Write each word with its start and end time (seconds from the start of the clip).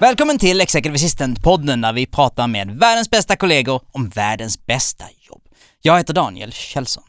Välkommen 0.00 0.38
till 0.38 0.60
Executive 0.60 0.94
Assistant-podden 0.94 1.82
där 1.82 1.92
vi 1.92 2.06
pratar 2.06 2.46
med 2.46 2.70
världens 2.70 3.10
bästa 3.10 3.36
kollegor 3.36 3.82
om 3.92 4.08
världens 4.08 4.66
bästa 4.66 5.04
jobb. 5.30 5.42
Jag 5.82 5.96
heter 5.96 6.14
Daniel 6.14 6.52
Kjellson. 6.52 7.04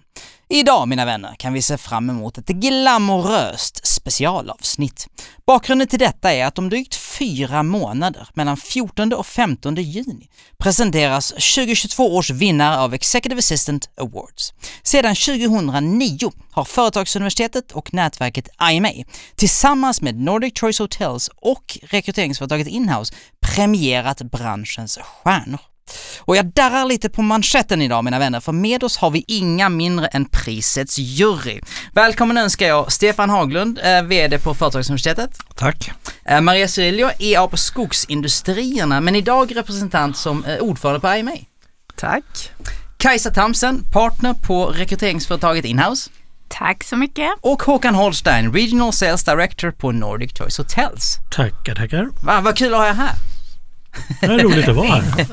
Idag, 0.51 0.87
mina 0.87 1.05
vänner, 1.05 1.35
kan 1.35 1.53
vi 1.53 1.61
se 1.61 1.77
fram 1.77 2.09
emot 2.09 2.37
ett 2.37 2.47
glamoröst 2.47 3.87
specialavsnitt. 3.87 5.07
Bakgrunden 5.47 5.87
till 5.87 5.99
detta 5.99 6.33
är 6.33 6.45
att 6.45 6.57
om 6.57 6.69
drygt 6.69 6.95
fyra 6.95 7.63
månader, 7.63 8.27
mellan 8.33 8.57
14 8.57 9.13
och 9.13 9.27
15 9.27 9.75
juni, 9.75 10.29
presenteras 10.57 11.29
2022 11.29 12.15
års 12.15 12.29
vinnare 12.29 12.77
av 12.79 12.93
Executive 12.93 13.39
Assistant 13.39 13.89
Awards. 13.97 14.53
Sedan 14.83 15.15
2009 15.15 16.31
har 16.51 16.63
Företagsuniversitetet 16.63 17.71
och 17.71 17.93
nätverket 17.93 18.49
IMA 18.71 18.91
tillsammans 19.35 20.01
med 20.01 20.15
Nordic 20.15 20.59
Choice 20.59 20.79
Hotels 20.79 21.29
och 21.35 21.79
rekryteringsföretaget 21.83 22.67
Inhouse 22.67 23.13
premierat 23.39 24.21
branschens 24.21 24.97
stjärnor. 24.97 25.68
Och 26.19 26.35
jag 26.37 26.45
darrar 26.45 26.85
lite 26.85 27.09
på 27.09 27.21
manschetten 27.21 27.81
idag 27.81 28.03
mina 28.03 28.19
vänner, 28.19 28.39
för 28.39 28.51
med 28.51 28.83
oss 28.83 28.97
har 28.97 29.11
vi 29.11 29.25
inga 29.27 29.69
mindre 29.69 30.07
än 30.07 30.25
prisets 30.25 30.97
jury. 30.97 31.61
Välkommen 31.93 32.37
önskar 32.37 32.67
jag 32.67 32.91
Stefan 32.91 33.29
Haglund, 33.29 33.79
eh, 33.83 34.03
VD 34.03 34.39
på 34.39 34.53
Företagsuniversitetet. 34.53 35.37
Tack. 35.55 35.91
Eh, 36.25 36.41
Maria 36.41 36.67
Cirillo, 36.67 37.09
EA 37.19 37.47
på 37.47 37.57
Skogsindustrierna, 37.57 39.01
men 39.01 39.15
idag 39.15 39.55
representant 39.55 40.17
som 40.17 40.45
eh, 40.45 40.57
ordförande 40.57 40.99
på 40.99 41.13
IMA. 41.13 41.31
Tack. 41.95 42.51
Kajsa 42.97 43.29
Tamsen, 43.29 43.83
partner 43.91 44.33
på 44.33 44.65
rekryteringsföretaget 44.65 45.65
Inhouse. 45.65 46.09
Tack 46.47 46.83
så 46.83 46.95
mycket. 46.95 47.29
Och 47.41 47.63
Håkan 47.63 47.95
Holstein, 47.95 48.53
Regional 48.53 48.93
Sales 48.93 49.23
Director 49.23 49.71
på 49.71 49.91
Nordic 49.91 50.31
Choice 50.37 50.57
Hotels. 50.57 51.17
Tackar, 51.31 51.75
tackar. 51.75 52.09
Va, 52.23 52.41
vad 52.41 52.57
kul 52.57 52.73
att 52.73 52.79
ha 52.79 52.87
er 52.87 52.93
här. 52.93 53.11
Det 54.21 54.25
är 54.25 54.43
roligt 54.43 54.67
att 54.67 54.75
vara 54.75 54.87
här. 54.87 55.27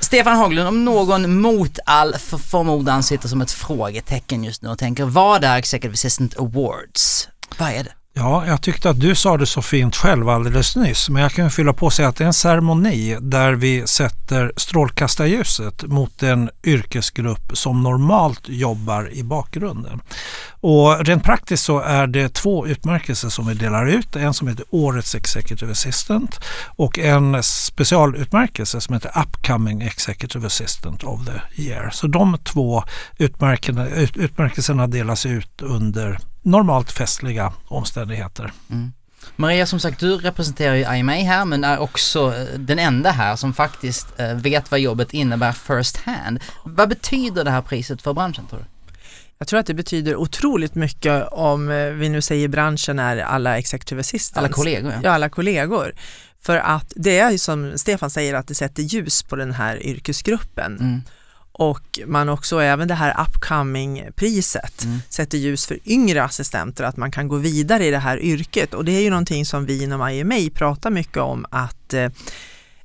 Stefan 0.00 0.36
Haglund, 0.36 0.68
om 0.68 0.84
någon 0.84 1.40
mot 1.40 1.78
all 1.86 2.14
förmodan 2.50 3.02
sitter 3.02 3.28
som 3.28 3.40
ett 3.40 3.50
frågetecken 3.50 4.44
just 4.44 4.62
nu 4.62 4.68
och 4.68 4.78
tänker 4.78 5.04
vad 5.04 5.44
är 5.44 5.58
Executive 5.58 5.92
Assistant 5.92 6.36
Awards? 6.38 7.28
Vad 7.58 7.68
är 7.68 7.84
det? 7.84 7.92
Ja, 8.18 8.46
jag 8.46 8.62
tyckte 8.62 8.90
att 8.90 9.00
du 9.00 9.14
sa 9.14 9.36
det 9.36 9.46
så 9.46 9.62
fint 9.62 9.96
själv 9.96 10.28
alldeles 10.28 10.76
nyss, 10.76 11.08
men 11.08 11.22
jag 11.22 11.32
kan 11.32 11.50
fylla 11.50 11.72
på 11.72 11.86
och 11.86 11.92
säga 11.92 12.08
att 12.08 12.16
det 12.16 12.24
är 12.24 12.26
en 12.26 12.32
ceremoni 12.32 13.16
där 13.20 13.52
vi 13.52 13.86
sätter 13.86 14.52
strålkastarljuset 14.56 15.82
mot 15.82 16.22
en 16.22 16.50
yrkesgrupp 16.64 17.50
som 17.52 17.82
normalt 17.82 18.48
jobbar 18.48 19.10
i 19.12 19.22
bakgrunden. 19.22 20.00
Och 20.60 21.06
rent 21.06 21.24
praktiskt 21.24 21.64
så 21.64 21.80
är 21.80 22.06
det 22.06 22.34
två 22.34 22.66
utmärkelser 22.66 23.28
som 23.28 23.46
vi 23.46 23.54
delar 23.54 23.86
ut. 23.86 24.16
En 24.16 24.34
som 24.34 24.48
heter 24.48 24.64
Årets 24.70 25.14
Executive 25.14 25.72
Assistant 25.72 26.40
och 26.66 26.98
en 26.98 27.42
specialutmärkelse 27.42 28.80
som 28.80 28.94
heter 28.94 29.12
Upcoming 29.22 29.82
Executive 29.82 30.46
Assistant 30.46 31.04
of 31.04 31.20
the 31.26 31.62
Year. 31.62 31.90
Så 31.90 32.06
de 32.06 32.38
två 32.44 32.84
utmärkelserna 33.18 34.86
delas 34.86 35.26
ut 35.26 35.62
under 35.62 36.18
normalt 36.46 36.92
festliga 36.92 37.52
omständigheter. 37.68 38.52
Mm. 38.70 38.92
Maria, 39.36 39.66
som 39.66 39.80
sagt, 39.80 40.00
du 40.00 40.16
representerar 40.16 40.74
ju 40.74 40.96
IMA 40.98 41.12
här 41.12 41.44
men 41.44 41.64
är 41.64 41.78
också 41.78 42.34
eh, 42.34 42.58
den 42.58 42.78
enda 42.78 43.10
här 43.10 43.36
som 43.36 43.54
faktiskt 43.54 44.20
eh, 44.20 44.34
vet 44.34 44.70
vad 44.70 44.80
jobbet 44.80 45.14
innebär 45.14 45.52
first 45.52 45.96
hand. 45.96 46.40
Vad 46.64 46.88
betyder 46.88 47.44
det 47.44 47.50
här 47.50 47.62
priset 47.62 48.02
för 48.02 48.12
branschen 48.12 48.46
tror 48.46 48.58
du? 48.58 48.64
Jag 49.38 49.48
tror 49.48 49.60
att 49.60 49.66
det 49.66 49.74
betyder 49.74 50.16
otroligt 50.16 50.74
mycket 50.74 51.28
om 51.32 51.70
eh, 51.70 51.86
vi 51.86 52.08
nu 52.08 52.22
säger 52.22 52.48
branschen 52.48 52.98
är 52.98 53.16
alla 53.16 53.58
executive 53.58 54.00
assistants. 54.00 54.38
Alla 54.38 54.48
kollegor 54.48 54.92
ja. 54.92 55.00
ja. 55.02 55.10
alla 55.10 55.28
kollegor. 55.28 55.92
För 56.42 56.56
att 56.56 56.92
det 56.96 57.18
är 57.18 57.30
ju 57.30 57.38
som 57.38 57.72
Stefan 57.78 58.10
säger 58.10 58.34
att 58.34 58.48
det 58.48 58.54
sätter 58.54 58.82
ljus 58.82 59.22
på 59.22 59.36
den 59.36 59.52
här 59.52 59.86
yrkesgruppen. 59.86 60.78
Mm 60.80 61.02
och 61.58 61.98
man 62.06 62.28
också, 62.28 62.58
även 62.58 62.88
det 62.88 62.94
här 62.94 63.26
upcoming-priset 63.26 64.84
mm. 64.84 64.98
sätter 65.08 65.38
ljus 65.38 65.66
för 65.66 65.78
yngre 65.84 66.24
assistenter 66.24 66.84
att 66.84 66.96
man 66.96 67.10
kan 67.10 67.28
gå 67.28 67.36
vidare 67.36 67.86
i 67.86 67.90
det 67.90 67.98
här 67.98 68.18
yrket 68.18 68.74
och 68.74 68.84
det 68.84 68.92
är 68.92 69.00
ju 69.00 69.10
någonting 69.10 69.46
som 69.46 69.66
vi 69.66 69.82
inom 69.82 70.08
IMA 70.08 70.50
pratar 70.54 70.90
mycket 70.90 71.16
om 71.16 71.46
att 71.50 71.94
eh, 71.94 72.10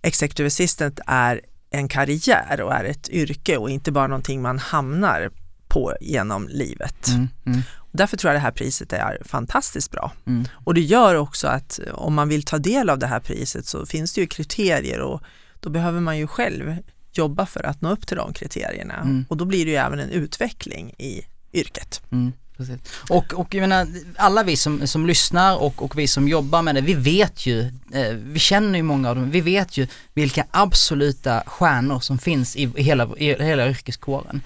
Executive 0.02 0.48
Assistant 0.48 1.00
är 1.08 1.42
en 1.70 1.88
karriär 1.88 2.62
och 2.62 2.74
är 2.74 2.84
ett 2.84 3.10
yrke 3.10 3.58
och 3.58 3.70
inte 3.70 3.92
bara 3.92 4.08
någonting 4.08 4.42
man 4.42 4.60
hamnar 4.60 5.32
på 5.68 5.94
genom 6.02 6.48
livet. 6.48 7.08
Mm. 7.08 7.28
Mm. 7.46 7.62
Därför 7.92 8.18
tror 8.18 8.34
jag 8.34 8.36
det 8.36 8.44
här 8.44 8.52
priset 8.52 8.94
är 8.94 9.22
fantastiskt 9.26 9.92
bra. 9.92 10.12
Mm. 10.28 10.46
Och 10.64 10.74
det 10.74 10.82
gör 10.82 11.16
också 11.16 11.48
att 11.48 11.80
om 11.94 12.14
man 12.14 12.30
vill 12.30 12.44
ta 12.44 12.58
del 12.58 12.90
av 12.90 13.00
det 13.00 13.08
här 13.08 13.20
priset 13.20 13.66
så 13.66 13.86
finns 13.86 14.14
det 14.14 14.22
ju 14.22 14.28
kriterier 14.28 15.00
och 15.00 15.22
då 15.60 15.70
behöver 15.70 16.00
man 16.00 16.18
ju 16.18 16.28
själv 16.28 16.78
jobba 17.18 17.46
för 17.46 17.66
att 17.66 17.82
nå 17.82 17.92
upp 17.92 18.08
till 18.08 18.18
de 18.18 18.34
kriterierna 18.34 18.96
mm. 18.96 19.26
och 19.30 19.38
då 19.38 19.46
blir 19.46 19.66
det 19.66 19.72
ju 19.72 19.78
även 19.78 20.00
en 20.00 20.10
utveckling 20.10 20.94
i 20.98 21.22
yrket. 21.54 22.02
Mm. 22.12 22.34
Och, 23.10 23.34
och 23.34 23.54
jag 23.54 23.62
menar, 23.62 23.88
alla 24.16 24.44
vi 24.44 24.58
som, 24.58 24.88
som 24.88 25.06
lyssnar 25.06 25.58
och, 25.58 25.82
och 25.84 26.00
vi 26.00 26.08
som 26.08 26.28
jobbar 26.28 26.62
med 26.62 26.76
det, 26.76 26.82
vi 26.82 26.94
vet 26.94 27.46
ju, 27.46 27.62
eh, 27.94 28.14
vi 28.14 28.40
känner 28.40 28.80
ju 28.80 28.84
många 28.84 29.10
av 29.10 29.16
dem, 29.16 29.32
vi 29.32 29.42
vet 29.42 29.78
ju 29.78 29.88
vilka 30.14 30.46
absoluta 30.52 31.44
stjärnor 31.46 32.00
som 32.00 32.20
finns 32.20 32.56
i, 32.56 32.66
hela, 32.76 33.10
i 33.18 33.44
hela 33.44 33.70
yrkeskåren. 33.70 34.42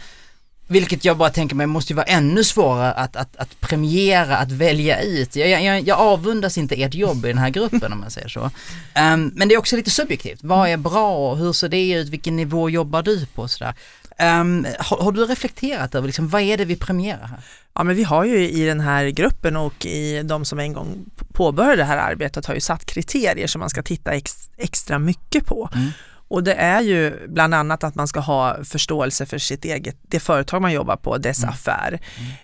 Vilket 0.68 1.06
jag 1.06 1.18
bara 1.18 1.30
tänker 1.30 1.56
mig 1.56 1.68
måste 1.68 1.94
ju 1.94 1.98
vara 1.98 2.06
ännu 2.06 2.44
svårare 2.44 2.94
att, 2.94 3.16
att, 3.16 3.36
att 3.36 3.60
premiera, 3.60 4.38
att 4.38 4.52
välja 4.52 5.02
ut. 5.02 5.36
Jag, 5.36 5.64
jag, 5.64 5.82
jag 5.82 6.00
avundas 6.00 6.58
inte 6.58 6.76
ert 6.76 6.94
jobb 6.94 7.26
i 7.26 7.28
den 7.28 7.38
här 7.38 7.50
gruppen 7.50 7.94
om 7.94 8.00
man 8.00 8.12
säger 8.12 8.28
så. 8.28 8.42
Um, 8.42 9.32
men 9.36 9.48
det 9.48 9.54
är 9.54 9.58
också 9.58 9.76
lite 9.76 9.90
subjektivt. 9.90 10.40
Vad 10.44 10.70
är 10.70 10.78
bra? 10.78 11.36
Hur 11.36 11.54
ser 11.54 11.70
det 11.70 11.92
ut? 11.92 12.10
Vilken 12.10 12.36
nivå 12.36 12.70
jobbar 12.70 13.02
du 13.02 13.26
på? 13.26 13.48
Sådär. 13.48 13.74
Um, 14.20 14.66
har, 14.80 14.98
har, 14.98 15.12
du 15.12 15.26
reflekterat 15.26 15.96
över 15.96 16.08
liksom, 16.08 16.30
vad 16.30 16.42
är 16.42 16.58
det 16.58 16.66
vi 16.66 16.76
premierar 16.76 17.28
här? 17.28 17.40
Ja 17.74 17.84
men 17.84 17.96
vi 17.96 18.04
har 18.04 18.26
ju 18.26 18.50
i 18.50 18.66
den 18.66 18.80
här 18.80 19.06
gruppen 19.06 19.56
och 19.56 19.86
i 19.86 20.22
de 20.24 20.46
som 20.46 20.60
en 20.60 20.74
gång 20.74 21.06
påbörjade 21.34 21.76
det 21.76 21.84
här 21.84 21.98
arbetet 21.98 22.46
har 22.46 22.54
ju 22.54 22.60
satt 22.60 22.86
kriterier 22.86 23.48
som 23.48 23.60
man 23.60 23.70
ska 23.70 23.84
titta 23.84 24.12
ex, 24.12 24.50
extra 24.58 25.00
mycket 25.00 25.46
på. 25.46 25.70
Mm. 25.74 25.90
Och 26.28 26.44
det 26.44 26.54
är 26.54 26.82
ju 26.82 27.28
bland 27.28 27.54
annat 27.54 27.84
att 27.84 27.96
man 27.96 28.08
ska 28.08 28.20
ha 28.20 28.64
förståelse 28.64 29.26
för 29.26 29.38
sitt 29.38 29.66
eget, 29.66 29.98
det 30.02 30.20
företag 30.20 30.62
man 30.62 30.74
jobbar 30.74 30.96
på, 30.96 31.18
dess 31.18 31.44
mm. 31.44 31.50
affär. 31.50 32.00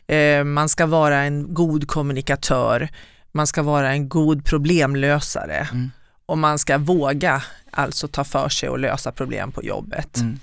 Mm. 0.08 0.40
Eh, 0.40 0.54
man 0.54 0.70
ska 0.70 0.86
vara 0.86 1.18
en 1.18 1.54
god 1.54 1.88
kommunikatör, 1.88 2.90
man 3.32 3.48
ska 3.48 3.64
vara 3.64 3.92
en 3.92 4.10
god 4.10 4.46
problemlösare 4.46 5.68
mm. 5.72 5.92
och 6.26 6.38
man 6.38 6.60
ska 6.60 6.78
våga 6.78 7.44
alltså 7.72 8.08
ta 8.08 8.24
för 8.24 8.50
sig 8.50 8.70
och 8.70 8.80
lösa 8.80 9.12
problem 9.12 9.52
på 9.52 9.64
jobbet. 9.64 10.18
Mm. 10.18 10.40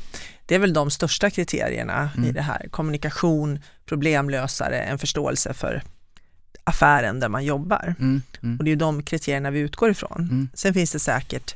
Det 0.47 0.55
är 0.55 0.59
väl 0.59 0.73
de 0.73 0.91
största 0.91 1.31
kriterierna 1.31 2.11
i 2.17 2.19
mm. 2.19 2.33
det 2.33 2.43
här. 2.43 2.67
Kommunikation, 2.71 3.59
problemlösare, 3.87 4.81
en 4.81 4.99
förståelse 4.99 5.55
för 5.55 5.83
affären 6.65 7.21
där 7.21 7.29
man 7.29 7.45
jobbar. 7.45 7.95
Mm. 8.01 8.23
Och 8.59 8.65
det 8.65 8.73
är 8.73 8.77
de 8.77 9.03
kriterierna 9.03 9.51
vi 9.51 9.59
utgår 9.59 9.91
ifrån. 9.91 10.49
Sen 10.55 10.75
finns 10.75 10.93
det 10.93 10.99
säkert 10.99 11.55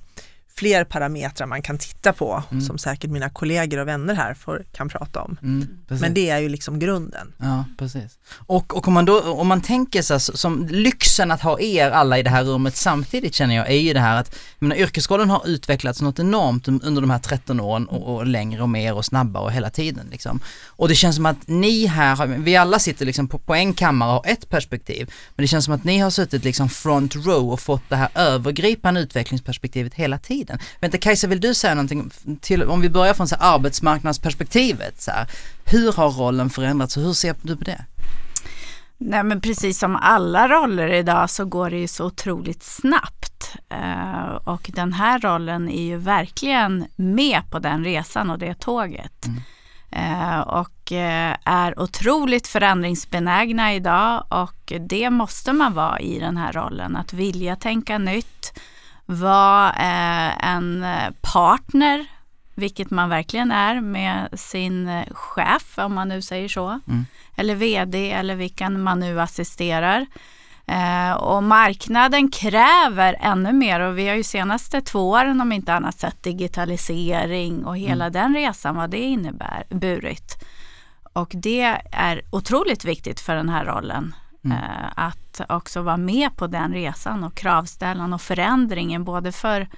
fler 0.54 0.84
parametrar 0.84 1.46
man 1.46 1.62
kan 1.62 1.78
titta 1.78 2.12
på 2.12 2.43
mm. 2.50 2.62
som 2.62 2.78
säkert 2.78 3.10
mina 3.10 3.28
kollegor 3.31 3.78
och 3.78 3.88
vänner 3.88 4.14
här 4.14 4.34
får, 4.34 4.64
kan 4.72 4.88
prata 4.88 5.22
om. 5.22 5.37
Mm, 5.43 5.69
Men 5.88 6.14
det 6.14 6.31
är 6.31 6.38
ju 6.38 6.49
liksom 6.49 6.78
grunden. 6.78 7.32
Ja, 7.38 7.64
precis. 7.78 8.19
Och, 8.46 8.76
och 8.76 8.88
om, 8.88 8.94
man 8.94 9.04
då, 9.04 9.20
om 9.20 9.49
man 9.49 9.60
tänker 9.60 10.02
sig 10.02 10.20
som 10.20 10.69
lyxen 10.69 11.31
att 11.31 11.40
ha 11.40 11.60
er 11.60 11.90
alla 11.90 12.19
i 12.19 12.22
det 12.22 12.31
här 12.31 12.44
rummet 12.44 12.76
samtidigt 12.76 13.34
känner 13.34 13.56
jag 13.56 13.70
är 13.70 13.81
ju 13.81 13.93
det 13.93 14.00
här 14.00 14.20
att 14.20 14.38
menar, 14.58 14.76
yrkesrollen 14.76 15.31
har 15.31 15.49
utvecklats 15.49 16.02
något 16.02 16.19
enormt 16.19 16.69
under 16.69 17.00
de 17.00 17.10
här 17.10 17.19
13 17.19 17.60
åren 17.60 17.87
och, 17.87 18.14
och 18.14 18.26
längre 18.26 18.62
och 18.62 18.69
mer 18.69 18.94
och 18.94 19.05
snabbare 19.05 19.44
och 19.44 19.52
hela 19.52 19.70
tiden 19.70 20.06
liksom. 20.10 20.40
Och 20.66 20.88
det 20.88 20.94
känns 20.94 21.16
som 21.16 21.26
att 21.26 21.48
ni 21.48 21.87
här, 21.87 22.16
har, 22.16 22.26
vi 22.26 22.56
alla 22.56 22.78
sitter 22.78 23.06
liksom 23.06 23.28
på, 23.28 23.38
på 23.38 23.55
en 23.55 23.75
kammare 23.75 24.08
och 24.08 24.14
har 24.14 24.32
ett 24.32 24.48
perspektiv, 24.48 25.12
men 25.37 25.43
det 25.43 25.48
känns 25.48 25.64
som 25.64 25.75
att 25.75 25.84
ni 25.84 25.98
har 25.98 26.10
suttit 26.10 26.44
liksom 26.44 26.69
front 26.69 27.16
row 27.16 27.52
och 27.52 27.60
fått 27.60 27.88
det 27.88 27.96
här 27.96 28.08
övergripande 28.14 29.00
utvecklingsperspektivet 29.00 29.94
hela 29.94 30.19
tiden 30.19 30.41
tiden. 30.46 30.58
Vänta 30.80 30.98
Kajsa, 30.98 31.26
vill 31.26 31.40
du 31.40 31.54
säga 31.54 31.74
någonting 31.74 32.10
till, 32.40 32.62
om 32.62 32.80
vi 32.80 32.90
börjar 32.90 33.14
från 33.14 33.28
så 33.28 33.36
här 33.36 33.54
arbetsmarknadsperspektivet, 33.54 35.02
så 35.02 35.10
här, 35.10 35.26
hur 35.64 35.92
har 35.92 36.10
rollen 36.10 36.50
förändrats 36.50 36.96
och 36.96 37.02
hur 37.02 37.12
ser 37.12 37.34
du 37.42 37.56
på 37.56 37.64
det? 37.64 37.84
Nej 38.98 39.24
men 39.24 39.40
precis 39.40 39.78
som 39.78 39.96
alla 39.96 40.48
roller 40.48 40.88
idag 40.88 41.30
så 41.30 41.44
går 41.44 41.70
det 41.70 41.78
ju 41.78 41.88
så 41.88 42.06
otroligt 42.06 42.62
snabbt. 42.62 43.56
Eh, 43.68 44.34
och 44.44 44.70
den 44.74 44.92
här 44.92 45.18
rollen 45.18 45.68
är 45.68 45.82
ju 45.82 45.96
verkligen 45.96 46.86
med 46.96 47.42
på 47.50 47.58
den 47.58 47.84
resan 47.84 48.30
och 48.30 48.38
det 48.38 48.54
tåget. 48.54 49.26
Mm. 49.26 49.42
Eh, 49.90 50.40
och 50.40 50.92
eh, 50.92 51.36
är 51.44 51.80
otroligt 51.80 52.46
förändringsbenägna 52.46 53.74
idag 53.74 54.24
och 54.28 54.72
det 54.80 55.10
måste 55.10 55.52
man 55.52 55.74
vara 55.74 56.00
i 56.00 56.18
den 56.18 56.36
här 56.36 56.52
rollen. 56.52 56.96
Att 56.96 57.12
vilja 57.12 57.56
tänka 57.56 57.98
nytt, 57.98 58.60
vara 59.14 59.70
eh, 59.70 60.48
en 60.48 60.86
partner, 61.20 62.06
vilket 62.54 62.90
man 62.90 63.08
verkligen 63.08 63.50
är 63.50 63.80
med 63.80 64.40
sin 64.40 65.04
chef 65.10 65.78
om 65.78 65.94
man 65.94 66.08
nu 66.08 66.22
säger 66.22 66.48
så. 66.48 66.66
Mm. 66.68 67.06
Eller 67.36 67.54
VD 67.54 68.10
eller 68.12 68.34
vilken 68.34 68.82
man 68.82 69.00
nu 69.00 69.20
assisterar. 69.20 70.06
Eh, 70.66 71.12
och 71.12 71.42
marknaden 71.42 72.30
kräver 72.30 73.16
ännu 73.20 73.52
mer 73.52 73.80
och 73.80 73.98
vi 73.98 74.08
har 74.08 74.14
ju 74.14 74.22
senaste 74.22 74.80
två 74.80 75.10
åren 75.10 75.40
om 75.40 75.52
inte 75.52 75.74
annat 75.74 75.98
sett 75.98 76.22
digitalisering 76.22 77.64
och 77.64 77.78
hela 77.78 78.04
mm. 78.04 78.12
den 78.12 78.34
resan 78.34 78.76
vad 78.76 78.90
det 78.90 79.02
innebär 79.02 79.64
burit. 79.68 80.44
Och 81.12 81.30
det 81.34 81.80
är 81.92 82.22
otroligt 82.30 82.84
viktigt 82.84 83.20
för 83.20 83.34
den 83.34 83.48
här 83.48 83.64
rollen. 83.64 84.14
Mm. 84.44 84.58
Eh, 84.58 84.88
att 84.94 85.40
också 85.48 85.82
vara 85.82 85.96
med 85.96 86.36
på 86.36 86.46
den 86.46 86.72
resan 86.72 87.24
och 87.24 87.34
kravställan 87.34 88.12
och 88.12 88.20
förändringen 88.20 89.04
både 89.04 89.32
för 89.32 89.68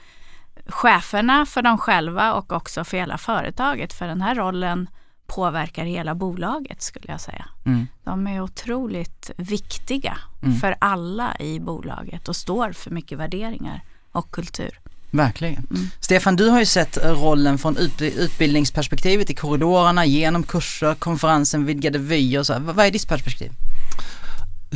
cheferna, 0.66 1.46
för 1.46 1.62
dem 1.62 1.78
själva 1.78 2.34
och 2.34 2.52
också 2.52 2.84
för 2.84 2.96
hela 2.96 3.18
företaget. 3.18 3.92
För 3.92 4.06
den 4.06 4.20
här 4.20 4.34
rollen 4.34 4.88
påverkar 5.26 5.84
hela 5.84 6.14
bolaget 6.14 6.82
skulle 6.82 7.12
jag 7.12 7.20
säga. 7.20 7.44
Mm. 7.66 7.86
De 8.04 8.26
är 8.26 8.40
otroligt 8.40 9.30
viktiga 9.36 10.18
mm. 10.42 10.56
för 10.56 10.76
alla 10.78 11.36
i 11.38 11.60
bolaget 11.60 12.28
och 12.28 12.36
står 12.36 12.72
för 12.72 12.90
mycket 12.90 13.18
värderingar 13.18 13.80
och 14.12 14.30
kultur. 14.30 14.80
Verkligen. 15.10 15.66
Mm. 15.70 15.88
Stefan, 16.00 16.36
du 16.36 16.48
har 16.48 16.58
ju 16.58 16.66
sett 16.66 16.98
rollen 17.04 17.58
från 17.58 17.76
utbildningsperspektivet 18.00 19.30
i 19.30 19.34
korridorerna, 19.34 20.06
genom 20.06 20.42
kurser, 20.42 20.94
konferensen, 20.94 21.64
vidgade 21.64 21.98
vyer. 21.98 22.58
Vad 22.58 22.86
är 22.86 22.90
ditt 22.90 23.08
perspektiv? 23.08 23.50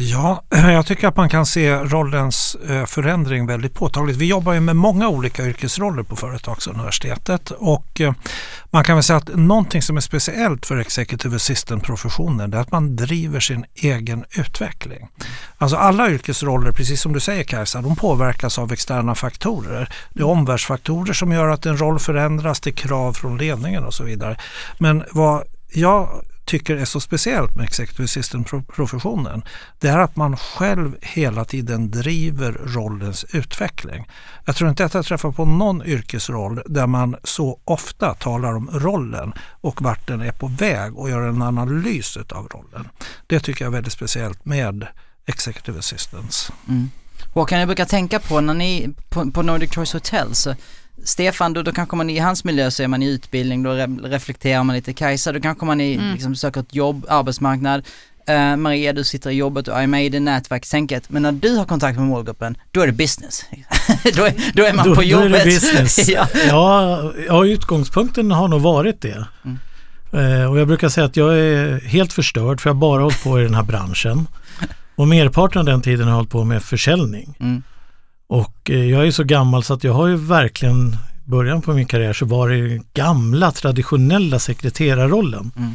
Ja, 0.01 0.43
jag 0.51 0.87
tycker 0.87 1.09
att 1.09 1.17
man 1.17 1.29
kan 1.29 1.47
se 1.47 1.75
rollens 1.75 2.55
eh, 2.55 2.87
förändring 2.87 3.47
väldigt 3.47 3.75
påtagligt. 3.75 4.17
Vi 4.17 4.27
jobbar 4.27 4.53
ju 4.53 4.61
med 4.61 4.77
många 4.77 5.09
olika 5.09 5.47
yrkesroller 5.47 6.03
på 6.03 6.17
Företagsuniversitetet 6.17 7.51
och 7.51 8.01
eh, 8.01 8.13
man 8.71 8.85
kan 8.85 8.97
väl 8.97 9.03
säga 9.03 9.17
att 9.17 9.37
någonting 9.37 9.83
som 9.83 9.97
är 9.97 10.01
speciellt 10.01 10.67
för 10.67 10.77
Executive 10.77 11.37
Assistant-professionen 11.37 12.55
är 12.55 12.59
att 12.59 12.73
man 12.73 12.97
driver 12.97 13.41
sin 13.41 13.65
egen 13.75 14.25
utveckling. 14.31 15.09
Alltså 15.59 15.77
alla 15.77 16.11
yrkesroller, 16.11 16.73
precis 16.73 17.01
som 17.01 17.13
du 17.13 17.21
säger 17.21 17.45
Kajsa, 17.45 17.83
de 17.83 17.97
påverkas 17.97 18.59
av 18.59 18.73
externa 18.73 19.15
faktorer. 19.15 19.93
Det 20.11 20.21
är 20.21 20.27
omvärldsfaktorer 20.27 21.13
som 21.13 21.33
gör 21.33 21.49
att 21.49 21.67
en 21.67 21.81
roll 21.81 21.99
förändras, 21.99 22.61
det 22.61 22.71
är 22.71 22.75
krav 22.75 23.13
från 23.13 23.39
ledningen 23.39 23.85
och 23.85 23.95
så 23.95 24.05
vidare. 24.05 24.37
Men 24.79 25.05
vad 25.13 25.43
jag 25.73 26.09
tycker 26.49 26.77
är 26.77 26.85
så 26.85 27.01
speciellt 27.01 27.57
med 27.57 27.65
Executive 27.65 28.05
Assistant-professionen 28.05 29.43
det 29.79 29.89
är 29.89 29.99
att 29.99 30.17
man 30.17 30.37
själv 30.37 30.97
hela 31.03 31.45
tiden 31.45 31.91
driver 31.91 32.53
rollens 32.53 33.25
utveckling. 33.25 34.09
Jag 34.45 34.57
tror 34.57 34.71
inte 34.71 34.85
att 34.85 34.95
jag 34.95 35.05
träffar 35.05 35.33
på 35.33 35.45
någon 35.45 35.83
yrkesroll 35.83 36.63
där 36.67 36.87
man 36.87 37.17
så 37.25 37.61
ofta 37.65 38.15
talar 38.15 38.55
om 38.55 38.71
rollen 38.73 39.33
och 39.61 39.83
vart 39.83 40.07
den 40.07 40.21
är 40.21 40.33
på 40.33 40.47
väg 40.47 40.99
och 40.99 41.11
gör 41.11 41.21
en 41.21 41.43
analys 41.43 42.17
av 42.17 42.49
rollen. 42.49 42.89
Det 43.27 43.41
tycker 43.41 43.65
jag 43.65 43.71
är 43.71 43.75
väldigt 43.77 43.93
speciellt 43.93 44.45
med 44.45 44.87
Executive 45.27 45.79
Assistants. 45.79 46.53
Mm. 46.69 46.91
Håkan, 47.35 47.59
jag 47.59 47.69
brukar 47.69 47.85
tänka 47.85 48.19
på 48.19 48.41
när 48.41 48.55
ni 48.55 48.95
på, 49.09 49.31
på 49.31 49.43
Nordic 49.43 49.75
Choice 49.75 49.93
Hotels 49.93 50.49
Stefan, 51.05 51.53
då, 51.53 51.63
då 51.63 51.73
kanske 51.73 51.97
man 51.97 52.11
i 52.11 52.19
hans 52.19 52.45
miljö 52.45 52.71
så 52.71 52.83
är 52.83 52.89
man 52.89 53.03
i 53.03 53.07
utbildning, 53.07 53.63
då 53.63 53.71
re 53.73 53.87
reflekterar 53.87 54.65
man 54.65 54.77
lite. 54.77 54.93
Kajsa, 54.93 55.33
då 55.33 55.41
kanske 55.41 55.67
man 55.67 55.81
i, 55.81 55.95
mm. 55.95 56.13
liksom, 56.13 56.37
söker 56.37 56.61
ett 56.61 56.75
jobb, 56.75 57.07
arbetsmarknad. 57.09 57.85
Uh, 58.31 58.57
Maria, 58.57 58.93
du 58.93 59.05
sitter 59.05 59.31
i 59.31 59.35
jobbet 59.35 59.69
och 59.69 59.81
är 59.81 59.87
med 59.87 60.07
i 60.07 60.09
det 60.09 60.21
nätverkstänket. 60.21 61.11
Men 61.11 61.23
när 61.23 61.33
du 61.33 61.57
har 61.57 61.65
kontakt 61.65 61.99
med 61.99 62.07
målgruppen, 62.07 62.57
då 62.71 62.81
är 62.81 62.87
det 62.87 62.93
business. 62.93 63.45
då, 64.17 64.25
är, 64.25 64.53
då 64.55 64.65
är 64.65 64.73
man 64.73 64.89
då, 64.89 64.95
på 64.95 65.03
jobbet. 65.03 65.31
Då 65.31 65.37
är 65.37 65.45
det 65.45 65.45
business. 65.45 66.09
ja. 66.09 66.29
ja, 66.49 67.13
ja, 67.27 67.47
utgångspunkten 67.47 68.31
har 68.31 68.49
nog 68.49 68.61
varit 68.61 69.01
det. 69.01 69.27
Mm. 69.45 69.59
Uh, 70.15 70.51
och 70.51 70.59
jag 70.59 70.67
brukar 70.67 70.89
säga 70.89 71.07
att 71.07 71.17
jag 71.17 71.39
är 71.39 71.81
helt 71.81 72.13
förstörd 72.13 72.61
för 72.61 72.71
jag 72.71 72.75
har 72.75 72.81
bara 72.81 73.03
hållit 73.03 73.25
på 73.25 73.41
i 73.41 73.43
den 73.43 73.55
här 73.55 73.63
branschen. 73.63 74.27
Och 74.95 75.09
merparten 75.09 75.59
av 75.61 75.65
den 75.65 75.83
tiden 75.83 76.05
har 76.05 76.11
jag 76.11 76.17
hållit 76.17 76.31
på 76.31 76.45
med 76.45 76.63
försäljning. 76.63 77.37
Mm. 77.41 77.63
Och 78.29 78.71
eh, 78.71 78.85
jag 78.85 79.07
är 79.07 79.11
så 79.11 79.25
gammal 79.25 79.65
så 79.65 79.75
att 79.75 79.85
jag 79.85 79.93
har 79.93 80.07
ju 80.07 80.17
verkligen, 80.17 80.97
början 81.25 81.63
på 81.63 81.73
min 81.73 81.87
karriär 81.87 82.13
så 82.13 82.27
var 82.27 82.49
det 82.49 82.81
gamla 82.95 83.51
traditionella 83.51 84.39
sekreterarrollen. 84.39 85.53
Mm. 85.57 85.73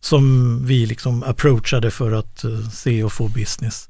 Som 0.00 0.58
vi 0.66 0.86
liksom 0.86 1.22
approachade 1.22 1.90
för 1.90 2.12
att 2.12 2.44
uh, 2.44 2.68
se 2.68 3.04
och 3.04 3.12
få 3.12 3.28
business. 3.28 3.88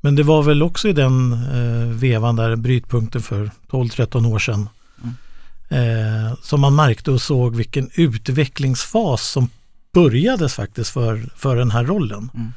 Men 0.00 0.14
det 0.14 0.22
var 0.22 0.42
väl 0.42 0.62
också 0.62 0.88
i 0.88 0.92
den 0.92 1.32
uh, 1.32 1.88
vevan 1.88 2.36
där, 2.36 2.56
brytpunkten 2.56 3.22
för 3.22 3.50
12-13 3.70 4.32
år 4.32 4.38
sedan. 4.38 4.68
Mm. 5.02 6.26
Uh, 6.26 6.34
som 6.42 6.60
man 6.60 6.76
märkte 6.76 7.10
och 7.10 7.22
såg 7.22 7.56
vilken 7.56 7.90
utvecklingsfas 7.94 9.22
som 9.22 9.50
börjades 9.92 10.54
faktiskt 10.54 10.90
för, 10.90 11.28
för 11.36 11.56
den 11.56 11.70
här 11.70 11.84
rollen. 11.84 12.30
Mm. 12.34 12.52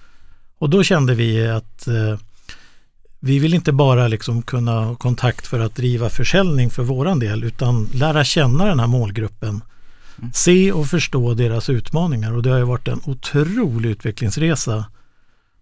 Och 0.58 0.69
då 0.69 0.84
kände 0.84 1.16
vi 1.16 1.48
att 1.48 1.88
vi 3.23 3.39
vill 3.39 3.53
inte 3.53 3.71
bara 3.71 4.07
liksom 4.07 4.41
kunna 4.41 4.85
ha 4.85 4.95
kontakt 4.95 5.47
för 5.47 5.59
att 5.59 5.75
driva 5.75 6.09
försäljning 6.09 6.69
för 6.69 6.83
våran 6.83 7.19
del 7.19 7.44
utan 7.44 7.89
lära 7.94 8.23
känna 8.23 8.65
den 8.65 8.79
här 8.79 8.88
målgruppen. 8.88 9.62
Mm. 10.18 10.31
Se 10.33 10.71
och 10.71 10.88
förstå 10.88 11.33
deras 11.33 11.69
utmaningar 11.69 12.35
och 12.35 12.44
det 12.44 12.50
har 12.50 12.57
ju 12.57 12.63
varit 12.63 12.88
en 12.88 13.01
otrolig 13.06 13.89
utvecklingsresa 13.89 14.85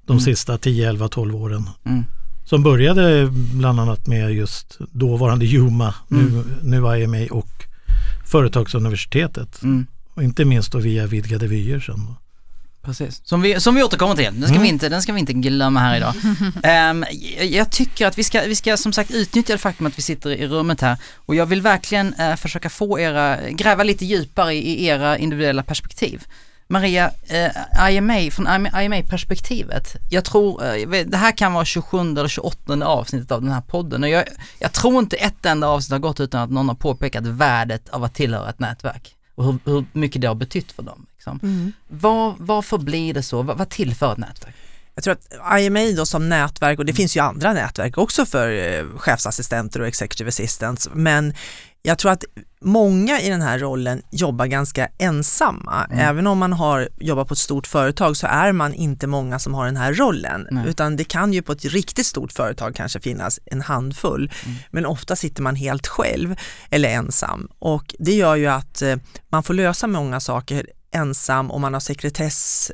de 0.06 0.12
mm. 0.14 0.20
sista 0.20 0.58
10, 0.58 0.90
11, 0.90 1.08
12 1.08 1.36
åren. 1.36 1.70
Mm. 1.86 2.04
Som 2.46 2.64
började 2.64 3.28
bland 3.32 3.80
annat 3.80 4.08
med 4.08 4.34
just 4.34 4.80
dåvarande 4.92 5.46
Juma, 5.46 5.94
nu, 6.08 6.20
mm. 6.20 6.44
nu 6.62 6.78
IMA 6.78 7.28
och 7.32 7.66
Företagsuniversitetet. 8.26 9.64
Mm. 9.64 9.86
Och 10.14 10.24
inte 10.24 10.46
minst 10.46 10.72
då 10.72 10.80
via 10.80 11.08
vidgade 11.08 11.48
vyer 11.48 11.80
sen. 11.80 12.08
Precis. 12.90 13.22
Som 13.26 13.42
vi, 13.42 13.60
som 13.60 13.76
vi 13.76 13.84
återkommer 13.84 14.16
till. 14.16 14.26
Den 14.26 14.44
ska, 14.44 14.52
mm. 14.52 14.62
vi, 14.62 14.70
inte, 14.70 14.90
den 14.90 15.02
ska 15.02 15.14
vi 15.14 15.20
inte 15.20 15.34
glömma 15.34 15.80
här 15.80 15.98
idag. 15.98 16.14
um, 16.92 17.06
jag, 17.38 17.46
jag, 17.46 17.72
tycker 17.72 18.08
att 18.08 18.18
vi 18.18 18.24
ska, 18.24 18.42
vi 18.42 18.56
ska 18.56 18.78
som 18.78 18.94
sagt 18.94 19.12
utnyttja 19.12 19.54
det 19.54 19.60
faktum 19.60 19.88
att 19.88 19.98
vi 19.98 20.02
sitter 20.02 20.30
i 20.30 20.48
rummet 20.48 20.82
här 20.82 20.98
och 21.16 21.36
jag 21.36 21.46
vill 21.46 21.62
verkligen 21.62 22.14
uh, 22.20 22.36
försöka 22.36 22.70
få 22.70 23.00
era, 23.00 23.50
gräva 23.50 23.84
lite 23.84 24.06
djupare 24.06 24.54
i, 24.54 24.58
i 24.58 24.86
era 24.86 25.18
individuella 25.18 25.64
perspektiv. 25.64 26.24
Maria, 26.72 27.12
eh, 27.28 27.96
IMA, 27.96 28.32
från 28.32 28.48
IMA-perspektivet, 28.82 29.96
jag 30.10 30.26
tror, 30.26 30.66
eh, 30.66 31.06
det 31.06 31.18
här 31.18 31.32
kan 31.32 31.54
vara 31.54 31.66
27 31.66 32.00
eller 32.00 32.28
28 32.28 32.86
avsnittet 32.86 33.32
av 33.32 33.42
den 33.42 33.52
här 33.52 33.62
podden 33.62 34.04
och 34.04 34.10
jag, 34.10 34.24
jag 34.60 34.74
tror 34.74 35.00
inte 35.00 35.16
ett 35.16 35.46
enda 35.46 35.68
avsnitt 35.68 35.92
har 35.92 36.00
gått 36.00 36.20
utan 36.20 36.42
att 36.42 36.50
någon 36.50 36.68
har 36.68 36.76
påpekat 36.76 37.26
värdet 37.26 37.90
av 37.90 38.04
att 38.04 38.14
tillhöra 38.14 38.50
ett 38.50 38.60
nätverk 38.60 39.16
och 39.36 39.46
hur, 39.46 39.60
hur 39.66 39.86
mycket 39.94 40.22
det 40.22 40.28
har 40.28 40.36
betytt 40.36 40.72
för 40.72 40.84
dem. 40.84 41.06
Liksom. 41.20 41.40
Mm. 41.44 41.72
Var, 41.88 42.36
varför 42.40 42.78
blir 42.78 43.14
det 43.14 43.24
så? 43.24 43.42
Vad, 43.42 43.58
vad 43.58 43.70
tillför 43.70 44.12
ett 44.12 44.18
nätverk? 44.18 44.56
Jag 44.96 45.04
tror 45.04 45.18
att 45.42 45.60
IMA 45.62 45.80
då 45.98 46.06
som 46.06 46.30
nätverk, 46.30 46.80
och 46.80 46.86
det 46.86 46.94
finns 46.94 47.18
ju 47.18 47.20
andra 47.20 47.54
nätverk 47.54 47.98
också 47.98 48.26
för 48.26 48.50
eh, 48.52 48.86
chefsassistenter 48.98 49.82
och 49.82 49.88
executive 49.88 50.28
assistants, 50.28 50.90
men 50.94 51.34
jag 51.82 51.98
tror 51.98 52.12
att 52.12 52.24
många 52.62 53.22
i 53.22 53.30
den 53.30 53.42
här 53.42 53.60
rollen 53.60 54.02
jobbar 54.12 54.46
ganska 54.46 54.90
ensamma. 54.98 55.86
Mm. 55.86 56.00
Även 56.00 56.28
om 56.28 56.38
man 56.38 56.54
har 56.54 56.90
jobbat 57.00 57.28
på 57.28 57.34
ett 57.34 57.38
stort 57.38 57.68
företag 57.68 58.18
så 58.18 58.28
är 58.28 58.52
man 58.52 58.74
inte 58.74 59.08
många 59.08 59.40
som 59.40 59.54
har 59.54 59.66
den 59.66 59.78
här 59.78 59.94
rollen. 59.94 60.48
Nej. 60.52 60.64
Utan 60.68 60.96
det 60.96 61.04
kan 61.04 61.34
ju 61.34 61.42
på 61.42 61.52
ett 61.52 61.66
riktigt 61.66 62.06
stort 62.06 62.32
företag 62.32 62.76
kanske 62.76 63.00
finnas 63.00 63.40
en 63.46 63.62
handfull. 63.62 64.32
Mm. 64.46 64.58
Men 64.72 64.86
ofta 64.86 65.16
sitter 65.16 65.42
man 65.42 65.56
helt 65.56 65.88
själv 65.88 66.36
eller 66.70 66.90
ensam. 66.90 67.48
Och 67.60 67.96
det 68.00 68.14
gör 68.14 68.36
ju 68.36 68.48
att 68.48 68.82
eh, 68.82 68.96
man 69.30 69.44
får 69.44 69.54
lösa 69.54 69.88
många 69.88 70.20
saker 70.20 70.66
ensam 70.92 71.52
och 71.52 71.62
man 71.62 71.74
har 71.74 71.80
sekretess, 71.80 72.72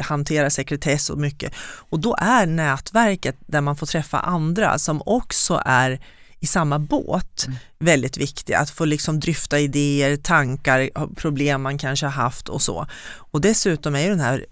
hanterar 0.00 0.48
sekretess 0.48 1.10
och 1.10 1.18
mycket. 1.18 1.52
Och 1.60 2.00
då 2.00 2.16
är 2.18 2.46
nätverket 2.46 3.36
där 3.46 3.60
man 3.60 3.76
får 3.76 3.86
träffa 3.86 4.20
andra 4.20 4.78
som 4.78 5.02
också 5.06 5.62
är 5.64 6.00
i 6.40 6.46
samma 6.46 6.78
båt 6.78 7.46
mm. 7.46 7.58
väldigt 7.78 8.16
viktiga. 8.16 8.58
Att 8.58 8.70
få 8.70 8.84
liksom 8.84 9.20
dryfta 9.20 9.58
idéer, 9.58 10.16
tankar, 10.16 11.14
problem 11.14 11.62
man 11.62 11.78
kanske 11.78 12.06
har 12.06 12.12
haft 12.12 12.48
och 12.48 12.62
så. 12.62 12.86
Och 13.16 13.40
dessutom 13.40 13.94
är 13.94 14.00
ju 14.00 14.08
den 14.08 14.20
här 14.20 14.46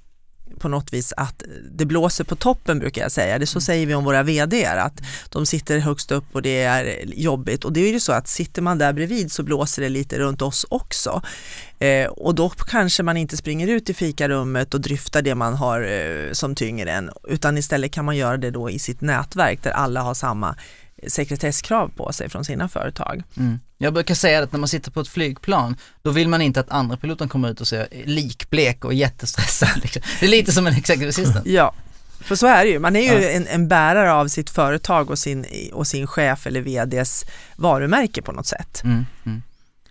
på 0.58 0.68
något 0.68 0.92
vis 0.92 1.12
att 1.16 1.42
det 1.70 1.84
blåser 1.84 2.24
på 2.24 2.36
toppen 2.36 2.78
brukar 2.78 3.02
jag 3.02 3.12
säga. 3.12 3.38
Det 3.38 3.46
så 3.46 3.56
mm. 3.56 3.60
säger 3.60 3.86
vi 3.86 3.94
om 3.94 4.04
våra 4.04 4.22
vd 4.22 4.66
att 4.66 5.00
de 5.28 5.46
sitter 5.46 5.78
högst 5.78 6.12
upp 6.12 6.24
och 6.32 6.42
det 6.42 6.62
är 6.62 7.04
jobbigt 7.06 7.64
och 7.64 7.72
det 7.72 7.80
är 7.80 7.92
ju 7.92 8.00
så 8.00 8.12
att 8.12 8.28
sitter 8.28 8.62
man 8.62 8.78
där 8.78 8.92
bredvid 8.92 9.32
så 9.32 9.42
blåser 9.42 9.82
det 9.82 9.88
lite 9.88 10.18
runt 10.18 10.42
oss 10.42 10.66
också. 10.68 11.22
Eh, 11.78 12.06
och 12.06 12.34
då 12.34 12.48
kanske 12.48 13.02
man 13.02 13.16
inte 13.16 13.36
springer 13.36 13.68
ut 13.68 13.90
i 13.90 13.94
fikarummet 13.94 14.74
och 14.74 14.80
dryftar 14.80 15.22
det 15.22 15.34
man 15.34 15.54
har 15.54 15.82
eh, 15.82 16.32
som 16.32 16.54
tynger 16.54 16.86
en 16.86 17.10
utan 17.28 17.58
istället 17.58 17.92
kan 17.92 18.04
man 18.04 18.16
göra 18.16 18.36
det 18.36 18.50
då 18.50 18.70
i 18.70 18.78
sitt 18.78 19.00
nätverk 19.00 19.62
där 19.62 19.70
alla 19.70 20.00
har 20.00 20.14
samma 20.14 20.56
sekretesskrav 21.08 21.88
på 21.88 22.12
sig 22.12 22.28
från 22.28 22.44
sina 22.44 22.68
företag. 22.68 23.22
Mm. 23.36 23.60
Jag 23.78 23.94
brukar 23.94 24.14
säga 24.14 24.42
att 24.42 24.52
när 24.52 24.58
man 24.58 24.68
sitter 24.68 24.90
på 24.90 25.00
ett 25.00 25.08
flygplan, 25.08 25.76
då 26.02 26.10
vill 26.10 26.28
man 26.28 26.42
inte 26.42 26.60
att 26.60 26.70
andra 26.70 26.96
piloten 26.96 27.28
kommer 27.28 27.50
ut 27.50 27.60
och 27.60 27.66
ser 27.66 27.88
likblek 28.04 28.84
och 28.84 28.94
jättestressad. 28.94 29.68
Liksom. 29.82 30.02
Det 30.20 30.26
är 30.26 30.30
lite 30.30 30.52
som 30.52 30.66
en 30.66 30.74
executive 30.74 31.08
assistant. 31.08 31.46
Ja, 31.46 31.74
för 32.20 32.36
så 32.36 32.46
är 32.46 32.64
det 32.64 32.70
ju. 32.70 32.78
Man 32.78 32.96
är 32.96 33.00
ju 33.00 33.22
ja. 33.22 33.30
en, 33.30 33.46
en, 33.46 33.68
bärare 33.68 34.12
av 34.12 34.28
sitt 34.28 34.50
företag 34.50 35.10
och 35.10 35.18
sin, 35.18 35.46
och 35.72 35.86
sin 35.86 36.06
chef 36.06 36.46
eller 36.46 36.60
vds 36.60 37.24
varumärke 37.56 38.22
på 38.22 38.32
något 38.32 38.46
sätt. 38.46 38.84
Mm, 38.84 39.06
mm. 39.26 39.42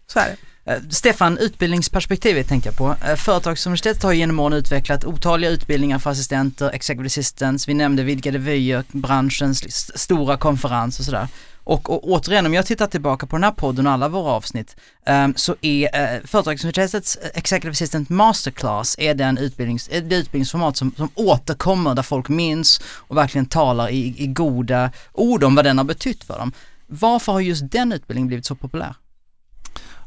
Så 0.07 0.19
är 0.19 0.25
det. 0.25 0.37
Eh, 0.65 0.77
Stefan, 0.89 1.37
utbildningsperspektivet 1.37 2.47
tänker 2.47 2.67
jag 2.67 2.77
på. 2.77 2.95
Eh, 3.07 3.15
Företagsuniversitetet 3.15 4.03
har 4.03 4.13
genom 4.13 4.39
åren 4.39 4.53
utvecklat 4.53 5.05
otaliga 5.05 5.49
utbildningar 5.49 5.99
för 5.99 6.09
assistenter, 6.09 6.69
executive 6.73 7.07
assistants, 7.07 7.67
vi 7.67 7.73
nämnde 7.73 8.03
vidgade 8.03 8.37
vyer, 8.37 8.83
branschens 8.91 9.97
stora 9.99 10.37
konferens 10.37 10.99
och 10.99 11.05
sådär. 11.05 11.27
Och, 11.65 11.89
och 11.89 12.07
återigen, 12.11 12.45
om 12.45 12.53
jag 12.53 12.65
tittar 12.65 12.87
tillbaka 12.87 13.25
på 13.25 13.35
den 13.35 13.43
här 13.43 13.51
podden 13.51 13.87
och 13.87 13.93
alla 13.93 14.07
våra 14.07 14.31
avsnitt, 14.31 14.75
um, 15.05 15.33
så 15.35 15.55
är 15.61 15.83
uh, 15.83 16.25
Företagsuniversitetets 16.25 17.17
Executive 17.33 17.71
Assistant 17.71 18.09
Masterclass 18.09 18.95
är 18.99 19.13
den 19.13 19.37
utbildnings, 19.37 19.87
det 19.87 20.15
utbildningsformat 20.15 20.77
som, 20.77 20.93
som 20.97 21.09
återkommer, 21.15 21.95
där 21.95 22.03
folk 22.03 22.29
minns 22.29 22.81
och 22.85 23.17
verkligen 23.17 23.45
talar 23.45 23.89
i, 23.89 24.15
i 24.17 24.27
goda 24.27 24.91
ord 25.13 25.43
om 25.43 25.55
vad 25.55 25.65
den 25.65 25.77
har 25.77 25.85
betytt 25.85 26.23
för 26.23 26.39
dem. 26.39 26.53
Varför 26.87 27.31
har 27.31 27.39
just 27.39 27.71
den 27.71 27.91
utbildningen 27.91 28.27
blivit 28.27 28.45
så 28.45 28.55
populär? 28.55 28.95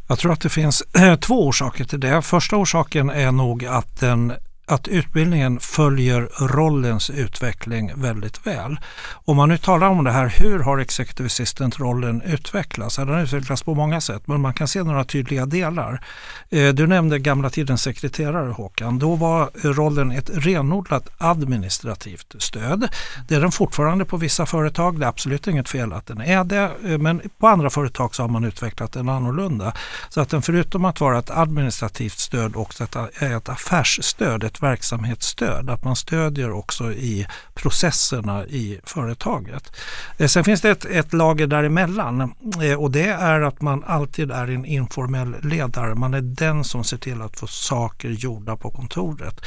Jag 0.08 0.18
tror 0.18 0.32
att 0.32 0.40
det 0.40 0.48
finns 0.48 0.82
två 1.20 1.46
orsaker 1.46 1.84
till 1.84 2.00
det. 2.00 2.22
Första 2.22 2.56
orsaken 2.56 3.10
är 3.10 3.32
nog 3.32 3.64
att 3.64 4.00
den 4.00 4.32
att 4.66 4.88
utbildningen 4.88 5.60
följer 5.60 6.28
rollens 6.38 7.10
utveckling 7.10 7.92
väldigt 7.96 8.46
väl. 8.46 8.76
Om 9.12 9.36
man 9.36 9.48
nu 9.48 9.58
talar 9.58 9.86
om 9.86 10.04
det 10.04 10.10
här, 10.10 10.34
hur 10.38 10.58
har 10.58 10.78
Executive 10.78 11.26
Assistant-rollen 11.26 12.22
utvecklats? 12.22 12.96
Den 12.96 13.08
har 13.08 13.22
utvecklats 13.22 13.62
på 13.62 13.74
många 13.74 14.00
sätt, 14.00 14.26
men 14.26 14.40
man 14.40 14.54
kan 14.54 14.68
se 14.68 14.82
några 14.82 15.04
tydliga 15.04 15.46
delar. 15.46 16.04
Eh, 16.50 16.68
du 16.68 16.86
nämnde 16.86 17.18
gamla 17.18 17.50
tidens 17.50 17.82
sekreterare 17.82 18.50
Håkan. 18.50 18.98
Då 18.98 19.14
var 19.14 19.50
rollen 19.54 20.12
ett 20.12 20.30
renodlat 20.32 21.08
administrativt 21.18 22.34
stöd. 22.38 22.88
Det 23.28 23.34
är 23.34 23.40
den 23.40 23.52
fortfarande 23.52 24.04
på 24.04 24.16
vissa 24.16 24.46
företag. 24.46 25.00
Det 25.00 25.06
är 25.06 25.08
absolut 25.08 25.46
inget 25.46 25.68
fel 25.68 25.92
att 25.92 26.06
den 26.06 26.20
är 26.20 26.44
det, 26.44 26.70
eh, 26.84 26.98
men 26.98 27.20
på 27.38 27.48
andra 27.48 27.70
företag 27.70 28.14
så 28.14 28.22
har 28.22 28.28
man 28.28 28.44
utvecklat 28.44 28.92
den 28.92 29.08
annorlunda. 29.08 29.72
Så 30.08 30.20
att 30.20 30.28
den 30.28 30.42
förutom 30.42 30.84
att 30.84 31.00
vara 31.00 31.18
ett 31.18 31.30
administrativt 31.30 32.18
stöd 32.18 32.56
också 32.56 32.86
är 33.18 33.36
ett 33.36 33.48
affärsstöd, 33.48 34.44
ett 34.44 34.55
verksamhetsstöd. 34.62 35.70
Att 35.70 35.84
man 35.84 35.96
stödjer 35.96 36.50
också 36.50 36.92
i 36.92 37.26
processerna 37.54 38.44
i 38.44 38.80
företaget. 38.84 39.76
Eh, 40.18 40.26
sen 40.26 40.44
finns 40.44 40.60
det 40.60 40.70
ett, 40.70 40.84
ett 40.84 41.12
lager 41.12 41.46
däremellan 41.46 42.34
eh, 42.62 42.80
och 42.80 42.90
det 42.90 43.08
är 43.08 43.40
att 43.40 43.62
man 43.62 43.84
alltid 43.84 44.30
är 44.30 44.48
en 44.48 44.64
informell 44.64 45.34
ledare. 45.42 45.94
Man 45.94 46.14
är 46.14 46.20
den 46.20 46.64
som 46.64 46.84
ser 46.84 46.96
till 46.96 47.22
att 47.22 47.38
få 47.38 47.46
saker 47.46 48.08
gjorda 48.08 48.56
på 48.56 48.70
kontoret. 48.70 49.40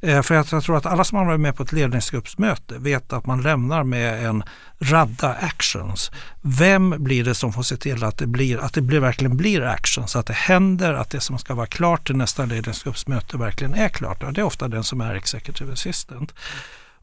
Eh, 0.00 0.22
för 0.22 0.34
jag 0.34 0.46
tror 0.46 0.76
att 0.76 0.86
alla 0.86 1.04
som 1.04 1.18
har 1.18 1.24
varit 1.24 1.40
med 1.40 1.56
på 1.56 1.62
ett 1.62 1.72
ledningsgruppsmöte 1.72 2.78
vet 2.78 3.12
att 3.12 3.26
man 3.26 3.42
lämnar 3.42 3.84
med 3.84 4.26
en 4.26 4.42
radda 4.78 5.34
actions. 5.34 6.10
Vem 6.42 6.94
blir 6.98 7.24
det 7.24 7.34
som 7.34 7.52
får 7.52 7.62
se 7.62 7.76
till 7.76 8.04
att 8.04 8.18
det, 8.18 8.26
blir, 8.26 8.58
att 8.58 8.74
det 8.74 8.80
blir, 8.80 9.00
verkligen 9.00 9.36
blir 9.36 9.62
actions, 9.62 10.16
att 10.16 10.26
det 10.26 10.32
händer, 10.32 10.94
att 10.94 11.10
det 11.10 11.20
som 11.20 11.38
ska 11.38 11.54
vara 11.54 11.66
klart 11.66 12.06
till 12.06 12.16
nästa 12.16 12.44
ledningsgruppsmöte 12.44 13.36
verkligen 13.36 13.74
är 13.74 13.88
klart. 13.88 14.34
Det 14.34 14.40
är 14.40 14.44
ofta 14.56 14.68
den 14.68 14.84
som 14.84 15.00
är 15.00 15.14
executive 15.14 15.72
assistant. 15.72 16.34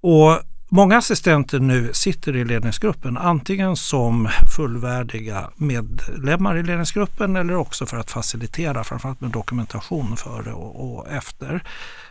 Och 0.01 0.41
Många 0.69 0.97
assistenter 0.97 1.59
nu 1.59 1.93
sitter 1.93 2.35
i 2.35 2.45
ledningsgruppen 2.45 3.17
antingen 3.17 3.75
som 3.75 4.29
fullvärdiga 4.55 5.49
medlemmar 5.55 6.57
i 6.57 6.63
ledningsgruppen 6.63 7.35
eller 7.35 7.55
också 7.55 7.85
för 7.85 7.97
att 7.97 8.11
facilitera 8.11 8.83
framförallt 8.83 9.21
med 9.21 9.31
dokumentation 9.31 10.17
före 10.17 10.53
och, 10.53 10.97
och 10.97 11.11
efter. 11.11 11.63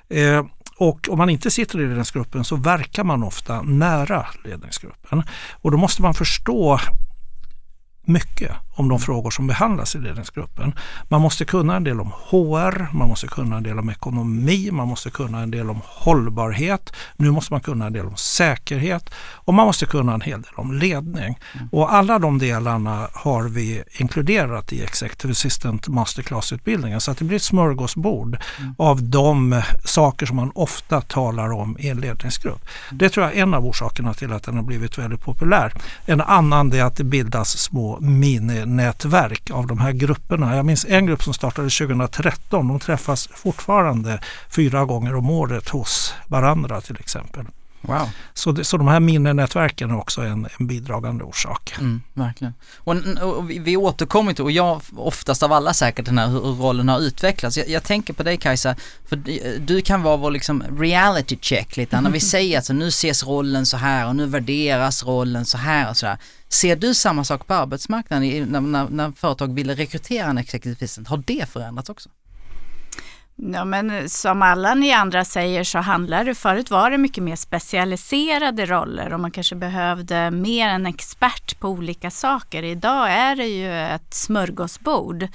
Eh, 0.08 0.44
och 0.76 1.08
om 1.11 1.18
man 1.18 1.30
inte 1.30 1.50
sitter 1.50 1.80
i 1.80 1.87
ledningsgruppen 1.87 2.44
så 2.44 2.56
verkar 2.56 3.04
man 3.04 3.22
ofta 3.22 3.62
nära 3.62 4.26
ledningsgruppen. 4.44 5.22
Och 5.62 5.70
då 5.70 5.76
måste 5.76 6.02
man 6.02 6.14
förstå 6.14 6.80
mycket 8.04 8.52
om 8.75 8.88
de 8.88 8.99
frågor 8.99 9.31
som 9.31 9.47
behandlas 9.47 9.95
i 9.95 9.99
ledningsgruppen. 9.99 10.75
Man 11.09 11.21
måste 11.21 11.45
kunna 11.45 11.76
en 11.76 11.85
del 11.85 12.00
om 12.00 12.12
HR, 12.31 12.97
man 12.97 13.09
måste 13.09 13.26
kunna 13.26 13.57
en 13.57 13.62
del 13.62 13.79
om 13.79 13.91
ekonomi, 13.91 14.71
man 14.73 14.88
måste 14.88 15.11
kunna 15.11 15.41
en 15.41 15.50
del 15.50 15.71
om 15.71 15.81
hållbarhet. 15.85 16.93
Nu 17.17 17.31
måste 17.31 17.52
man 17.52 17.61
kunna 17.61 17.87
en 17.87 17.93
del 17.93 18.07
om 18.07 18.17
säkerhet 18.17 19.11
och 19.35 19.55
man 19.55 19.67
måste 19.67 19.87
kunna 19.87 20.14
en 20.14 20.21
hel 20.21 20.43
del 20.43 20.52
om 20.57 20.73
ledning. 20.73 21.38
Mm. 21.55 21.69
Och 21.73 21.95
alla 21.95 22.19
de 22.19 22.38
delarna 22.38 23.09
har 23.12 23.43
vi 23.43 23.83
inkluderat 23.99 24.73
i 24.73 24.83
Executive 24.83 25.33
Assistant 25.33 25.88
Masterclass-utbildningen 25.88 27.00
så 27.00 27.11
att 27.11 27.19
det 27.19 27.25
blir 27.25 27.37
ett 27.37 27.43
smörgåsbord 27.43 28.38
mm. 28.59 28.75
av 28.79 29.02
de 29.02 29.62
saker 29.85 30.26
som 30.26 30.37
man 30.37 30.52
ofta 30.55 31.00
talar 31.00 31.52
om 31.52 31.76
i 31.79 31.88
en 31.88 32.00
ledningsgrupp. 32.00 32.64
Det 32.91 33.09
tror 33.09 33.26
jag 33.26 33.37
är 33.37 33.43
en 33.43 33.55
av 33.55 33.67
orsakerna 33.67 34.14
till 34.14 34.33
att 34.33 34.43
den 34.43 34.57
har 34.57 34.62
blivit 34.62 34.99
väldigt 34.99 35.21
populär. 35.21 35.73
En 36.07 36.21
annan 36.21 36.73
är 36.73 36.85
att 36.85 36.97
det 36.97 37.05
bildas 37.05 37.59
små 37.59 37.99
mini 38.00 38.67
nätverk 38.76 39.50
av 39.50 39.67
de 39.67 39.79
här 39.79 39.93
grupperna. 39.93 40.57
Jag 40.57 40.67
minns 40.67 40.87
en 40.88 41.07
grupp 41.07 41.23
som 41.23 41.35
startade 41.35 41.71
2013. 41.71 42.69
De 42.69 42.81
träffas 42.81 43.29
fortfarande 43.35 44.21
fyra 44.49 44.85
gånger 44.85 45.14
om 45.14 45.31
året 45.31 45.69
hos 45.69 46.14
varandra 46.26 46.81
till 46.81 46.97
exempel. 47.00 47.47
Wow. 47.82 48.08
Så, 48.34 48.52
det, 48.52 48.64
så 48.64 48.76
de 48.76 48.88
här 48.88 49.00
minnenätverken 49.00 49.90
är 49.90 49.98
också 49.98 50.20
en, 50.20 50.48
en 50.58 50.66
bidragande 50.66 51.24
orsak. 51.24 51.74
Mm, 51.78 52.02
verkligen. 52.14 52.54
Och, 52.76 52.96
och 53.22 53.50
vi, 53.50 53.58
vi 53.58 53.76
återkommer 53.76 54.32
till, 54.32 54.44
och 54.44 54.50
jag 54.50 54.80
oftast 54.96 55.42
av 55.42 55.52
alla 55.52 55.74
säkert, 55.74 56.04
den 56.04 56.18
här 56.18 56.26
hur 56.26 56.40
rollen 56.40 56.88
har 56.88 57.00
utvecklats. 57.00 57.56
Jag, 57.56 57.68
jag 57.68 57.82
tänker 57.82 58.12
på 58.12 58.22
dig 58.22 58.36
Kajsa, 58.36 58.76
för 59.08 59.16
du 59.58 59.82
kan 59.82 60.02
vara 60.02 60.16
vår 60.16 60.30
liksom 60.30 60.62
reality 60.78 61.38
check 61.40 61.76
lite, 61.76 62.00
när 62.00 62.10
vi 62.10 62.20
säger 62.34 62.58
att 62.58 62.64
så, 62.64 62.72
nu 62.72 62.88
ses 62.88 63.24
rollen 63.24 63.66
så 63.66 63.76
här 63.76 64.08
och 64.08 64.16
nu 64.16 64.26
värderas 64.26 65.04
rollen 65.04 65.44
så 65.44 65.58
här 65.58 65.90
och 65.90 65.96
sådär. 65.96 66.18
Ser 66.48 66.76
du 66.76 66.94
samma 66.94 67.24
sak 67.24 67.46
på 67.46 67.54
arbetsmarknaden 67.54 68.48
när, 68.48 68.60
när, 68.60 68.88
när 68.88 69.12
företag 69.12 69.54
vill 69.54 69.76
rekrytera 69.76 70.26
en 70.26 70.38
assistant? 70.38 71.08
Har 71.08 71.22
det 71.26 71.48
förändrats 71.48 71.90
också? 71.90 72.08
Ja, 73.44 73.64
men 73.64 74.08
som 74.08 74.42
alla 74.42 74.75
ni 74.75 74.92
andra 74.92 75.25
säger 75.25 75.64
så 75.64 75.78
handlar 75.78 76.25
det, 76.25 76.34
förut 76.34 76.70
var 76.70 76.90
det 76.90 76.99
mycket 76.99 77.25
mer 77.25 77.37
specialiserade 77.37 78.66
roller 78.66 79.12
och 79.12 79.20
man 79.20 79.30
kanske 79.30 79.54
behövde 79.54 80.30
mer 80.30 80.68
en 80.68 80.87
expert 80.87 81.61
på 81.61 81.68
olika 81.68 82.11
saker. 82.11 82.62
Idag 82.62 83.12
är 83.12 83.37
det 83.37 83.46
ju 83.46 83.80
ett 83.80 84.14
smörgåsbord. 84.14 85.28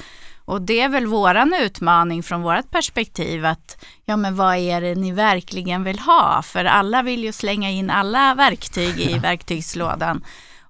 Och 0.45 0.61
det 0.61 0.81
är 0.81 0.89
väl 0.89 1.05
våran 1.07 1.53
utmaning 1.61 2.23
från 2.23 2.41
vårt 2.41 2.71
perspektiv 2.71 3.45
att 3.45 3.85
ja 4.05 4.17
men 4.17 4.35
vad 4.35 4.55
är 4.55 4.81
det 4.81 4.95
ni 4.95 5.11
verkligen 5.11 5.83
vill 5.83 5.99
ha? 5.99 6.41
För 6.41 6.65
alla 6.65 7.01
vill 7.01 7.23
ju 7.23 7.31
slänga 7.31 7.69
in 7.69 7.89
alla 7.89 8.35
verktyg 8.35 8.99
i 8.99 9.19
verktygslådan. 9.19 10.23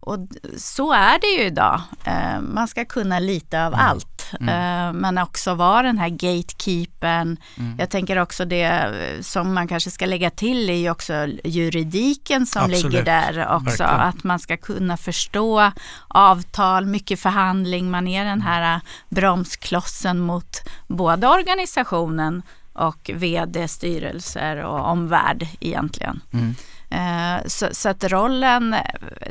Och 0.07 0.19
så 0.57 0.93
är 0.93 1.19
det 1.19 1.27
ju 1.27 1.47
idag. 1.47 1.81
Eh, 2.03 2.41
man 2.41 2.67
ska 2.67 2.85
kunna 2.85 3.19
lite 3.19 3.65
av 3.65 3.73
mm. 3.73 3.85
allt. 3.85 4.31
Mm. 4.39 4.49
Eh, 4.49 5.01
men 5.01 5.17
också 5.17 5.53
vara 5.53 5.81
den 5.81 5.97
här 5.97 6.09
gatekeepern. 6.09 7.37
Mm. 7.57 7.75
Jag 7.79 7.89
tänker 7.89 8.17
också 8.17 8.45
det 8.45 8.63
eh, 8.63 9.21
som 9.21 9.53
man 9.53 9.67
kanske 9.67 9.91
ska 9.91 10.05
lägga 10.05 10.29
till 10.29 10.69
är 10.69 10.73
ju 10.73 10.89
också 10.89 11.27
juridiken 11.43 12.45
som 12.45 12.61
Absolut. 12.61 12.83
ligger 12.83 13.03
där 13.05 13.47
också. 13.55 13.83
Verkligen. 13.83 14.01
Att 14.01 14.23
man 14.23 14.39
ska 14.39 14.57
kunna 14.57 14.97
förstå 14.97 15.71
avtal, 16.07 16.85
mycket 16.85 17.19
förhandling. 17.19 17.91
Man 17.91 18.07
är 18.07 18.25
den 18.25 18.41
här 18.41 18.81
bromsklossen 19.09 20.19
mot 20.19 20.57
både 20.87 21.27
organisationen 21.27 22.41
och 22.73 23.11
vd, 23.13 23.67
styrelser 23.67 24.57
och 24.57 24.85
omvärld 24.85 25.47
egentligen. 25.59 26.21
Mm. 26.33 26.55
Eh, 26.89 27.37
så, 27.45 27.67
så, 27.71 27.89
att 27.89 28.03
rollen, 28.03 28.75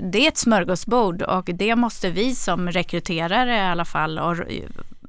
det 0.01 0.25
är 0.25 0.29
ett 0.29 0.39
smörgåsbord 0.39 1.23
och 1.23 1.51
det 1.55 1.77
måste 1.77 2.11
vi 2.11 2.35
som 2.35 2.69
rekryterare 2.69 3.57
i 3.57 3.61
alla 3.61 3.85
fall 3.85 4.19
och 4.19 4.37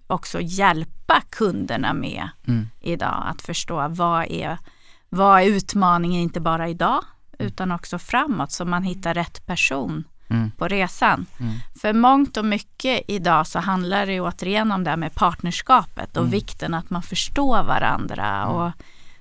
också 0.08 0.42
hjälpa 0.42 1.22
kunderna 1.30 1.94
med 1.94 2.30
mm. 2.48 2.68
idag. 2.82 3.24
Att 3.26 3.42
förstå 3.42 3.88
vad 3.88 4.26
är, 4.32 4.58
vad 5.10 5.42
är 5.42 5.46
utmaningen 5.46 6.22
inte 6.22 6.40
bara 6.40 6.70
idag 6.70 7.04
utan 7.40 7.72
också 7.72 8.00
framåt 8.00 8.52
så 8.52 8.66
man 8.66 8.84
hittar 8.84 9.14
rätt 9.14 9.46
person 9.46 10.04
mm. 10.30 10.52
på 10.52 10.68
resan. 10.68 11.26
Mm. 11.40 11.54
För 11.82 11.94
mångt 11.94 12.38
och 12.38 12.46
mycket 12.46 13.02
idag 13.08 13.48
så 13.48 13.60
handlar 13.60 14.06
det 14.06 14.22
återigen 14.22 14.72
om 14.72 14.84
det 14.84 14.90
här 14.90 14.98
med 14.98 15.16
partnerskapet 15.16 16.18
och 16.18 16.24
mm. 16.24 16.32
vikten 16.32 16.74
att 16.74 16.90
man 16.90 17.04
förstår 17.04 17.64
varandra 17.64 18.42
mm. 18.42 18.56
och 18.56 18.72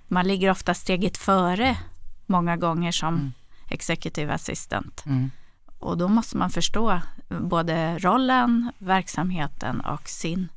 man 0.08 0.28
ligger 0.28 0.50
ofta 0.50 0.74
steget 0.74 1.16
före 1.16 1.76
många 2.26 2.56
gånger 2.56 2.92
som 2.92 3.14
mm. 3.14 3.32
executive 3.68 4.34
assistant. 4.34 5.02
Mm. 5.06 5.30
Och 5.78 5.98
då 5.98 6.08
måste 6.08 6.36
man 6.36 6.50
förstå 6.50 7.00
både 7.28 7.98
rollen, 7.98 8.72
verksamheten 8.78 9.80
och 9.80 10.08
sin 10.08 10.48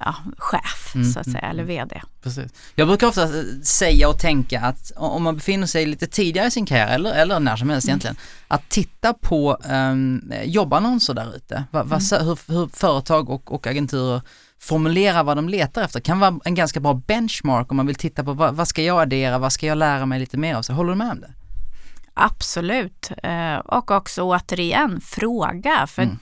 ja, 0.00 0.14
chef 0.38 0.84
Mm, 0.94 1.12
så 1.12 1.20
att 1.20 1.26
säga, 1.26 1.38
mm, 1.38 1.50
eller 1.50 1.64
VD. 1.64 2.02
Precis. 2.22 2.52
Jag 2.74 2.88
brukar 2.88 3.06
ofta 3.06 3.22
eh, 3.22 3.44
säga 3.62 4.08
och 4.08 4.18
tänka 4.18 4.60
att 4.60 4.92
om 4.96 5.22
man 5.22 5.34
befinner 5.34 5.66
sig 5.66 5.86
lite 5.86 6.06
tidigare 6.06 6.46
i 6.46 6.50
sin 6.50 6.66
karriär 6.66 6.94
eller, 6.94 7.12
eller 7.12 7.40
när 7.40 7.56
som 7.56 7.70
helst 7.70 7.88
egentligen, 7.88 8.16
att 8.48 8.68
titta 8.68 9.14
på 9.14 9.54
um, 9.54 10.32
jobbannonser 10.44 11.14
där 11.14 11.36
ute. 11.36 11.64
Va, 11.70 11.82
hur, 11.82 12.52
hur 12.52 12.68
företag 12.76 13.30
och, 13.30 13.52
och 13.52 13.66
agenturer 13.66 14.22
formulerar 14.68 15.24
vad 15.24 15.36
de 15.36 15.48
letar 15.48 15.82
efter 15.82 16.00
kan 16.00 16.20
vara 16.20 16.38
en 16.44 16.54
ganska 16.54 16.80
bra 16.80 16.94
benchmark 16.94 17.70
om 17.70 17.76
man 17.76 17.86
vill 17.86 17.96
titta 17.96 18.24
på 18.24 18.32
vad, 18.32 18.54
vad 18.54 18.68
ska 18.68 18.82
jag 18.82 19.00
addera, 19.02 19.38
vad 19.38 19.52
ska 19.52 19.66
jag 19.66 19.78
lära 19.78 20.06
mig 20.06 20.20
lite 20.20 20.36
mer 20.36 20.54
av. 20.54 20.62
Så 20.62 20.72
håller 20.72 20.90
du 20.90 20.96
med 20.96 21.10
om 21.10 21.20
det? 21.20 21.32
Absolut. 22.14 23.10
Eh, 23.22 23.54
Och 23.56 23.90
också 23.90 24.22
återigen 24.22 25.00
fråga. 25.00 25.86
För 25.86 26.02
Mm. 26.02 26.18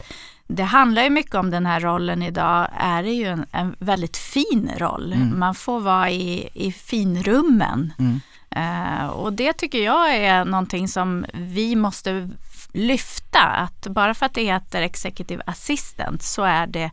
det 0.46 0.62
handlar 0.62 1.02
ju 1.02 1.10
mycket 1.10 1.34
om 1.34 1.50
den 1.50 1.66
här 1.66 1.80
rollen 1.80 2.22
idag. 2.22 2.68
Är 2.78 3.02
det 3.02 3.10
ju 3.12 3.26
en, 3.26 3.46
en 3.52 3.76
väldigt 3.78 4.16
fin 4.16 4.70
roll. 4.78 5.12
Mm. 5.12 5.38
Man 5.38 5.54
får 5.54 5.80
vara 5.80 6.10
i, 6.10 6.48
i 6.54 6.72
finrummen. 6.72 7.92
Mm. 7.98 8.20
Eh, 8.50 9.06
och 9.06 9.32
det 9.32 9.52
tycker 9.52 9.78
jag 9.84 10.16
är 10.16 10.44
någonting 10.44 10.88
som 10.88 11.24
vi 11.32 11.76
måste 11.76 12.30
lyfta. 12.72 13.40
Att 13.42 13.86
bara 13.86 14.14
för 14.14 14.26
att 14.26 14.34
det 14.34 14.42
heter 14.44 14.82
executive 14.82 15.42
assistant 15.46 16.22
så 16.22 16.42
är 16.42 16.66
det 16.66 16.90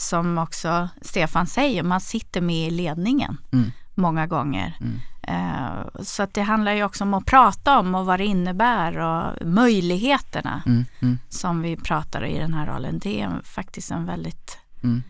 som 0.00 0.38
också 0.38 0.88
Stefan 1.02 1.46
säger, 1.46 1.82
man 1.82 2.00
sitter 2.00 2.40
med 2.40 2.66
i 2.66 2.70
ledningen 2.70 3.36
Mm. 3.52 3.72
många 3.94 4.26
gånger. 4.26 4.76
Mm. 4.80 5.00
Eh, 5.22 6.02
Så 6.02 6.22
att 6.22 6.34
det 6.34 6.42
handlar 6.42 6.72
ju 6.72 6.84
också 6.84 7.04
om 7.04 7.14
att 7.14 7.26
prata 7.26 7.78
om 7.78 7.94
och 7.94 8.06
vad 8.06 8.20
det 8.20 8.26
innebär 8.26 8.98
och 8.98 9.46
möjligheterna 9.46 10.62
Mm. 10.66 10.84
Mm. 11.00 11.18
som 11.28 11.62
vi 11.62 11.76
pratar 11.76 12.24
i 12.26 12.38
den 12.38 12.54
här 12.54 12.66
rollen. 12.66 12.98
Det 12.98 13.20
är 13.20 13.30
faktiskt 13.44 13.90
en 13.90 14.06
väldigt 14.06 14.58
Mm. 14.82 15.02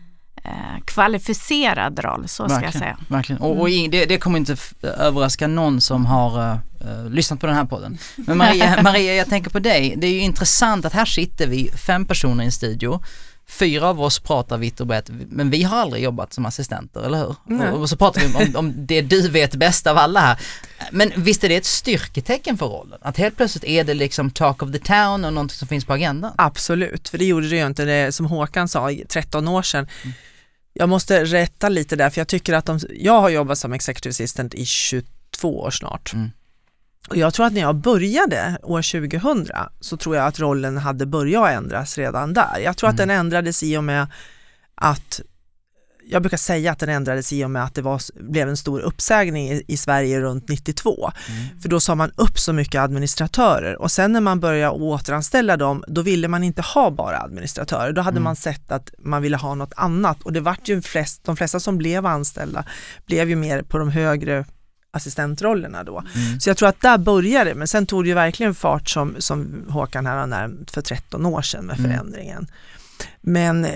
eh, 0.43 0.81
kvalificerad 0.85 1.99
roll, 1.99 2.27
så 2.27 2.49
ska 2.49 2.61
jag 2.63 2.73
säga. 2.73 2.97
Verkligen. 3.07 3.41
Och, 3.41 3.59
och 3.61 3.69
i- 3.69 3.87
det, 3.87 4.05
det 4.05 4.17
kommer 4.17 4.39
inte 4.39 4.55
överraska 4.83 5.47
någon 5.47 5.81
som 5.81 6.05
har 6.05 6.51
eh, 6.81 7.09
lyssnat 7.09 7.39
på 7.39 7.47
den 7.47 7.55
här 7.55 7.65
podden. 7.65 7.97
Men 8.15 8.37
Maria, 8.37 8.81
Maria, 8.83 9.13
jag 9.15 9.27
tänker 9.29 9.49
på 9.49 9.59
dig. 9.59 9.95
Det 9.97 10.07
är 10.07 10.11
ju 10.13 10.19
intressant 10.19 10.85
att 10.85 10.93
här 10.93 11.05
sitter 11.05 11.47
vi, 11.47 11.71
fem 11.71 12.05
personer 12.05 12.43
i 12.43 12.45
en 12.45 12.51
studio. 12.51 13.03
Fyra 13.51 13.87
av 13.87 14.01
oss 14.01 14.19
pratar 14.19 14.57
vitt 14.57 14.79
och 14.79 14.87
brett, 14.87 15.09
men 15.29 15.49
vi 15.49 15.63
har 15.63 15.77
aldrig 15.77 16.03
jobbat 16.03 16.33
som 16.33 16.45
assistenter, 16.45 17.01
eller 17.01 17.17
hur? 17.17 17.35
Nej. 17.45 17.71
Och, 17.71 17.89
så 17.89 17.97
pratar 17.97 18.21
vi 18.21 18.27
om, 18.27 18.55
om 18.55 18.73
det 18.85 19.01
du 19.01 19.29
vet 19.29 19.55
bäst 19.55 19.87
av 19.87 19.97
alla 19.97 20.19
här. 20.19 20.39
Men 20.91 21.11
visst 21.15 21.43
är 21.43 21.49
det 21.49 21.55
ett 21.55 21.65
styrketecken 21.65 22.57
för 22.57 22.65
rollen? 22.65 22.99
Att 23.01 23.17
helt 23.17 23.37
plötsligt 23.37 23.63
är 23.63 23.83
det 23.83 23.93
liksom 23.93 24.31
talk 24.31 24.63
of 24.63 24.71
the 24.71 24.79
town 24.79 25.25
och 25.25 25.33
någonting 25.33 25.57
som 25.57 25.67
finns 25.67 25.85
på 25.85 25.93
agendan? 25.93 26.31
Absolut, 26.37 27.09
för 27.09 27.17
det 27.17 27.25
gjorde 27.25 27.49
det 27.49 27.55
ju 27.55 27.65
inte, 27.65 27.85
det, 27.85 28.11
som 28.11 28.25
Håkan 28.25 28.67
sa, 28.67 28.91
i 28.91 29.05
13 29.07 29.47
år 29.47 29.61
sedan. 29.61 29.87
Jag 30.73 30.89
måste 30.89 31.25
rätta 31.25 31.69
lite 31.69 31.95
där, 31.95 32.09
för 32.09 32.19
jag 32.19 32.27
tycker 32.27 32.53
att 32.53 32.65
de, 32.65 32.79
jag 32.89 33.21
har 33.21 33.29
jobbat 33.29 33.57
som 33.57 33.73
executive 33.73 34.11
assistant 34.11 34.53
i 34.53 34.65
22 34.65 35.59
år 35.59 35.71
snart. 35.71 36.13
Mm. 36.13 36.31
Och 37.09 37.17
jag 37.17 37.33
tror 37.33 37.45
att 37.45 37.53
när 37.53 37.61
jag 37.61 37.75
började 37.75 38.57
år 38.63 38.81
2000 39.09 39.47
så 39.79 39.97
tror 39.97 40.15
jag 40.15 40.25
att 40.27 40.39
rollen 40.39 40.77
hade 40.77 41.05
börjat 41.05 41.49
ändras 41.51 41.97
redan 41.97 42.33
där. 42.33 42.59
Jag 42.63 42.77
tror 42.77 42.89
att 42.89 42.95
Mm. 42.95 43.07
den 43.07 43.17
ändrades 43.19 43.63
i 43.63 43.77
och 43.77 43.83
med 43.83 44.07
att 44.75 45.21
jag 46.09 46.21
brukar 46.21 46.37
säga 46.37 46.71
att 46.71 46.79
den 46.79 46.89
ändrades 46.89 47.33
i 47.33 47.45
och 47.45 47.51
med 47.51 47.63
att 47.63 47.75
det 47.75 47.81
var, 47.81 48.01
blev 48.23 48.49
en 48.49 48.57
stor 48.57 48.79
uppsägning 48.79 49.49
i, 49.51 49.63
i 49.67 49.77
Sverige 49.77 50.19
runt 50.19 50.49
92. 50.49 51.11
För 51.61 51.69
då 51.69 51.79
sa 51.79 51.95
man 51.95 52.11
upp 52.15 52.39
så 52.39 52.53
mycket 52.53 52.81
administratörer 52.81 53.81
och 53.81 53.91
sen 53.91 54.11
när 54.13 54.21
man 54.21 54.39
började 54.39 54.71
återanställa 54.71 55.57
dem, 55.57 55.83
då 55.87 56.01
ville 56.01 56.27
man 56.27 56.43
inte 56.43 56.61
ha 56.61 56.91
bara 56.91 57.19
administratörer. 57.21 57.91
Då 57.93 58.01
hade 58.01 58.13
Mm. 58.17 58.23
man 58.23 58.35
sett 58.35 58.71
att 58.71 58.91
man 58.99 59.21
ville 59.21 59.37
ha 59.37 59.55
något 59.55 59.73
annat 59.75 60.21
och 60.21 60.33
det 60.33 60.39
vart 60.39 60.67
ju 60.67 60.81
flest, 60.81 61.23
de 61.23 61.37
flesta 61.37 61.59
som 61.59 61.77
blev 61.77 62.05
anställda 62.05 62.65
blev 63.05 63.29
ju 63.29 63.35
mer 63.35 63.61
på 63.61 63.77
de 63.77 63.89
högre 63.89 64.45
assistentrollerna 64.91 65.83
då. 65.83 65.99
Mm. 65.99 66.39
Så 66.39 66.49
jag 66.49 66.57
tror 66.57 66.69
att 66.69 66.81
där 66.81 66.97
började 66.97 67.49
det, 67.49 67.55
men 67.55 67.67
sen 67.67 67.85
tog 67.85 68.03
det 68.03 68.07
ju 68.07 68.13
verkligen 68.13 68.55
fart 68.55 68.89
som, 68.89 69.15
som 69.19 69.65
Håkan 69.69 70.05
här 70.05 70.17
har 70.17 70.27
nämnt 70.27 70.71
för 70.71 70.81
13 70.81 71.25
år 71.25 71.41
sedan 71.41 71.65
med 71.65 71.79
Mm. 71.79 71.91
förändringen. 71.91 72.47
Men 73.21 73.65
eh, 73.65 73.71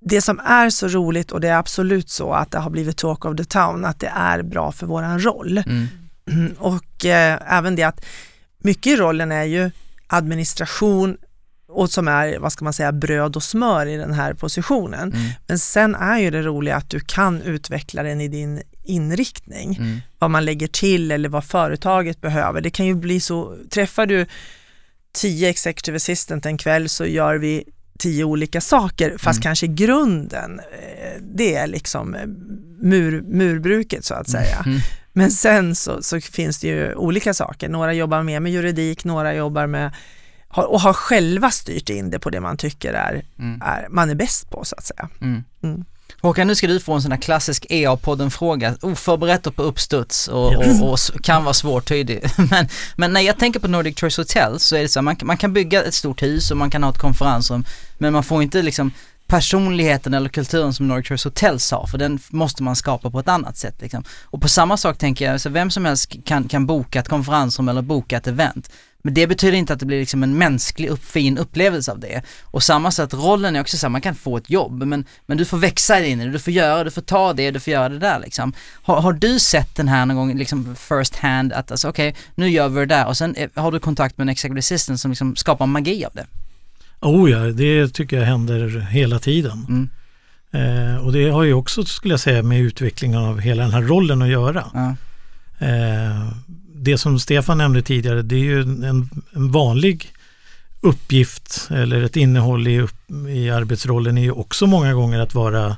det 0.00 0.20
som 0.20 0.38
är 0.38 0.70
så 0.70 0.88
roligt 0.88 1.32
och 1.32 1.40
det 1.40 1.48
är 1.48 1.56
absolut 1.56 2.10
så 2.10 2.32
att 2.32 2.50
det 2.50 2.58
har 2.58 2.70
blivit 2.70 2.96
talk 2.96 3.24
of 3.24 3.36
the 3.36 3.44
town, 3.44 3.84
att 3.84 4.00
det 4.00 4.12
är 4.14 4.42
bra 4.42 4.72
för 4.72 4.86
våran 4.86 5.20
roll. 5.24 5.58
Mm. 5.58 5.86
Och 6.58 7.04
eh, 7.04 7.38
även 7.48 7.76
det 7.76 7.82
att 7.82 8.04
mycket 8.58 8.86
i 8.86 8.96
rollen 8.96 9.32
är 9.32 9.44
ju 9.44 9.70
administration 10.06 11.16
och 11.74 11.90
som 11.90 12.08
är, 12.08 12.38
vad 12.38 12.52
ska 12.52 12.64
man 12.64 12.72
säga, 12.72 12.92
bröd 12.92 13.36
och 13.36 13.42
smör 13.42 13.86
i 13.86 13.96
den 13.96 14.12
här 14.12 14.34
positionen. 14.34 15.12
Mm. 15.12 15.30
Men 15.46 15.58
sen 15.58 15.94
är 15.94 16.18
ju 16.18 16.30
det 16.30 16.42
roliga 16.42 16.76
att 16.76 16.90
du 16.90 17.00
kan 17.00 17.42
utveckla 17.42 18.02
den 18.02 18.20
i 18.20 18.28
din 18.28 18.62
inriktning. 18.82 19.76
Mm. 19.80 20.00
Vad 20.18 20.30
man 20.30 20.44
lägger 20.44 20.66
till 20.66 21.10
eller 21.10 21.28
vad 21.28 21.44
företaget 21.44 22.20
behöver. 22.20 22.60
Det 22.60 22.70
kan 22.70 22.86
ju 22.86 22.94
bli 22.94 23.20
så, 23.20 23.56
träffar 23.70 24.06
du 24.06 24.26
tio 25.12 25.48
executive 25.48 25.96
assistant 25.96 26.46
en 26.46 26.58
kväll 26.58 26.88
så 26.88 27.06
gör 27.06 27.34
vi 27.38 27.64
tio 27.98 28.24
olika 28.24 28.60
saker 28.60 29.16
fast 29.18 29.36
Mm. 29.38 29.42
kanske 29.42 29.66
grunden, 29.66 30.60
eh, 30.60 31.20
det 31.20 31.54
är 31.54 31.66
liksom 31.66 32.14
eh, 32.14 32.26
mur, 32.80 33.22
murbruket 33.22 34.04
så 34.04 34.14
att 34.14 34.28
säga. 34.28 34.62
Mm. 34.66 34.78
Men 35.12 35.30
sen 35.30 35.74
så, 35.74 36.02
så 36.02 36.20
finns 36.20 36.60
det 36.60 36.68
ju 36.68 36.94
olika 36.94 37.34
saker. 37.34 37.68
Några 37.68 37.92
jobbar 37.92 38.22
mer 38.22 38.40
med 38.40 38.52
juridik, 38.52 39.04
några 39.04 39.34
jobbar 39.34 39.66
med 39.66 39.92
har- 40.54 40.70
och 40.72 40.80
har 40.80 40.92
själva 40.92 41.50
styrt 41.50 41.88
in 41.88 42.10
det 42.10 42.18
på 42.18 42.30
det 42.30 42.40
man 42.40 42.56
tycker 42.56 42.92
är, 42.92 43.22
Mm. 43.38 43.62
är 43.62 43.86
man 43.90 44.10
är 44.10 44.14
bäst 44.14 44.50
på 44.50 44.64
så 44.64 44.74
att 44.78 44.84
säga. 44.86 45.08
Mm. 45.20 45.44
Mm. 45.62 45.84
Håkan, 46.20 46.46
nu 46.46 46.54
ska 46.54 46.66
du 46.66 46.80
få 46.80 46.92
en 46.92 47.02
sån 47.02 47.12
här 47.12 47.18
klassisk 47.20 47.66
EA-podden-fråga, 47.70 48.76
oförberett 48.82 49.46
och 49.46 49.56
på 49.56 49.62
uppstuds 49.62 50.28
och, 50.28 50.54
och, 50.54 50.92
och 50.92 50.98
kan 51.22 51.44
vara 51.44 51.54
svårtydig. 51.54 52.20
Men, 52.50 52.68
men 52.96 53.12
när 53.12 53.20
jag 53.20 53.38
tänker 53.38 53.60
på 53.60 53.68
Nordic 53.68 54.00
Choice 54.00 54.16
Hotel 54.16 54.58
så 54.60 54.76
är 54.76 54.82
det 54.82 54.88
så 54.88 54.98
här, 55.00 55.02
man, 55.02 55.16
man 55.22 55.36
kan 55.36 55.52
bygga 55.52 55.82
ett 55.82 55.94
stort 55.94 56.22
hus 56.22 56.50
och 56.50 56.56
man 56.56 56.70
kan 56.70 56.82
ha 56.82 56.90
ett 56.90 56.98
konferensrum, 56.98 57.64
men 57.98 58.12
man 58.12 58.22
får 58.24 58.42
inte 58.42 58.62
liksom 58.62 58.90
personligheten 59.26 60.14
eller 60.14 60.28
kulturen 60.28 60.72
som 60.74 60.88
Nordic 60.88 61.08
Choice 61.08 61.24
Hotels 61.24 61.70
har, 61.70 61.86
för 61.86 61.98
den 61.98 62.18
måste 62.30 62.62
man 62.62 62.76
skapa 62.76 63.10
på 63.10 63.20
ett 63.20 63.28
annat 63.28 63.56
sätt 63.56 63.74
liksom. 63.80 64.04
Och 64.24 64.40
på 64.42 64.48
samma 64.48 64.76
sak 64.76 64.98
tänker 64.98 65.30
jag, 65.30 65.40
så 65.40 65.48
vem 65.50 65.70
som 65.70 65.84
helst 65.84 66.12
kan, 66.24 66.48
kan 66.48 66.66
boka 66.66 67.00
ett 67.00 67.08
konferensrum 67.08 67.68
eller 67.68 67.82
boka 67.82 68.16
ett 68.16 68.26
event. 68.26 68.70
Men 69.06 69.14
det 69.14 69.26
betyder 69.26 69.58
inte 69.58 69.72
att 69.72 69.80
det 69.80 69.86
blir 69.86 70.00
liksom 70.00 70.22
en 70.22 70.38
mänsklig, 70.38 70.88
upp, 70.88 71.04
fin 71.04 71.38
upplevelse 71.38 71.92
av 71.92 72.00
det. 72.00 72.22
Och 72.42 72.62
samma 72.62 72.90
sätt, 72.90 73.14
rollen 73.14 73.56
är 73.56 73.60
också 73.60 73.76
så 73.76 73.86
här, 73.86 73.90
man 73.90 74.00
kan 74.00 74.14
få 74.14 74.36
ett 74.36 74.50
jobb, 74.50 74.82
men, 74.82 75.04
men 75.26 75.38
du 75.38 75.44
får 75.44 75.58
växa 75.58 76.04
in 76.04 76.20
i 76.20 76.24
det, 76.24 76.30
du 76.30 76.38
får 76.38 76.52
göra, 76.52 76.84
du 76.84 76.90
får 76.90 77.02
ta 77.02 77.32
det, 77.32 77.50
du 77.50 77.60
får 77.60 77.72
göra 77.72 77.88
det 77.88 77.98
där 77.98 78.20
liksom. 78.20 78.52
Har, 78.82 79.00
har 79.00 79.12
du 79.12 79.38
sett 79.38 79.76
den 79.76 79.88
här 79.88 80.06
någon 80.06 80.16
gång, 80.16 80.38
liksom 80.38 80.76
first 80.76 81.16
hand, 81.16 81.52
att 81.52 81.70
alltså 81.70 81.88
okej, 81.88 82.14
nu 82.34 82.48
gör 82.48 82.68
vi 82.68 82.80
det 82.80 82.86
där 82.86 83.06
och 83.06 83.16
sen 83.16 83.34
eh, 83.34 83.50
har 83.54 83.72
du 83.72 83.80
kontakt 83.80 84.18
med 84.18 84.24
en 84.24 84.28
executive 84.28 84.58
assistant 84.58 85.00
som 85.00 85.10
liksom 85.10 85.36
skapar 85.36 85.66
magi 85.66 86.04
av 86.04 86.12
det? 86.14 86.26
Oh 87.00 87.30
ja, 87.30 87.38
det 87.38 87.88
tycker 87.88 88.16
jag 88.16 88.24
händer 88.24 88.80
hela 88.80 89.18
tiden. 89.18 89.66
Mm. 89.68 89.88
Eh, 90.54 90.96
och 90.96 91.12
det 91.12 91.28
har 91.28 91.42
ju 91.42 91.54
också, 91.54 91.84
skulle 91.84 92.12
jag 92.12 92.20
säga, 92.20 92.42
med 92.42 92.60
utvecklingen 92.60 93.18
av 93.18 93.40
hela 93.40 93.62
den 93.62 93.72
här 93.72 93.82
rollen 93.82 94.22
att 94.22 94.28
göra. 94.28 94.64
Ja. 94.74 94.96
Eh, 95.66 96.28
det 96.84 96.98
som 96.98 97.18
Stefan 97.18 97.58
nämnde 97.58 97.82
tidigare, 97.82 98.22
det 98.22 98.34
är 98.36 98.44
ju 98.44 98.60
en, 98.62 99.08
en 99.32 99.50
vanlig 99.52 100.12
uppgift 100.80 101.68
eller 101.70 102.02
ett 102.02 102.16
innehåll 102.16 102.66
i, 102.68 102.86
i 103.28 103.50
arbetsrollen 103.50 104.18
är 104.18 104.22
ju 104.22 104.30
också 104.30 104.66
många 104.66 104.94
gånger 104.94 105.18
att 105.18 105.34
vara 105.34 105.76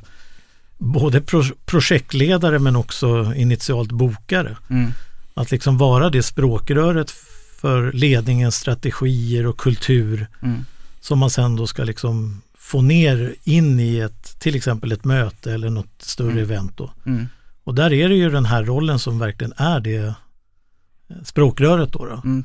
både 0.78 1.20
pro, 1.20 1.42
projektledare 1.64 2.58
men 2.58 2.76
också 2.76 3.32
initialt 3.36 3.92
bokare. 3.92 4.56
Mm. 4.70 4.92
Att 5.34 5.50
liksom 5.50 5.78
vara 5.78 6.10
det 6.10 6.22
språkröret 6.22 7.10
för 7.60 7.92
ledningens 7.92 8.54
strategier 8.56 9.46
och 9.46 9.56
kultur 9.58 10.26
Mm. 10.42 10.64
som 11.00 11.18
man 11.18 11.30
sen 11.30 11.56
då 11.56 11.66
ska 11.66 11.84
liksom 11.84 12.42
få 12.58 12.82
ner 12.82 13.34
in 13.44 13.80
i 13.80 13.98
ett, 13.98 14.38
till 14.40 14.56
exempel 14.56 14.92
ett 14.92 15.04
möte 15.04 15.52
eller 15.52 15.70
något 15.70 15.94
större 16.02 16.30
Mm. 16.30 16.42
event 16.42 16.76
då. 16.76 16.90
Mm. 17.06 17.26
Och 17.64 17.74
där 17.74 17.92
är 17.92 18.08
det 18.08 18.14
ju 18.14 18.30
den 18.30 18.46
här 18.46 18.64
rollen 18.64 18.98
som 18.98 19.18
verkligen 19.18 19.52
är 19.56 19.80
det 19.80 20.14
språkröret 21.24 21.92
då, 21.92 22.04
då 22.04 22.20
Mm, 22.24 22.44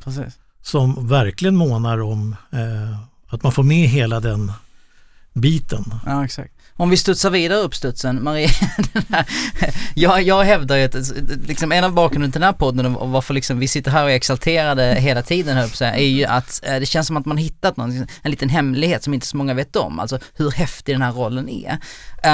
som 0.62 1.08
verkligen 1.08 1.56
månar 1.56 2.02
om 2.02 2.36
eh, 2.52 2.98
att 3.28 3.44
man 3.44 3.52
får 3.52 3.64
med 3.64 3.88
hela 3.90 4.20
den 4.20 4.52
biten. 5.34 5.84
Ja, 6.06 6.26
exakt. 6.26 6.54
Om 6.82 6.90
vi 6.90 6.98
studsar 6.98 7.30
vidare 7.30 7.60
upp 7.60 7.76
studsen, 7.76 8.24
Maria, 8.24 8.48
här, 9.10 9.26
jag, 9.96 10.22
jag 10.22 10.44
hävdar 10.44 10.78
ju 10.78 10.84
att 10.84 10.96
liksom 11.48 11.72
en 11.72 11.84
av 11.84 11.94
bakgrunden 11.94 12.32
till 12.32 12.42
den 12.42 12.48
här 12.48 12.54
podden 12.54 12.96
och 12.96 13.10
varför 13.10 13.34
liksom 13.34 13.60
vi 13.60 13.68
sitter 13.68 13.92
här 13.92 14.04
och 14.04 14.12
är 14.12 14.16
exalterade 14.16 14.84
hela 14.84 15.22
tiden 15.22 15.56
höll 15.56 15.64
jag 15.64 15.70
på 15.70 15.74
att 15.74 15.78
säga, 15.78 15.96
är 15.96 16.06
ju 16.06 16.26
att 16.26 16.60
eh, 16.64 16.80
det 16.80 16.86
känns 16.86 17.08
som 17.08 17.18
att 17.18 17.26
man 17.26 17.38
hittat 17.38 17.78
någon, 17.78 17.90
liksom, 17.90 18.08
en 18.22 18.32
liten 18.32 18.50
hemlighet 18.50 19.04
som 19.04 19.14
inte 19.14 19.28
så 19.28 19.38
många 19.38 19.54
vet 19.54 19.76
om, 19.76 20.00
alltså 20.00 20.20
hur 20.34 20.52
häftig 20.52 20.96
den 20.96 21.02
här 21.02 21.12
rollen 21.12 21.50
är. 21.50 21.78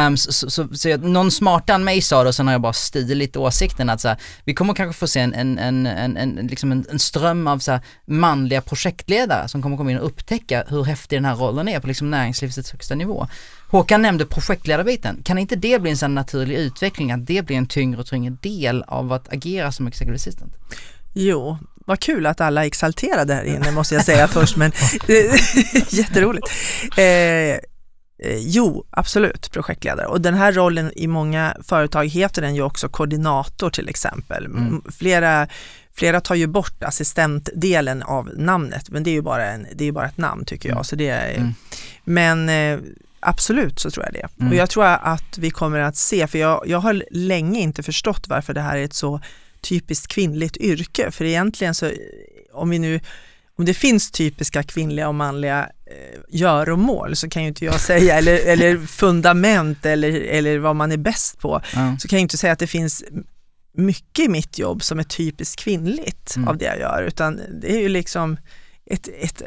Um, 0.08 0.18
så, 0.18 0.32
så, 0.32 0.50
så, 0.50 0.68
så 0.74 0.98
någon 0.98 1.32
smartare 1.32 1.76
än 1.76 1.84
mig 1.84 2.02
sa 2.02 2.24
det 2.24 2.30
och 2.30 2.36
sen 2.36 2.48
har 2.48 2.54
jag 2.54 2.62
bara 2.62 2.74
stilit 2.74 3.38
åsikten 3.38 3.90
att 3.90 4.02
så 4.02 4.08
här, 4.08 4.18
vi 4.44 4.54
kommer 4.54 4.74
kanske 4.74 5.00
få 5.00 5.08
se 5.08 5.20
en, 5.20 5.34
en, 5.34 5.60
en, 5.60 5.88
en, 5.88 6.18
en, 6.18 6.48
liksom 6.48 6.72
en, 6.72 6.86
en 6.92 7.00
ström 7.00 7.48
av 7.48 7.60
så 7.60 7.72
här, 7.72 7.82
manliga 8.06 8.62
projektledare 8.62 9.48
som 9.48 9.62
kommer 9.62 9.78
komma 9.78 9.92
in 9.92 9.98
och 9.98 10.06
upptäcka 10.06 10.64
hur 10.68 10.84
häftig 10.84 11.18
den 11.18 11.26
här 11.26 11.36
rollen 11.36 11.68
är 11.68 11.80
på 11.80 11.88
liksom 11.88 12.12
näringslivets 12.12 12.72
högsta 12.72 12.96
nivå. 12.96 13.28
Håkan 13.70 14.02
nämnde 14.02 14.26
projektledarbiten. 14.26 15.22
Kan 15.24 15.38
inte 15.38 15.56
det 15.56 15.82
bli 15.82 15.92
en 15.92 15.98
sån 15.98 16.16
naturlig 16.16 16.56
utveckling, 16.56 17.12
att 17.12 17.26
det 17.26 17.46
blir 17.46 17.58
en 17.58 17.68
tyngre 17.68 18.00
och 18.00 18.08
tyngre 18.08 18.38
del 18.42 18.84
av 18.88 19.14
att 19.14 19.34
agera 19.34 19.72
som 19.72 19.88
executive 19.88 20.16
assistant? 20.16 20.54
Jo, 21.14 21.58
vad 21.76 22.00
kul 22.00 22.26
att 22.26 22.42
alla 22.42 22.64
är 22.64 22.68
exalterade 22.68 23.34
här 23.34 23.44
inne 23.44 23.72
måste 23.72 23.96
jag 23.96 24.06
säga 24.06 24.28
först, 24.28 24.58
men 24.58 24.72
jätteroligt. 25.90 26.48
Eh, 26.98 27.60
Eh, 28.24 28.38
jo, 28.38 28.86
absolut 28.90 29.52
projektledare. 29.52 30.08
Och 30.08 30.22
den 30.22 30.34
här 30.34 30.54
rollen 30.54 30.92
i 30.96 31.08
många 31.08 31.58
företag 31.64 32.06
heter 32.06 32.42
den 32.42 32.56
ju 32.56 32.62
också 32.62 32.90
koordinator 32.90 33.70
till 33.70 33.90
exempel. 33.90 34.46
Mm. 34.46 34.82
Flera, 34.98 35.48
flera 35.94 36.22
tar 36.22 36.36
ju 36.36 36.48
bort 36.48 36.84
assistentdelen 36.84 38.04
av 38.04 38.30
namnet, 38.36 38.90
men 38.90 39.04
det 39.04 39.10
är 39.10 39.14
ju 39.14 39.22
bara, 39.22 39.46
en, 39.46 39.68
det 39.76 39.86
är 39.86 39.92
bara 39.92 40.06
ett 40.06 40.18
namn 40.18 40.46
tycker 40.46 40.70
jag. 40.70 40.76
Mm. 40.76 40.84
Så 40.84 40.96
det 40.96 41.08
är, 41.08 41.36
mm. 41.36 41.54
Men 42.04 42.50
eh, 42.50 42.80
absolut 43.20 43.80
så 43.80 43.92
tror 43.92 44.06
jag 44.06 44.14
det. 44.14 44.46
Och 44.48 44.56
jag 44.56 44.70
tror 44.70 44.86
att 44.86 45.38
vi 45.38 45.50
kommer 45.50 45.80
att 45.80 45.96
se, 45.96 46.28
för 46.28 46.40
jag, 46.40 46.64
jag 46.68 46.80
har 46.80 47.04
länge 47.12 47.60
inte 47.60 47.84
förstått 47.84 48.28
varför 48.28 48.54
det 48.54 48.62
här 48.62 48.78
är 48.78 48.84
ett 48.84 48.94
så 48.94 49.22
typiskt 49.62 50.08
kvinnligt 50.08 50.58
yrke. 50.58 51.12
För 51.12 51.26
egentligen 51.26 51.76
så, 51.76 51.92
om 52.54 52.70
vi 52.70 52.80
nu 52.80 53.00
om 53.58 53.66
det 53.66 53.74
finns 53.74 54.12
typiska 54.12 54.64
kvinnliga 54.64 55.08
och 55.08 55.16
manliga 55.16 55.70
eh, 55.86 56.20
göromål 56.30 57.16
så 57.16 57.30
kan 57.30 57.42
ju 57.42 57.48
inte 57.48 57.66
jag 57.66 57.80
säga, 57.80 58.14
eller, 58.18 58.46
eller 58.46 58.78
fundament 58.78 59.86
eller, 59.86 60.22
eller 60.22 60.58
vad 60.58 60.76
man 60.76 60.92
är 60.92 60.98
bäst 60.98 61.40
på, 61.40 61.62
mm. 61.76 62.00
så 62.00 62.08
kan 62.08 62.18
jag 62.18 62.22
inte 62.22 62.38
säga 62.38 62.54
att 62.54 62.60
det 62.60 62.68
finns 62.68 63.04
mycket 63.74 64.26
i 64.26 64.28
mitt 64.28 64.60
jobb 64.60 64.84
som 64.84 65.00
är 65.00 65.04
typiskt 65.04 65.60
kvinnligt 65.60 66.36
mm. 66.36 66.48
av 66.48 66.58
det 66.58 66.66
jag 66.66 66.80
gör, 66.80 67.04
utan 67.04 67.42
det 67.62 67.72
är 67.72 67.80
ju 67.80 67.90
liksom 67.90 68.38
ett, 68.86 69.10
ett, 69.20 69.42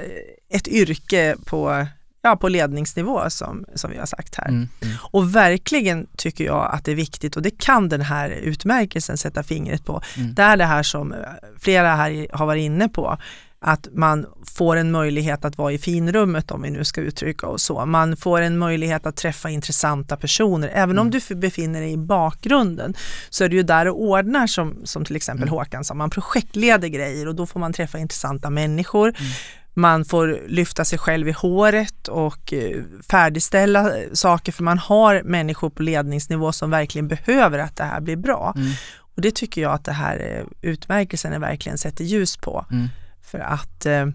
ett 0.51 0.69
yrke 0.69 1.37
på, 1.45 1.87
ja, 2.23 2.37
på 2.37 2.49
ledningsnivå 2.49 3.31
som, 3.31 3.65
som 3.75 3.91
vi 3.91 3.99
har 3.99 4.07
sagt 4.07 4.35
här. 4.35 4.49
Mm. 4.49 4.69
mm. 4.83 4.97
Och 5.01 5.35
verkligen 5.35 6.07
tycker 6.17 6.45
jag 6.45 6.71
att 6.73 6.85
det 6.85 6.91
är 6.91 6.97
viktigt 6.97 7.37
och 7.37 7.43
det 7.43 7.59
kan 7.59 7.89
den 7.89 8.01
här 8.01 8.31
utmärkelsen 8.31 9.17
sätta 9.17 9.43
fingret 9.43 9.85
på. 9.85 10.03
Mm. 10.17 10.35
Det 10.35 10.43
är 10.43 10.57
det 10.57 10.65
här 10.65 10.83
som 10.83 11.15
flera 11.59 11.95
här 11.95 12.37
har 12.37 12.47
varit 12.47 12.63
inne 12.63 12.89
på, 12.89 13.19
att 13.63 13.89
man 13.93 14.27
får 14.57 14.77
en 14.77 14.91
möjlighet 14.91 15.45
att 15.45 15.59
vara 15.59 15.73
i 15.73 15.79
finrummet 15.79 16.51
om 16.51 16.63
vi 16.63 16.71
nu 16.71 16.85
ska 16.85 17.01
uttrycka 17.01 17.47
oss 17.47 17.63
så. 17.63 17.87
Man 17.87 18.17
får 18.17 18.41
en 18.41 18.59
möjlighet 18.59 19.07
att 19.07 19.17
träffa 19.17 19.51
intressanta 19.51 20.17
personer. 20.17 20.69
Även 20.69 20.91
mm. 20.91 20.99
om 20.99 21.11
du 21.11 21.35
befinner 21.35 21.81
dig 21.81 21.93
i 21.93 21.97
bakgrunden 21.97 22.95
så 23.31 23.45
är 23.45 23.49
du 23.49 23.57
ju 23.57 23.63
där 23.63 23.89
och 23.89 24.03
ordnar 24.03 24.47
som, 24.47 24.77
som 24.85 25.05
till 25.05 25.17
exempel 25.17 25.43
mm. 25.43 25.53
Håkan 25.53 25.85
sa, 25.85 25.95
man 25.95 26.11
projektleder 26.11 26.89
grejer 26.89 27.29
och 27.29 27.35
då 27.35 27.47
får 27.47 27.61
man 27.61 27.73
träffa 27.73 27.99
intressanta 27.99 28.51
människor. 28.51 29.09
Mm. 29.09 29.33
Man 29.75 30.05
får 30.05 30.41
lyfta 30.49 30.85
sig 30.85 30.99
själv 30.99 31.29
i 31.29 31.33
håret 31.33 32.09
och 32.09 32.53
eh, 32.53 32.83
färdigställa 33.11 33.91
saker 34.13 34.53
för 34.53 34.63
man 34.63 34.79
har 34.79 35.23
människor 35.23 35.71
på 35.71 35.83
ledningsnivå 35.83 36.53
som 36.53 36.71
verkligen 36.71 37.09
behöver 37.09 37.59
att 37.59 37.77
det 37.77 37.85
här 37.85 38.01
blir 38.01 38.17
bra. 38.17 38.53
Mm. 38.57 38.73
Och 38.99 39.23
det 39.23 39.35
tycker 39.35 39.63
jag 39.63 39.73
att 39.73 39.85
det 39.85 39.93
här 39.93 40.17
eh, 40.19 40.71
utmärkelsen 40.71 41.33
är 41.33 41.39
verkligen 41.39 41.79
sätter 41.79 42.05
ljus 42.05 42.37
på. 42.37 42.67
Mm. 42.71 42.89
För 43.23 43.39
att 43.39 43.87
eh, 43.87 44.07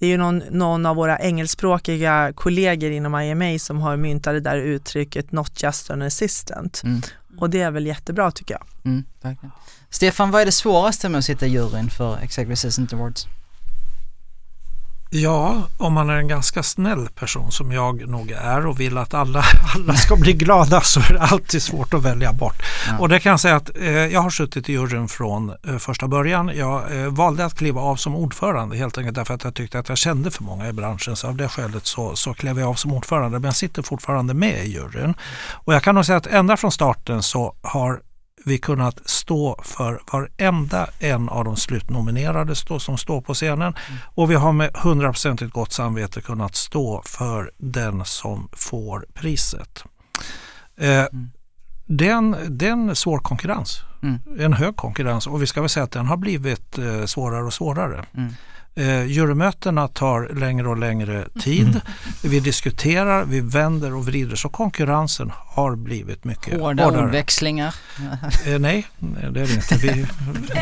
det 0.00 0.06
är 0.06 0.10
ju 0.10 0.16
någon, 0.16 0.42
någon, 0.50 0.86
av 0.86 0.96
våra 0.96 1.18
engelskspråkiga 1.18 2.32
kollegor 2.34 2.90
inom 2.90 3.20
IMA 3.20 3.58
som 3.58 3.80
har 3.80 3.96
myntat 3.96 4.34
det 4.34 4.40
där 4.40 4.56
uttrycket 4.56 5.32
not 5.32 5.62
just 5.62 5.90
an 5.90 6.02
assistant. 6.02 6.80
Mm. 6.84 7.02
Och 7.38 7.50
det 7.50 7.60
är 7.60 7.70
väl 7.70 7.86
jättebra 7.86 8.30
tycker 8.30 8.54
jag. 8.54 8.64
Mm, 8.84 9.04
Stefan, 9.90 10.30
vad 10.30 10.42
är 10.42 10.46
det 10.46 10.52
svåraste 10.52 11.08
med 11.08 11.18
att 11.18 11.24
sitta 11.24 11.46
i 11.46 11.50
juryn 11.50 11.90
för 11.90 12.18
Executive 12.18 12.52
Assistant 12.52 12.92
Awards? 12.92 13.26
Ja, 15.10 15.62
om 15.76 15.92
man 15.92 16.10
är 16.10 16.16
en 16.16 16.28
ganska 16.28 16.62
snäll 16.62 17.08
person 17.14 17.52
som 17.52 17.72
jag 17.72 18.08
nog 18.08 18.30
är 18.30 18.66
och 18.66 18.80
vill 18.80 18.98
att 18.98 19.14
alla, 19.14 19.44
alla 19.74 19.94
ska 19.94 20.16
bli 20.16 20.32
glada 20.32 20.80
så 20.80 21.00
är 21.00 21.12
det 21.12 21.20
alltid 21.20 21.62
svårt 21.62 21.94
att 21.94 22.02
välja 22.02 22.32
bort. 22.32 22.62
Ja. 22.86 22.98
Och 22.98 23.08
det 23.08 23.20
kan 23.20 23.30
jag 23.30 23.40
säga 23.40 23.56
att 23.56 23.76
eh, 23.76 23.90
jag 23.90 24.20
har 24.20 24.30
suttit 24.30 24.68
i 24.68 24.72
juryn 24.72 25.08
från 25.08 25.52
eh, 25.68 25.76
första 25.78 26.08
början. 26.08 26.52
Jag 26.54 27.00
eh, 27.00 27.06
valde 27.06 27.44
att 27.44 27.54
kliva 27.54 27.80
av 27.80 27.96
som 27.96 28.14
ordförande 28.14 28.76
helt 28.76 28.98
enkelt 28.98 29.14
därför 29.14 29.34
att 29.34 29.44
jag 29.44 29.54
tyckte 29.54 29.78
att 29.78 29.88
jag 29.88 29.98
kände 29.98 30.30
för 30.30 30.42
många 30.42 30.68
i 30.68 30.72
branschen. 30.72 31.16
Så 31.16 31.28
av 31.28 31.36
det 31.36 31.48
skälet 31.48 31.86
så, 31.86 32.16
så 32.16 32.34
klev 32.34 32.58
jag 32.58 32.68
av 32.68 32.74
som 32.74 32.92
ordförande 32.92 33.38
men 33.38 33.48
jag 33.48 33.56
sitter 33.56 33.82
fortfarande 33.82 34.34
med 34.34 34.64
i 34.64 34.70
juryn. 34.70 35.14
Och 35.52 35.74
jag 35.74 35.82
kan 35.82 35.94
nog 35.94 36.06
säga 36.06 36.18
att 36.18 36.26
ända 36.26 36.56
från 36.56 36.72
starten 36.72 37.22
så 37.22 37.54
har 37.62 38.00
vi 38.44 38.58
kunnat 38.58 39.08
stå 39.08 39.60
för 39.62 40.00
varenda 40.12 40.88
en 40.98 41.28
av 41.28 41.44
de 41.44 41.56
slutnominerade 41.56 42.54
som 42.54 42.98
står 42.98 43.20
på 43.20 43.34
scenen 43.34 43.62
mm. 43.62 43.98
och 44.04 44.30
vi 44.30 44.34
har 44.34 44.52
med 44.52 44.70
hundraprocentigt 44.74 45.52
gott 45.52 45.72
samvete 45.72 46.20
kunnat 46.20 46.54
stå 46.54 47.02
för 47.04 47.50
den 47.58 48.04
som 48.04 48.48
får 48.52 49.06
priset. 49.14 49.84
Eh, 50.76 50.98
mm. 50.98 51.30
det, 51.86 52.08
är 52.08 52.14
en, 52.14 52.36
det 52.48 52.68
är 52.68 52.94
svår 52.94 53.18
konkurrens, 53.18 53.80
mm. 54.02 54.18
en 54.38 54.52
hög 54.52 54.76
konkurrens 54.76 55.26
och 55.26 55.42
vi 55.42 55.46
ska 55.46 55.60
väl 55.60 55.70
säga 55.70 55.84
att 55.84 55.92
den 55.92 56.06
har 56.06 56.16
blivit 56.16 56.78
eh, 56.78 57.04
svårare 57.04 57.44
och 57.44 57.54
svårare. 57.54 58.04
Mm. 58.14 58.34
Eh, 58.78 59.04
jurymötena 59.04 59.88
tar 59.88 60.28
längre 60.34 60.68
och 60.68 60.76
längre 60.76 61.24
tid. 61.40 61.68
Mm. 61.68 61.80
Vi 62.22 62.40
diskuterar, 62.40 63.24
vi 63.24 63.40
vänder 63.40 63.94
och 63.94 64.06
vrider 64.06 64.36
så 64.36 64.48
konkurrensen 64.48 65.32
har 65.36 65.76
blivit 65.76 66.24
mycket 66.24 66.60
Hårda 66.60 66.84
hårdare. 66.84 67.04
ordväxlingar? 67.04 67.74
Eh, 68.46 68.58
nej, 68.58 68.86
det 68.98 69.40
är 69.40 69.46
det 69.46 69.54
inte. 69.54 69.76
Vi 69.76 70.06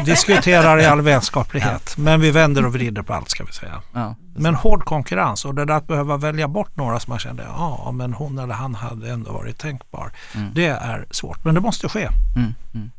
diskuterar 0.04 0.78
i 0.80 0.86
all 0.86 1.00
vänskaplighet 1.00 1.94
ja. 1.96 2.02
men 2.02 2.20
vi 2.20 2.30
vänder 2.30 2.66
och 2.66 2.72
vrider 2.72 3.02
på 3.02 3.14
allt 3.14 3.30
ska 3.30 3.44
vi 3.44 3.52
säga. 3.52 3.82
Ja. 3.92 4.14
Men 4.36 4.54
hård 4.54 4.84
konkurrens 4.84 5.44
och 5.44 5.54
det 5.54 5.64
där 5.64 5.74
att 5.74 5.86
behöva 5.88 6.16
välja 6.16 6.48
bort 6.48 6.76
några 6.76 7.00
som 7.00 7.10
man 7.10 7.18
kände, 7.18 7.42
ja 7.42 7.90
men 7.92 8.12
hon 8.12 8.38
eller 8.38 8.54
han 8.54 8.74
hade 8.74 9.10
ändå 9.10 9.32
varit 9.32 9.58
tänkbar. 9.58 10.12
Mm. 10.34 10.50
Det 10.54 10.66
är 10.66 11.06
svårt 11.10 11.44
men 11.44 11.54
det 11.54 11.60
måste 11.60 11.88
ske. 11.88 12.08
Mm. 12.36 12.90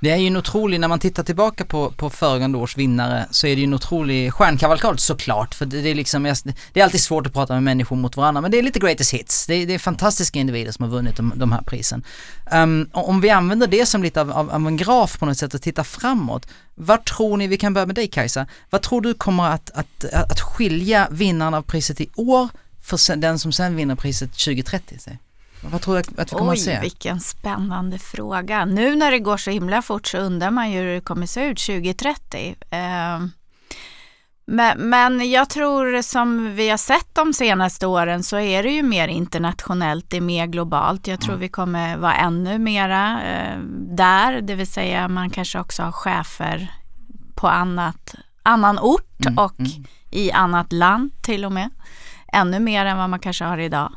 Det 0.00 0.10
är 0.10 0.16
ju 0.16 0.26
en 0.26 0.36
otrolig, 0.36 0.80
när 0.80 0.88
man 0.88 0.98
tittar 0.98 1.22
tillbaka 1.22 1.64
på, 1.64 1.90
på 1.90 2.10
föregående 2.10 2.58
års 2.58 2.76
vinnare 2.76 3.26
så 3.30 3.46
är 3.46 3.54
det 3.54 3.60
ju 3.60 3.64
en 3.64 3.74
otrolig 3.74 4.32
stjärnkavalkad 4.32 5.00
såklart 5.00 5.54
för 5.54 5.66
det, 5.66 5.82
det 5.82 5.90
är 5.90 5.94
liksom, 5.94 6.34
det 6.72 6.80
är 6.80 6.84
alltid 6.84 7.00
svårt 7.00 7.26
att 7.26 7.32
prata 7.32 7.54
med 7.54 7.62
människor 7.62 7.96
mot 7.96 8.16
varandra 8.16 8.40
men 8.40 8.50
det 8.50 8.58
är 8.58 8.62
lite 8.62 8.78
greatest 8.78 9.14
hits. 9.14 9.46
Det 9.46 9.54
är, 9.54 9.66
det 9.66 9.74
är 9.74 9.78
fantastiska 9.78 10.38
individer 10.38 10.72
som 10.72 10.82
har 10.82 10.90
vunnit 10.90 11.16
de, 11.16 11.32
de 11.36 11.52
här 11.52 11.62
prisen. 11.62 12.04
Um, 12.52 12.90
om 12.92 13.20
vi 13.20 13.30
använder 13.30 13.66
det 13.66 13.86
som 13.86 14.02
lite 14.02 14.20
av, 14.20 14.30
av, 14.30 14.50
av, 14.50 14.66
en 14.66 14.76
graf 14.76 15.18
på 15.18 15.26
något 15.26 15.38
sätt 15.38 15.54
och 15.54 15.62
tittar 15.62 15.84
framåt, 15.84 16.48
vad 16.74 17.04
tror 17.04 17.36
ni, 17.36 17.46
vi 17.46 17.56
kan 17.56 17.74
börja 17.74 17.86
med 17.86 17.94
dig 17.94 18.08
Kajsa, 18.08 18.46
vad 18.70 18.82
tror 18.82 19.00
du 19.00 19.14
kommer 19.14 19.50
att, 19.50 19.70
att, 19.70 20.04
att 20.12 20.40
skilja 20.40 21.08
vinnaren 21.10 21.54
av 21.54 21.62
priset 21.62 22.00
i 22.00 22.10
år 22.14 22.48
för 22.82 23.16
den 23.16 23.38
som 23.38 23.52
sen 23.52 23.76
vinner 23.76 23.94
priset 23.94 24.30
2030? 24.32 24.96
Säg? 24.98 25.18
Vad 25.60 25.82
tror 25.82 25.94
du 25.94 26.00
att 26.00 26.32
vi 26.32 26.36
kommer 26.36 26.52
Oj, 26.52 26.56
att 26.56 26.64
se? 26.64 26.80
vilken 26.80 27.20
spännande 27.20 27.98
fråga. 27.98 28.64
Nu 28.64 28.96
när 28.96 29.10
det 29.10 29.18
går 29.18 29.36
så 29.36 29.50
himla 29.50 29.82
fort 29.82 30.06
så 30.06 30.18
undrar 30.18 30.50
man 30.50 30.70
ju 30.70 30.78
hur 30.78 30.94
det 30.94 31.00
kommer 31.00 31.26
se 31.26 31.44
ut 31.44 31.58
2030. 31.58 32.56
Eh, 32.70 33.20
men, 34.48 34.90
men 34.90 35.30
jag 35.30 35.50
tror 35.50 36.02
som 36.02 36.54
vi 36.54 36.68
har 36.68 36.76
sett 36.76 37.14
de 37.14 37.32
senaste 37.32 37.86
åren 37.86 38.22
så 38.22 38.38
är 38.38 38.62
det 38.62 38.70
ju 38.70 38.82
mer 38.82 39.08
internationellt, 39.08 40.10
det 40.10 40.16
är 40.16 40.20
mer 40.20 40.46
globalt. 40.46 41.06
Jag 41.06 41.20
tror 41.20 41.32
mm. 41.32 41.40
vi 41.40 41.48
kommer 41.48 41.96
vara 41.96 42.14
ännu 42.14 42.58
mera 42.58 43.22
eh, 43.22 43.58
där, 43.90 44.40
det 44.40 44.54
vill 44.54 44.66
säga 44.66 45.08
man 45.08 45.30
kanske 45.30 45.60
också 45.60 45.82
har 45.82 45.92
chefer 45.92 46.72
på 47.34 47.48
annat, 47.48 48.14
annan 48.42 48.78
ort 48.78 49.26
mm. 49.26 49.38
och 49.38 49.60
mm. 49.60 49.84
i 50.10 50.32
annat 50.32 50.72
land 50.72 51.10
till 51.22 51.44
och 51.44 51.52
med. 51.52 51.70
Ännu 52.32 52.60
mer 52.60 52.86
än 52.86 52.98
vad 52.98 53.10
man 53.10 53.18
kanske 53.20 53.44
har 53.44 53.58
idag. 53.58 53.92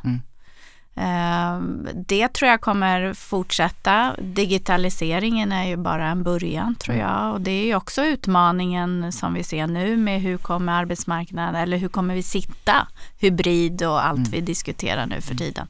Ehm, 1.02 1.88
det 1.94 2.28
tror 2.28 2.50
jag 2.50 2.60
kommer 2.60 3.14
fortsätta. 3.14 4.14
Digitaliseringen 4.18 5.52
är 5.52 5.64
ju 5.64 5.76
bara 5.76 6.06
en 6.06 6.22
början 6.22 6.74
tror 6.74 6.94
mm. 6.94 7.06
jag 7.06 7.32
och 7.32 7.40
det 7.40 7.50
är 7.50 7.64
ju 7.64 7.74
också 7.74 8.04
utmaningen 8.04 9.12
som 9.12 9.34
vi 9.34 9.44
ser 9.44 9.66
nu 9.66 9.96
med 9.96 10.20
hur 10.20 10.36
kommer 10.36 10.72
arbetsmarknaden 10.72 11.54
eller 11.54 11.76
hur 11.76 11.88
kommer 11.88 12.14
vi 12.14 12.22
sitta 12.22 12.88
hybrid 13.18 13.82
och 13.82 14.06
allt 14.06 14.18
mm. 14.18 14.30
vi 14.30 14.40
diskuterar 14.40 15.06
nu 15.06 15.20
för 15.20 15.32
mm. 15.32 15.38
tiden. 15.38 15.66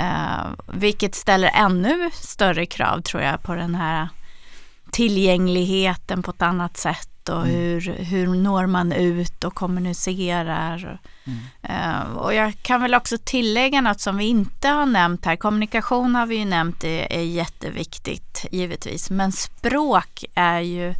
Uh, 0.00 0.46
vilket 0.74 1.14
ställer 1.14 1.50
ännu 1.54 2.10
större 2.12 2.66
krav 2.66 3.00
tror 3.00 3.22
jag 3.22 3.42
på 3.42 3.54
den 3.54 3.74
här 3.74 4.08
tillgängligheten 4.90 6.22
på 6.22 6.30
ett 6.30 6.42
annat 6.42 6.76
sätt 6.76 7.19
och 7.28 7.46
mm. 7.46 7.50
hur, 7.50 7.80
hur 7.80 8.26
når 8.26 8.66
man 8.66 8.92
ut 8.92 9.44
och 9.44 9.54
kommunicerar. 9.54 11.00
Mm. 11.24 11.40
Uh, 11.70 12.16
och 12.16 12.34
jag 12.34 12.54
kan 12.62 12.82
väl 12.82 12.94
också 12.94 13.18
tillägga 13.24 13.80
något 13.80 14.00
som 14.00 14.16
vi 14.16 14.24
inte 14.24 14.68
har 14.68 14.86
nämnt 14.86 15.24
här. 15.24 15.36
Kommunikation 15.36 16.14
har 16.14 16.26
vi 16.26 16.36
ju 16.36 16.44
nämnt 16.44 16.84
är, 16.84 17.12
är 17.12 17.22
jätteviktigt 17.22 18.46
givetvis. 18.50 19.10
Men 19.10 19.32
språk 19.32 20.24
är 20.34 20.60
ju 20.60 20.94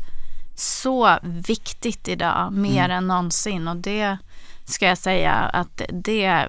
så 0.54 1.18
viktigt 1.22 2.08
idag, 2.08 2.52
mer 2.52 2.84
mm. 2.84 2.96
än 2.96 3.06
någonsin. 3.06 3.68
Och 3.68 3.76
det 3.76 4.18
ska 4.64 4.86
jag 4.86 4.98
säga 4.98 5.32
att 5.32 5.82
det, 5.92 6.48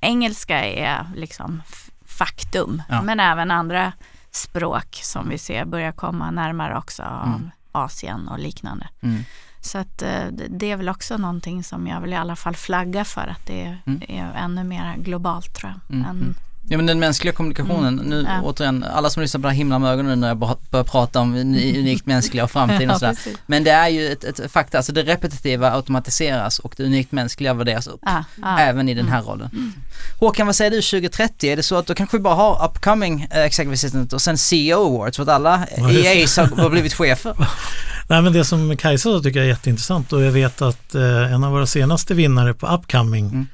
engelska 0.00 0.64
är 0.64 1.10
liksom 1.14 1.62
faktum. 2.06 2.82
Ja. 2.88 3.02
Men 3.02 3.20
även 3.20 3.50
andra 3.50 3.92
språk 4.30 5.00
som 5.02 5.28
vi 5.28 5.38
ser 5.38 5.64
börjar 5.64 5.92
komma 5.92 6.30
närmare 6.30 6.78
också. 6.78 7.02
Mm. 7.02 7.50
Asien 7.76 8.28
och 8.28 8.38
liknande. 8.38 8.88
Mm. 9.00 9.24
Så 9.60 9.78
att 9.78 10.02
eh, 10.02 10.26
det 10.48 10.70
är 10.70 10.76
väl 10.76 10.88
också 10.88 11.16
någonting 11.16 11.64
som 11.64 11.86
jag 11.86 12.00
vill 12.00 12.12
i 12.12 12.16
alla 12.16 12.36
fall 12.36 12.56
flagga 12.56 13.04
för 13.04 13.26
att 13.26 13.46
det 13.46 13.64
är, 13.64 13.82
mm. 13.86 14.02
är 14.08 14.32
ännu 14.44 14.64
mer 14.64 14.96
globalt 14.96 15.54
tror 15.54 15.72
jag. 15.72 15.96
Mm. 15.96 16.10
Än, 16.10 16.34
Ja 16.68 16.76
men 16.76 16.86
den 16.86 16.98
mänskliga 16.98 17.34
kommunikationen, 17.34 17.94
nu 18.04 18.24
Ja. 18.28 18.40
återigen, 18.42 18.84
alla 18.94 19.10
som 19.10 19.22
lyssnar 19.22 19.38
på 19.40 19.42
det 19.42 19.48
här 19.50 19.56
himlar 19.56 19.78
med 19.78 19.90
ögonen 19.92 20.10
nu 20.10 20.16
när 20.16 20.28
jag 20.28 20.36
bara 20.36 20.56
börjar 20.70 20.84
prata 20.84 21.20
om 21.20 21.34
uni- 21.36 21.78
unikt 21.80 22.06
mänskliga 22.06 22.44
och 22.44 22.50
framtiden 22.50 22.90
och 22.90 22.98
sådär. 22.98 23.16
Men 23.46 23.64
det 23.64 23.70
är 23.70 23.88
ju 23.88 24.12
ett, 24.12 24.24
ett 24.24 24.52
fakta, 24.52 24.76
alltså 24.78 24.92
det 24.92 25.02
repetitiva 25.02 25.72
automatiseras 25.72 26.58
och 26.58 26.74
det 26.76 26.84
unikt 26.84 27.12
mänskliga 27.12 27.54
värderas 27.54 27.86
upp. 27.86 28.00
Ja, 28.02 28.24
ja. 28.42 28.58
Även 28.58 28.88
i 28.88 28.94
den 28.94 29.08
här 29.08 29.22
rollen. 29.22 29.72
Håkan, 30.20 30.46
vad 30.46 30.56
säger 30.56 30.70
du 30.70 30.76
2030? 30.82 31.46
Är 31.50 31.56
det 31.56 31.62
så 31.62 31.76
att 31.76 31.86
då 31.86 31.94
kanske 31.94 32.16
vi 32.16 32.22
bara 32.22 32.34
har 32.34 32.64
upcoming 32.68 33.26
eh, 33.30 33.40
executive 33.44 33.74
assistant 33.74 34.12
och 34.12 34.22
sen 34.22 34.38
CEO 34.38 34.86
awards 34.96 35.16
för 35.16 35.22
att 35.22 35.28
alla. 35.28 35.66
EAs 35.76 36.36
har, 36.36 36.70
blivit 36.70 36.94
chefer? 36.94 37.34
Nej, 38.08 38.22
men 38.22 38.32
det 38.32 38.44
som 38.44 38.76
Kajsa 38.76 39.02
sa 39.12 39.20
tycker 39.22 39.38
jag 39.38 39.44
är 39.46 39.50
jätteintressant 39.50 40.12
och 40.12 40.22
jag 40.22 40.32
vet 40.32 40.62
att 40.62 40.94
eh, 40.94 41.32
en 41.32 41.44
av 41.44 41.52
våra 41.52 41.66
senaste 41.66 42.14
vinnare 42.14 42.54
på 42.54 42.66
Upcoming 42.66 43.26
Mm. 43.26 43.46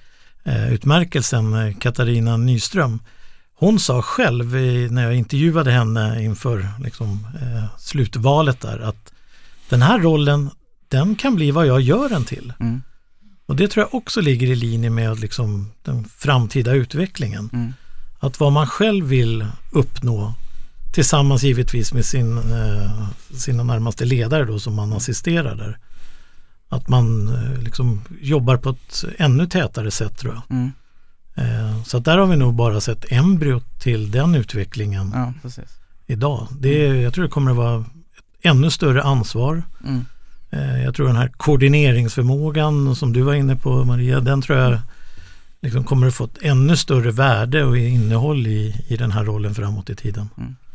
Utmärkelsen, 0.72 1.54
eh, 1.54 1.76
Katarina 1.78 2.36
Nyström, 2.36 2.98
hon 3.54 3.80
sa 3.80 4.02
själv 4.02 4.54
när 4.92 5.02
jag 5.02 5.14
intervjuade 5.14 5.70
henne 5.70 6.24
inför 6.24 6.68
liksom, 6.84 7.26
eh, 7.42 7.78
slutvalet 7.78 8.60
där 8.60 8.78
att 8.78 9.12
den 9.68 9.82
här 9.82 9.98
rollen, 9.98 10.50
den 10.88 11.14
kan 11.14 11.34
bli 11.34 11.50
vad 11.50 11.66
jag 11.66 11.80
gör 11.80 12.08
den 12.08 12.24
till. 12.24 12.52
Mm. 12.60 12.82
Och 13.46 13.56
det 13.56 13.68
tror 13.68 13.86
jag 13.86 13.94
också 13.94 14.20
ligger 14.20 14.46
i 14.46 14.54
linje 14.54 14.90
med 14.90 15.20
liksom, 15.20 15.72
den 15.82 16.04
framtida 16.04 16.72
utvecklingen. 16.72 17.50
Mm. 17.52 17.72
Att 18.18 18.40
vad 18.40 18.52
man 18.52 18.66
själv 18.66 19.06
vill 19.06 19.46
uppnå 19.72 20.34
tillsammans 20.92 21.42
givetvis 21.42 21.94
med 21.94 22.04
sin, 22.04 22.38
eh, 22.38 23.08
sina 23.36 23.62
närmaste 23.62 24.04
ledare 24.04 24.44
då 24.44 24.58
som 24.58 24.74
man 24.74 24.92
assisterar 24.92 25.54
där. 25.54 25.78
Att 26.72 26.88
man 26.88 27.28
eh, 27.28 27.62
liksom 27.62 28.00
jobbar 28.20 28.56
på 28.56 28.70
ett 28.70 29.04
ännu 29.18 29.46
tätare 29.46 29.90
sätt 29.90 30.18
tror 30.18 30.34
jag. 30.34 30.42
Mm. 30.56 30.72
Eh, 31.34 31.82
så 31.82 31.98
där 31.98 32.18
har 32.18 32.26
vi 32.26 32.36
nog 32.36 32.54
bara 32.54 32.80
sett 32.80 33.12
embryot 33.12 33.80
till 33.80 34.10
den 34.10 34.34
utvecklingen 34.34 35.12
Ja, 35.14 35.50
idag. 36.06 36.48
Det 36.60 36.86
är, 36.86 36.94
jag 36.94 37.14
tror 37.14 37.24
det 37.24 37.30
kommer 37.30 37.50
att 37.50 37.56
vara 37.56 37.80
ett 37.80 37.86
ännu 38.42 38.70
större 38.70 39.02
ansvar. 39.02 39.62
Mm. 39.84 40.04
Eh, 40.50 40.82
jag 40.82 40.94
tror 40.94 41.06
den 41.06 41.16
här 41.16 41.28
koordineringsförmågan 41.28 42.96
som 42.96 43.12
du 43.12 43.22
var 43.22 43.34
inne 43.34 43.56
på 43.56 43.84
Maria, 43.84 44.20
den 44.20 44.42
tror 44.42 44.58
jag 44.58 44.78
liksom 45.60 45.84
kommer 45.84 46.06
att 46.06 46.14
få 46.14 46.24
ett 46.24 46.38
ännu 46.42 46.76
större 46.76 47.10
värde 47.10 47.64
och 47.64 47.78
innehåll 47.78 48.46
i, 48.46 48.84
i 48.88 48.96
den 48.96 49.12
här 49.12 49.24
rollen 49.24 49.54
framåt 49.54 49.90
i 49.90 49.94
tiden. 49.94 50.28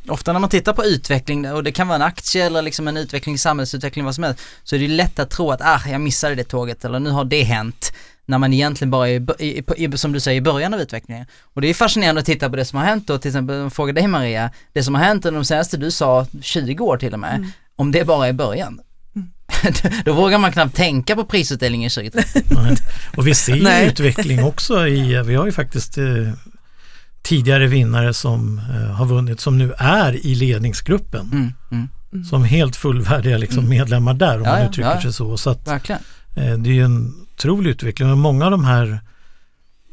Ofta 0.09 0.33
när 0.33 0.39
man 0.39 0.49
tittar 0.49 0.73
på 0.73 0.85
utveckling, 0.85 1.51
och 1.51 1.63
det 1.63 1.71
kan 1.71 1.87
vara 1.87 1.95
en 1.95 2.01
aktie 2.01 2.45
eller 2.45 2.61
liksom 2.61 2.87
en 2.87 2.97
utveckling, 2.97 3.37
samhällsutveckling, 3.37 4.05
vad 4.05 4.15
som 4.15 4.23
helst, 4.23 4.39
så 4.63 4.75
är 4.75 4.79
det 4.79 4.85
ju 4.85 4.95
lätt 4.95 5.19
att 5.19 5.29
tro 5.29 5.51
att 5.51 5.61
ah, 5.61 5.81
jag 5.89 6.01
missade 6.01 6.35
det 6.35 6.43
tåget 6.43 6.85
eller 6.85 6.99
nu 6.99 7.09
har 7.09 7.25
det 7.25 7.43
hänt. 7.43 7.93
När 8.25 8.37
man 8.37 8.53
egentligen 8.53 8.91
bara 8.91 9.09
är, 9.09 9.41
i, 9.41 9.63
i, 9.77 9.97
som 9.97 10.11
du 10.11 10.19
säger, 10.19 10.37
i 10.37 10.41
början 10.41 10.73
av 10.73 10.79
utvecklingen. 10.79 11.25
Och 11.53 11.61
det 11.61 11.67
är 11.67 11.73
fascinerande 11.73 12.19
att 12.19 12.25
titta 12.25 12.49
på 12.49 12.55
det 12.55 12.65
som 12.65 12.79
har 12.79 12.85
hänt 12.85 13.07
då, 13.07 13.17
till 13.17 13.29
exempel, 13.29 13.69
frågar 13.69 13.93
dig 13.93 14.07
Maria, 14.07 14.49
det 14.73 14.83
som 14.83 14.95
har 14.95 15.03
hänt 15.03 15.25
under 15.25 15.39
de 15.39 15.45
senaste, 15.45 15.77
du 15.77 15.91
sa 15.91 16.27
20 16.41 16.83
år 16.83 16.97
till 16.97 17.13
och 17.13 17.19
med, 17.19 17.51
om 17.75 17.91
det 17.91 18.05
bara 18.05 18.27
är 18.27 18.33
början. 18.33 18.81
då 20.05 20.13
vågar 20.13 20.37
man 20.37 20.51
knappt 20.51 20.75
tänka 20.75 21.15
på 21.15 21.25
prisutdelningen 21.25 21.89
2030. 21.89 22.41
Nej. 22.49 22.75
Och 23.17 23.27
vi 23.27 23.35
ser 23.35 23.55
ju 23.55 23.87
utveckling 23.89 24.43
också 24.43 24.87
i, 24.87 25.23
vi 25.25 25.35
har 25.35 25.45
ju 25.45 25.51
faktiskt 25.51 25.97
eh, 25.97 26.05
tidigare 27.27 27.67
vinnare 27.67 28.13
som 28.13 28.59
eh, 28.59 28.91
har 28.91 29.05
vunnit 29.05 29.39
som 29.39 29.57
nu 29.57 29.73
är 29.77 30.25
i 30.25 30.35
ledningsgruppen. 30.35 31.29
Mm, 31.31 31.53
mm, 32.11 32.25
Som 32.25 32.43
helt 32.43 32.75
fullvärdiga 32.75 33.37
liksom, 33.37 33.69
medlemmar 33.69 34.13
där 34.13 34.37
om 34.37 34.43
Ja, 34.45 34.51
man 34.51 34.61
uttrycker 34.69 34.89
ja. 34.89 35.01
sig 35.01 35.13
så. 35.13 35.37
Så 35.37 35.49
att, 35.49 35.67
eh, 36.35 36.57
det 36.57 36.69
är 36.69 36.73
ju 36.73 36.83
en 36.85 37.13
otrolig 37.33 37.69
utveckling 37.71 38.11
och 38.11 38.17
många 38.17 38.45
av 38.45 38.51
de 38.51 38.65
här 38.65 38.99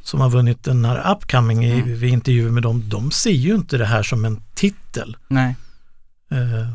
som 0.03 0.21
har 0.21 0.31
vunnit 0.31 0.65
den 0.65 0.85
här 0.85 1.13
upcoming 1.17 1.65
i, 1.65 1.71
Mm. 1.73 1.99
vid 1.99 2.13
intervjuer 2.13 2.51
med 2.51 2.63
dem, 2.63 2.89
de 2.89 3.11
ser 3.11 3.31
ju 3.31 3.55
inte 3.55 3.79
det 3.79 3.87
här 3.87 4.03
som 4.03 4.25
en 4.25 4.41
titel. 4.55 5.17
Nej. 5.29 5.57
eh, 6.31 6.69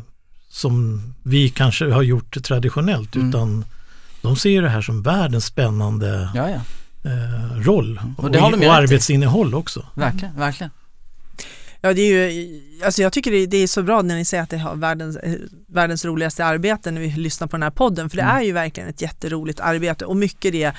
som 0.50 1.02
vi 1.22 1.48
kanske 1.48 1.92
har 1.92 2.02
gjort 2.02 2.42
traditionellt 2.44 3.16
Mm. 3.16 3.28
utan 3.28 3.64
de 4.22 4.36
ser 4.36 4.50
ju 4.50 4.60
det 4.60 4.68
här 4.68 4.80
som 4.82 5.02
världens 5.02 5.44
spännande 5.46 6.30
ja. 6.34 6.60
Eh, 7.04 7.60
roll 7.60 8.00
Och 8.18 8.24
och, 8.24 8.30
det 8.30 8.38
har 8.38 8.50
de 8.50 8.62
ju 8.62 8.68
och 8.68 8.74
arbetsinnehåll 8.74 9.54
också. 9.54 9.86
Verkligen, 9.94 10.36
verkligen. 10.36 10.70
Ja, 11.80 11.92
det 11.92 12.00
är 12.02 12.30
ju, 12.30 12.60
alltså 12.84 13.02
jag 13.02 13.12
tycker 13.12 13.46
det, 13.46 13.56
är 13.56 13.66
så 13.66 13.82
bra 13.82 14.02
när 14.02 14.16
ni 14.16 14.24
säger 14.24 14.42
att 14.42 14.50
det 14.50 14.58
har 14.58 14.76
världens, 14.76 15.16
eh, 15.16 15.34
världens 15.68 16.04
roligaste 16.04 16.44
arbete 16.44 16.90
när 16.90 17.00
vi 17.00 17.08
lyssnar 17.10 17.46
på 17.48 17.56
den 17.56 17.62
här 17.62 17.70
podden, 17.70 18.10
för 18.10 18.16
det 18.16 18.22
Mm. 18.22 18.36
är 18.36 18.42
ju 18.42 18.52
verkligen 18.52 18.88
ett 18.88 19.02
jätteroligt 19.02 19.60
arbete 19.60 20.04
och 20.04 20.16
mycket 20.16 20.52
det 20.52 20.72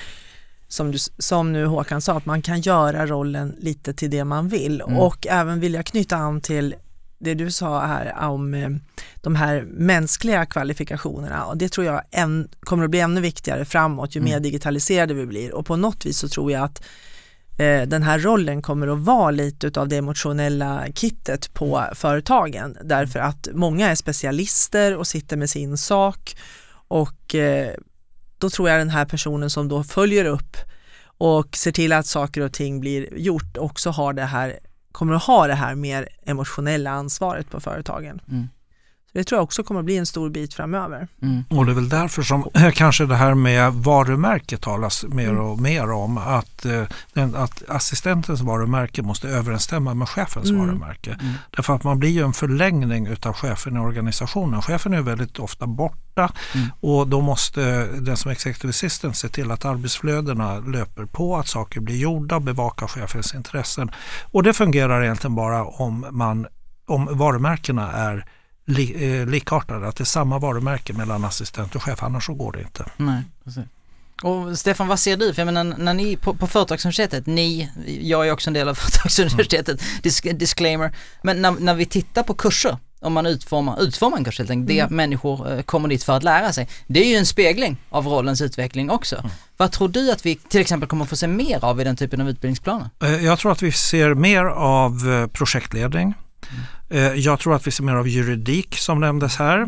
som, 0.67 0.91
du, 0.91 0.97
som 1.17 1.53
nu 1.53 1.65
Håkan 1.65 2.01
sa, 2.01 2.17
att 2.17 2.25
man 2.25 2.41
kan 2.41 2.61
göra 2.61 3.07
rollen 3.07 3.55
lite 3.59 3.93
till 3.93 4.09
det 4.09 4.23
man 4.23 4.47
vill 4.49 4.81
Mm. 4.81 4.97
och 4.97 5.27
även 5.27 5.59
vill 5.59 5.73
jag 5.73 5.85
knyta 5.85 6.15
an 6.15 6.41
till 6.41 6.75
det 7.21 7.33
du 7.33 7.51
sa 7.51 7.85
här 7.85 8.29
om 8.29 8.53
eh, 8.53 8.69
de 9.15 9.35
här 9.35 9.61
mänskliga 9.67 10.45
kvalifikationerna 10.45 11.45
och 11.45 11.57
det 11.57 11.69
tror 11.69 11.85
jag 11.85 12.01
än, 12.11 12.49
kommer 12.59 12.83
att 12.83 12.89
bli 12.89 12.99
ännu 12.99 13.21
viktigare 13.21 13.65
framåt 13.65 14.15
ju 14.15 14.19
Mm. 14.19 14.31
mer 14.31 14.39
digitaliserade 14.39 15.13
vi 15.13 15.25
blir. 15.25 15.53
Och 15.53 15.65
på 15.65 15.75
något 15.75 16.05
vis 16.05 16.17
så 16.17 16.27
tror 16.27 16.51
jag 16.51 16.63
att 16.63 16.83
eh, 17.57 17.81
den 17.81 18.03
här 18.03 18.19
rollen 18.19 18.61
kommer 18.61 18.87
att 18.87 18.99
vara 18.99 19.31
lite 19.31 19.67
utav 19.67 19.87
det 19.87 19.97
emotionella 19.97 20.85
kittet 20.95 21.53
på 21.53 21.85
företagen. 21.93 22.77
Därför 22.83 23.19
att 23.19 23.47
många 23.53 23.89
är 23.89 23.95
specialister 23.95 24.97
och 24.97 25.07
sitter 25.07 25.37
med 25.37 25.49
sin 25.49 25.77
sak. 25.77 26.35
Och 26.87 27.35
eh, 27.35 27.73
då 28.37 28.49
tror 28.49 28.69
jag 28.69 28.79
den 28.79 28.89
här 28.89 29.05
personen 29.05 29.49
som 29.49 29.67
då 29.67 29.83
följer 29.83 30.25
upp 30.25 30.57
och 31.17 31.55
ser 31.55 31.71
till 31.71 31.93
att 31.93 32.05
saker 32.05 32.41
och 32.41 32.53
ting 32.53 32.79
blir 32.79 33.17
gjort 33.17 33.57
också 33.57 33.89
har 33.89 34.13
det 34.13 34.23
här, 34.25 34.59
kommer 34.91 35.13
att 35.13 35.23
ha 35.23 35.47
det 35.47 35.53
här 35.53 35.75
mer 35.75 36.07
emotionella 36.25 36.91
ansvaret 36.91 37.49
på 37.49 37.59
företagen. 37.59 38.21
Mm. 38.29 38.47
Så 39.11 39.17
det 39.17 39.23
tror 39.23 39.37
jag 39.37 39.43
också 39.43 39.63
kommer 39.63 39.79
att 39.79 39.85
bli 39.85 39.97
en 39.97 40.05
stor 40.05 40.29
bit 40.29 40.53
framöver. 40.53 41.07
Mm. 41.21 41.43
Och 41.49 41.65
det 41.65 41.71
är 41.71 41.75
väl 41.75 41.89
därför 41.89 42.21
som 42.23 42.49
eh, 42.53 42.71
kanske 42.71 43.05
det 43.05 43.15
här 43.15 43.33
med 43.33 43.73
varumärke 43.73 44.57
talas 44.57 45.05
mer 45.07 45.29
Mm. 45.29 45.43
och 45.43 45.59
mer 45.59 45.91
om. 45.91 46.17
Att, 46.17 46.65
eh, 46.65 46.83
den, 47.13 47.35
att 47.35 47.63
assistentens 47.69 48.41
varumärke 48.41 49.01
måste 49.01 49.27
överensstämma 49.27 49.93
med 49.93 50.09
chefens 50.09 50.49
Mm. 50.49 50.61
varumärke. 50.67 51.17
Mm. 51.21 51.33
Därför 51.55 51.75
att 51.75 51.83
man 51.83 51.99
blir 51.99 52.09
ju 52.09 52.23
en 52.23 52.33
förlängning 52.33 53.07
utav 53.07 53.33
chefen 53.33 53.75
i 53.75 53.79
organisationen. 53.79 54.61
Chefen 54.61 54.93
är 54.93 55.01
väldigt 55.01 55.39
ofta 55.39 55.67
borta 55.67 56.31
Mm. 56.55 56.67
och 56.79 57.07
då 57.07 57.21
måste 57.21 57.85
den 57.85 58.17
som 58.17 58.31
executive 58.31 58.69
assistant 58.69 59.15
se 59.17 59.27
till 59.29 59.51
att 59.51 59.65
arbetsflödena 59.65 60.59
löper 60.59 61.05
på, 61.05 61.37
att 61.37 61.47
saker 61.47 61.79
blir 61.81 61.97
gjorda, 61.97 62.39
bevaka 62.39 62.87
chefens 62.87 63.35
intressen. 63.35 63.91
Och 64.31 64.43
det 64.43 64.53
fungerar 64.53 65.03
egentligen 65.03 65.35
bara 65.35 65.65
om, 65.65 66.05
man, 66.11 66.47
om 66.87 67.09
varumärkena 67.11 67.91
är 67.91 68.25
li, 68.65 69.19
eh, 69.19 69.27
likartade, 69.27 69.87
att 69.87 69.95
det 69.95 70.03
är 70.03 70.05
samma 70.05 70.39
varumärke 70.39 70.93
mellan 70.93 71.25
assistent 71.25 71.75
och 71.75 71.83
chef, 71.83 72.03
annars 72.03 72.25
så 72.25 72.33
går 72.33 72.51
det 72.51 72.61
inte. 72.61 72.85
Nej, 72.97 73.23
precis. 73.43 73.63
Och 74.23 74.59
Stefan, 74.59 74.87
vad 74.87 74.99
ser 74.99 75.17
du? 75.17 75.33
För 75.33 75.41
jag 75.41 75.53
menar, 75.53 75.63
när 75.77 75.93
ni 75.93 76.15
på, 76.17 76.33
på 76.33 76.47
Företagsuniversitetet, 76.47 77.25
ni, 77.25 77.69
jag 78.01 78.27
är 78.27 78.31
också 78.31 78.49
en 78.49 78.53
del 78.53 78.69
av 78.69 78.73
Företagsuniversitetet, 78.75 79.81
dis, 80.03 80.21
disclaimer, 80.21 80.95
men 81.23 81.41
när, 81.41 81.51
när 81.51 81.73
vi 81.73 81.85
tittar 81.85 82.23
på 82.23 82.33
kurser, 82.33 82.77
om 82.99 83.13
man 83.13 83.25
utformar, 83.25 83.81
utformar 83.83 84.17
en 84.17 84.23
kurs 84.23 84.37
helt 84.37 84.49
enkelt, 84.49 84.67
det 84.67 84.95
människor 84.95 85.51
eh, 85.53 85.61
kommer 85.61 85.89
dit 85.89 86.03
för 86.03 86.17
att 86.17 86.23
lära 86.23 86.53
sig, 86.53 86.67
det 86.87 86.99
är 87.05 87.09
ju 87.09 87.15
en 87.15 87.25
spegling 87.25 87.77
av 87.89 88.07
rollens 88.07 88.41
utveckling 88.41 88.89
också. 88.89 89.29
Vad 89.57 89.71
tror 89.71 89.87
du 89.87 90.11
att 90.11 90.25
vi 90.25 90.35
till 90.35 90.61
exempel 90.61 90.89
kommer 90.89 91.05
få 91.05 91.15
se 91.15 91.27
mer 91.27 91.65
av 91.65 91.81
i 91.81 91.83
den 91.83 91.95
typen 91.95 92.21
av 92.21 92.29
utbildningsplaner? 92.29 92.89
Eh, 93.03 93.25
Jag 93.25 93.39
tror 93.39 93.51
att 93.51 93.61
vi 93.61 93.71
ser 93.71 94.13
mer 94.13 94.45
av 94.45 94.91
eh, 95.13 95.27
projektledning. 95.27 96.13
Eh, 96.91 97.13
Jag 97.13 97.39
tror 97.39 97.55
att 97.55 97.67
vi 97.67 97.71
ser 97.71 97.83
mer 97.83 97.93
av 97.95 98.07
juridik 98.07 98.77
som 98.77 98.99
nämndes 98.99 99.35
här. 99.37 99.59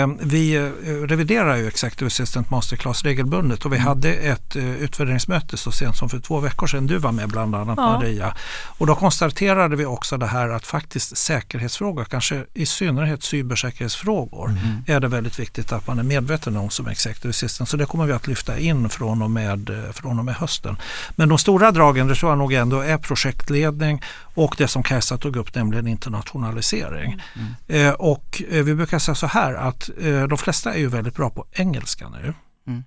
Eh, 0.00 0.08
Vi 0.20 0.54
eh, 0.56 0.62
reviderar 1.08 1.56
ju 1.56 1.68
Executive 1.68 2.06
Assistant 2.06 2.50
Masterclass 2.50 3.04
regelbundet 3.04 3.64
och 3.64 3.72
vi 3.72 3.78
hade 3.78 4.12
ett 4.14 4.56
utvärderingsmöte 4.56 5.56
så 5.56 5.72
sent 5.72 5.96
som 5.96 6.08
för 6.08 6.20
två 6.20 6.40
veckor 6.40 6.66
sedan. 6.66 6.86
Du 6.86 6.98
var 6.98 7.12
med 7.12 7.28
bland 7.28 7.54
annat 7.54 7.78
Ja. 7.78 7.92
Maria. 7.98 8.34
Och 8.78 8.86
då 8.86 8.94
konstaterade 8.94 9.76
vi 9.76 9.84
också 9.84 10.16
det 10.16 10.26
här 10.26 10.48
att 10.48 10.66
faktiskt 10.66 11.16
säkerhetsfrågor, 11.16 12.04
kanske 12.04 12.44
i 12.54 12.66
synnerhet 12.66 13.22
cybersäkerhetsfrågor, 13.22 14.54
är 14.86 15.00
det 15.00 15.08
väldigt 15.08 15.38
viktigt 15.38 15.72
att 15.72 15.86
man 15.86 15.98
är 15.98 16.02
medveten 16.02 16.56
om 16.56 16.70
som 16.70 16.86
Executive 16.88 17.30
Assistant. 17.30 17.68
Så 17.70 17.76
det 17.76 17.86
kommer 17.86 18.06
vi 18.06 18.12
att 18.12 18.26
lyfta 18.26 18.58
in 18.58 18.88
från 18.88 19.22
och 19.22 19.30
med, 19.30 19.70
från 19.92 20.18
och 20.18 20.24
med 20.24 20.34
hösten. 20.34 20.76
Men 21.16 21.28
de 21.28 21.38
stora 21.38 21.70
dragen, 21.70 22.06
det 22.08 22.14
tror 22.14 22.30
jag 22.30 22.38
nog 22.38 22.52
ändå 22.52 22.80
är 22.80 22.98
projektledning 22.98 24.02
och 24.34 24.54
det 24.58 24.68
som 24.68 24.82
Kajsa 24.82 25.16
tog 25.18 25.36
upp, 25.36 25.54
nämligen 25.54 25.86
internationalisering. 25.86 26.69
Eh, 27.66 27.92
och 27.92 28.42
eh, 28.50 28.64
vi 28.64 28.74
brukar 28.74 28.98
säga 28.98 29.14
så 29.14 29.26
här 29.26 29.54
att 29.54 29.90
eh, 30.00 30.22
de 30.22 30.38
flesta 30.38 30.74
är 30.74 30.78
ju 30.78 30.88
väldigt 30.88 31.14
bra 31.14 31.30
på 31.30 31.46
engelska 31.52 32.08
nu. 32.08 32.34
Mm. 32.66 32.84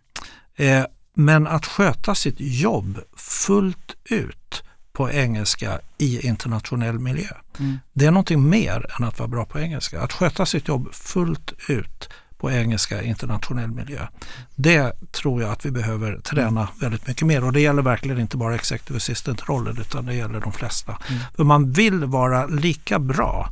Eh, 0.56 0.86
men 1.16 1.48
att 1.48 1.66
sköta 1.66 2.16
sitt 2.16 2.36
jobb 2.38 3.00
fullt 3.18 3.96
ut 4.06 4.64
på 4.94 5.12
engelska 5.12 5.80
i 5.98 6.28
internationell 6.28 7.00
miljö. 7.00 7.30
Mm. 7.60 7.80
Det 7.94 8.06
är 8.06 8.12
någonting 8.12 8.50
mer 8.50 8.86
än 8.98 9.08
att 9.08 9.20
vara 9.20 9.28
bra 9.28 9.46
på 9.46 9.60
engelska. 9.60 10.02
Att 10.02 10.14
sköta 10.14 10.46
sitt 10.46 10.68
jobb 10.68 10.94
fullt 10.94 11.54
ut 11.68 12.10
på 12.44 12.52
engelska 12.52 13.02
i 13.02 13.08
internationell 13.08 13.72
miljö. 13.72 14.08
Det 14.56 15.12
tror 15.12 15.42
jag 15.42 15.52
att 15.52 15.66
vi 15.66 15.72
behöver 15.72 16.18
träna 16.20 16.68
väldigt 16.82 17.08
mycket 17.08 17.28
mer 17.28 17.44
och 17.44 17.54
det 17.54 17.62
gäller 17.62 17.82
verkligen 17.82 18.20
inte 18.20 18.38
bara 18.38 18.56
executive 18.56 18.98
assistant-rollen 18.98 19.78
utan 19.82 20.06
det 20.06 20.16
gäller 20.16 20.40
de 20.40 20.52
flesta. 20.52 20.98
Mm. 21.10 21.22
För 21.36 21.44
man 21.44 21.72
vill 21.72 22.06
vara 22.06 22.46
lika 22.46 23.00
bra 23.00 23.50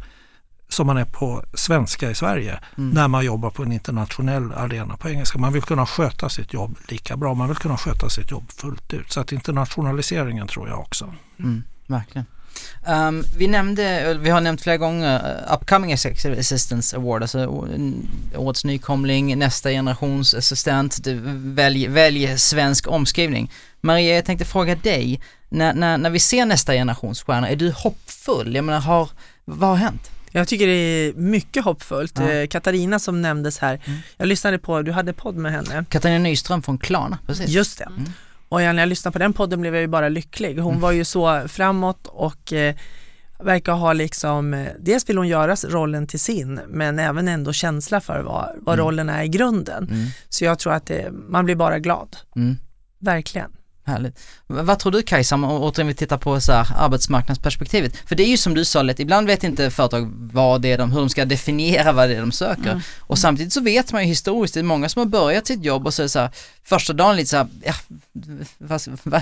som 0.74 0.88
man 0.88 0.98
är 0.98 1.06
på 1.06 1.44
svenska 1.54 2.12
i 2.12 2.16
Sverige 2.16 2.60
mm. 2.78 2.90
när 2.90 3.08
man 3.08 3.26
jobbar 3.26 3.50
på 3.50 3.64
en 3.64 3.72
internationell 3.72 4.52
arena 4.52 4.98
på 4.98 5.10
engelska. 5.10 5.40
Man 5.40 5.54
vill 5.54 5.62
kunna 5.62 5.86
sköta 5.86 6.30
sitt 6.30 6.54
jobb 6.54 6.78
lika 6.88 7.18
bra. 7.18 7.34
Man 7.34 7.48
vill 7.48 7.58
kunna 7.58 7.78
sköta 7.78 8.10
sitt 8.10 8.32
jobb 8.32 8.52
fullt 8.52 8.94
ut. 8.94 9.12
Så 9.12 9.20
att 9.20 9.32
internationaliseringen 9.32 10.48
tror 10.48 10.70
jag 10.70 10.80
också. 10.80 11.14
Mm, 11.40 11.64
verkligen. 11.88 12.26
Um, 12.88 13.24
vi 13.38 13.48
nämnde, 13.48 14.18
vi 14.20 14.30
har 14.30 14.42
nämnt 14.42 14.62
flera 14.62 14.78
gånger 14.78 15.44
uh, 15.48 15.54
Upcoming 15.54 15.92
Executive 15.92 16.40
Assistance 16.40 16.98
Award, 16.98 17.22
alltså 17.22 17.66
årets 18.36 18.66
nykomling, 18.66 19.40
nästa 19.40 19.70
generations 19.70 20.34
assistent, 20.34 21.08
välj, 21.36 21.88
välj 21.88 22.38
svensk 22.38 22.88
omskrivning. 22.88 23.52
Maria, 23.82 24.16
jag 24.16 24.26
tänkte 24.26 24.46
fråga 24.46 24.76
dig, 24.76 25.22
när, 25.50 25.74
när, 25.74 25.98
när 25.98 26.10
vi 26.10 26.20
ser 26.20 26.46
nästa 26.46 26.74
generations 26.74 27.24
stjärna, 27.24 27.50
är 27.50 27.56
du 27.56 27.72
hoppfull? 27.72 28.56
Jag 28.56 28.66
menar, 28.66 28.80
har, 28.80 29.10
vad 29.46 29.70
har 29.70 29.76
hänt? 29.76 30.11
Jag 30.32 30.48
tycker 30.48 30.68
det 30.68 30.74
är 30.74 31.14
mycket 31.14 31.64
hoppfullt. 31.64 32.20
Ja. 32.20 32.32
Eh, 32.32 32.48
Katarina 32.48 33.00
som 33.00 33.22
nämndes 33.22 33.60
här, 33.60 33.82
mm. 33.86 34.00
jag 34.18 34.28
lyssnade 34.28 34.58
på, 34.58 34.82
du 34.82 34.92
hade 34.92 35.14
podd 35.14 35.36
med 35.36 35.52
henne. 35.52 35.86
Katarina 35.90 36.20
Nyström 36.20 36.62
från 36.62 36.78
Klarna, 36.78 37.18
precis. 37.28 37.50
Just 37.50 37.78
det. 37.78 37.84
Mm. 37.84 38.12
Och 38.50 38.60
när 38.60 38.80
jag 38.80 38.90
lyssnade 38.90 39.14
på 39.14 39.20
den 39.20 39.34
podden 39.34 39.62
blev 39.62 39.76
jag 39.76 39.82
ju 39.82 39.88
bara 39.88 40.10
lycklig. 40.10 40.58
Hon 40.58 40.72
mm. 40.72 40.82
var 40.82 40.92
ju 40.92 41.06
så 41.06 41.48
framåt 41.48 42.08
och 42.08 42.54
eh, 42.54 42.76
verkar 43.40 43.74
ha 43.74 43.94
liksom, 43.94 44.54
eh, 44.54 44.68
dels 44.80 45.10
vill 45.10 45.18
hon 45.18 45.28
göra 45.28 45.56
rollen 45.56 46.08
till 46.08 46.20
sin, 46.20 46.60
men 46.68 47.00
även 47.00 47.28
ändå 47.28 47.54
känsla 47.54 48.02
för 48.02 48.22
vad, 48.22 48.50
vad 48.58 48.74
mm. 48.74 48.86
rollen 48.86 49.10
är 49.10 49.24
i 49.24 49.28
grunden. 49.28 49.88
Mm. 49.92 50.08
Så 50.30 50.46
jag 50.46 50.60
tror 50.60 50.74
att 50.74 50.86
det, 50.86 51.12
man 51.12 51.46
blir 51.46 51.56
bara 51.56 51.80
glad. 51.80 52.18
Verkligen. 53.00 53.52
Härligt. 53.84 54.20
Vad 54.48 54.80
tror 54.80 54.92
du 54.92 55.02
Kajsa, 55.02 55.36
om 55.36 55.44
återigen 55.44 55.88
vi 55.88 55.94
tittar 55.94 56.18
på 56.18 56.42
så 56.42 56.52
här, 56.52 56.68
arbetsmarknadsperspektivet? 56.78 57.98
För 58.06 58.16
det 58.16 58.24
är 58.24 58.28
ju 58.28 58.38
som 58.38 58.54
du 58.54 58.66
sa, 58.66 58.82
lätt, 58.82 59.00
ibland 59.00 59.28
vet 59.28 59.44
inte 59.44 59.72
företag 59.72 60.12
vad 60.34 60.62
det 60.62 60.72
är 60.72 60.78
de, 60.78 60.92
hur 60.92 61.00
de 61.00 61.10
ska 61.10 61.26
definiera 61.26 61.92
vad 61.92 62.10
det 62.10 62.16
är 62.16 62.20
de 62.20 62.32
söker. 62.32 62.72
Mm. 62.72 62.82
Och 63.00 63.18
samtidigt 63.18 63.54
så 63.54 63.62
vet 63.62 63.94
man 63.94 64.02
ju 64.02 64.08
historiskt, 64.08 64.54
det 64.54 64.60
är 64.60 64.64
många 64.64 64.90
som 64.90 65.00
har 65.00 65.06
börjat 65.06 65.48
sitt 65.48 65.64
jobb 65.64 65.86
och 65.86 65.94
så 65.94 66.02
är 66.02 66.04
det 66.04 66.10
så 66.10 66.20
här, 66.20 66.30
första 66.64 66.94
dagen 66.94 67.16
lite 67.16 67.30
så 67.30 67.38
här, 67.38 67.48
ja, 67.66 67.74
vad, 68.58 68.82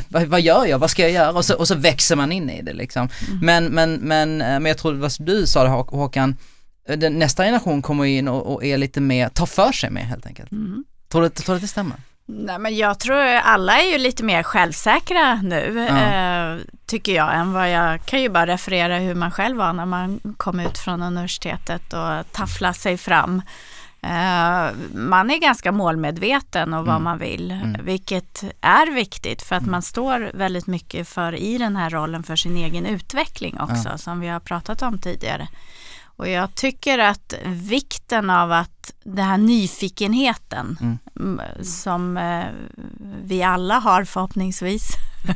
vad, 0.10 0.26
vad, 0.26 0.42
gör 0.42 0.66
jag, 0.66 0.80
vad 0.80 0.90
ska 0.90 1.02
jag 1.02 1.12
göra? 1.12 1.32
Och 1.32 1.46
så, 1.46 1.56
och 1.56 1.68
så 1.68 1.76
växer 1.76 2.16
man 2.16 2.32
in 2.32 2.50
i 2.50 2.62
det 2.62 2.74
liksom. 2.74 3.10
Mm. 3.28 3.40
Men, 3.42 3.66
men, 3.66 3.94
men, 3.94 4.42
eh, 4.42 4.48
men 4.48 4.66
jag 4.66 4.78
tror 4.78 4.94
vad 4.94 5.12
du 5.20 5.48
sa 5.48 5.64
det 5.64 5.70
Håkan, 5.70 6.36
den, 6.98 7.20
nästa 7.20 7.44
generation 7.44 7.82
kommer 7.82 8.06
in 8.06 8.28
och, 8.28 8.54
och, 8.54 8.66
är 8.66 8.78
lite 8.78 9.02
mer, 9.02 9.30
tar 9.30 9.46
för 9.46 9.72
sig 9.72 9.90
mer 9.90 10.02
helt 10.02 10.26
enkelt. 10.26 10.52
Mm. 10.52 10.86
Tror 11.12 11.22
du, 11.22 11.30
tror 11.30 11.54
du 11.54 11.56
att 11.56 11.62
det 11.62 11.68
stämmer? 11.68 11.98
Nej, 12.32 12.60
men 12.60 12.78
jag 12.78 13.00
tror 13.00 13.18
alla 13.26 13.82
är 13.82 13.92
ju 13.92 13.98
lite 13.98 14.24
mer 14.24 14.44
självsäkra 14.44 15.36
nu, 15.44 15.88
ja. 15.90 15.98
eh, 15.98 16.58
tycker 16.86 17.16
jag, 17.16 17.36
än 17.36 17.54
vad 17.54 17.72
jag 17.72 18.06
kan 18.06 18.22
ju 18.22 18.30
bara 18.30 18.48
referera 18.48 18.98
hur 18.98 19.16
man 19.16 19.32
själv 19.32 19.58
var 19.58 19.74
när 19.74 19.86
man 19.86 20.20
kom 20.38 20.60
ut 20.60 20.78
från 20.78 21.02
universitetet 21.02 21.94
och 21.94 22.32
taffla 22.32 22.74
sig 22.74 22.98
fram. 22.98 23.42
Eh, 24.02 24.70
man 24.94 25.32
är 25.32 25.40
ganska 25.40 25.72
målmedveten 25.72 26.74
och 26.74 26.86
vad 26.86 26.96
mm. 26.96 27.04
man 27.04 27.18
vill, 27.18 27.52
mm. 27.52 27.86
vilket 27.86 28.44
är 28.62 28.92
viktigt 28.92 29.42
för 29.42 29.56
att 29.56 29.62
mm. 29.62 29.72
man 29.72 29.82
står 29.82 30.32
väldigt 30.34 30.68
mycket 30.68 31.08
för 31.08 31.36
i 31.36 31.58
den 31.58 31.76
här 31.76 31.90
rollen 31.90 32.24
för 32.24 32.36
sin 32.36 32.58
egen 32.58 32.86
utveckling 32.86 33.60
också, 33.60 33.90
ja. 33.90 33.98
som 33.98 34.20
vi 34.20 34.28
har 34.28 34.40
pratat 34.40 34.82
om 34.82 34.98
tidigare. 34.98 35.48
Och 36.20 36.30
jag 36.30 36.56
tycker 36.56 37.00
att 37.00 37.34
vikten 37.46 38.30
av 38.30 38.52
att 38.52 38.79
den 39.04 39.26
här 39.26 39.38
nyfikenheten 39.38 40.78
mm. 41.16 41.40
som 41.64 42.18
eh, 42.18 42.46
vi 43.24 43.44
alla 43.44 43.80
har 43.80 44.04
förhoppningsvis, 44.04 44.90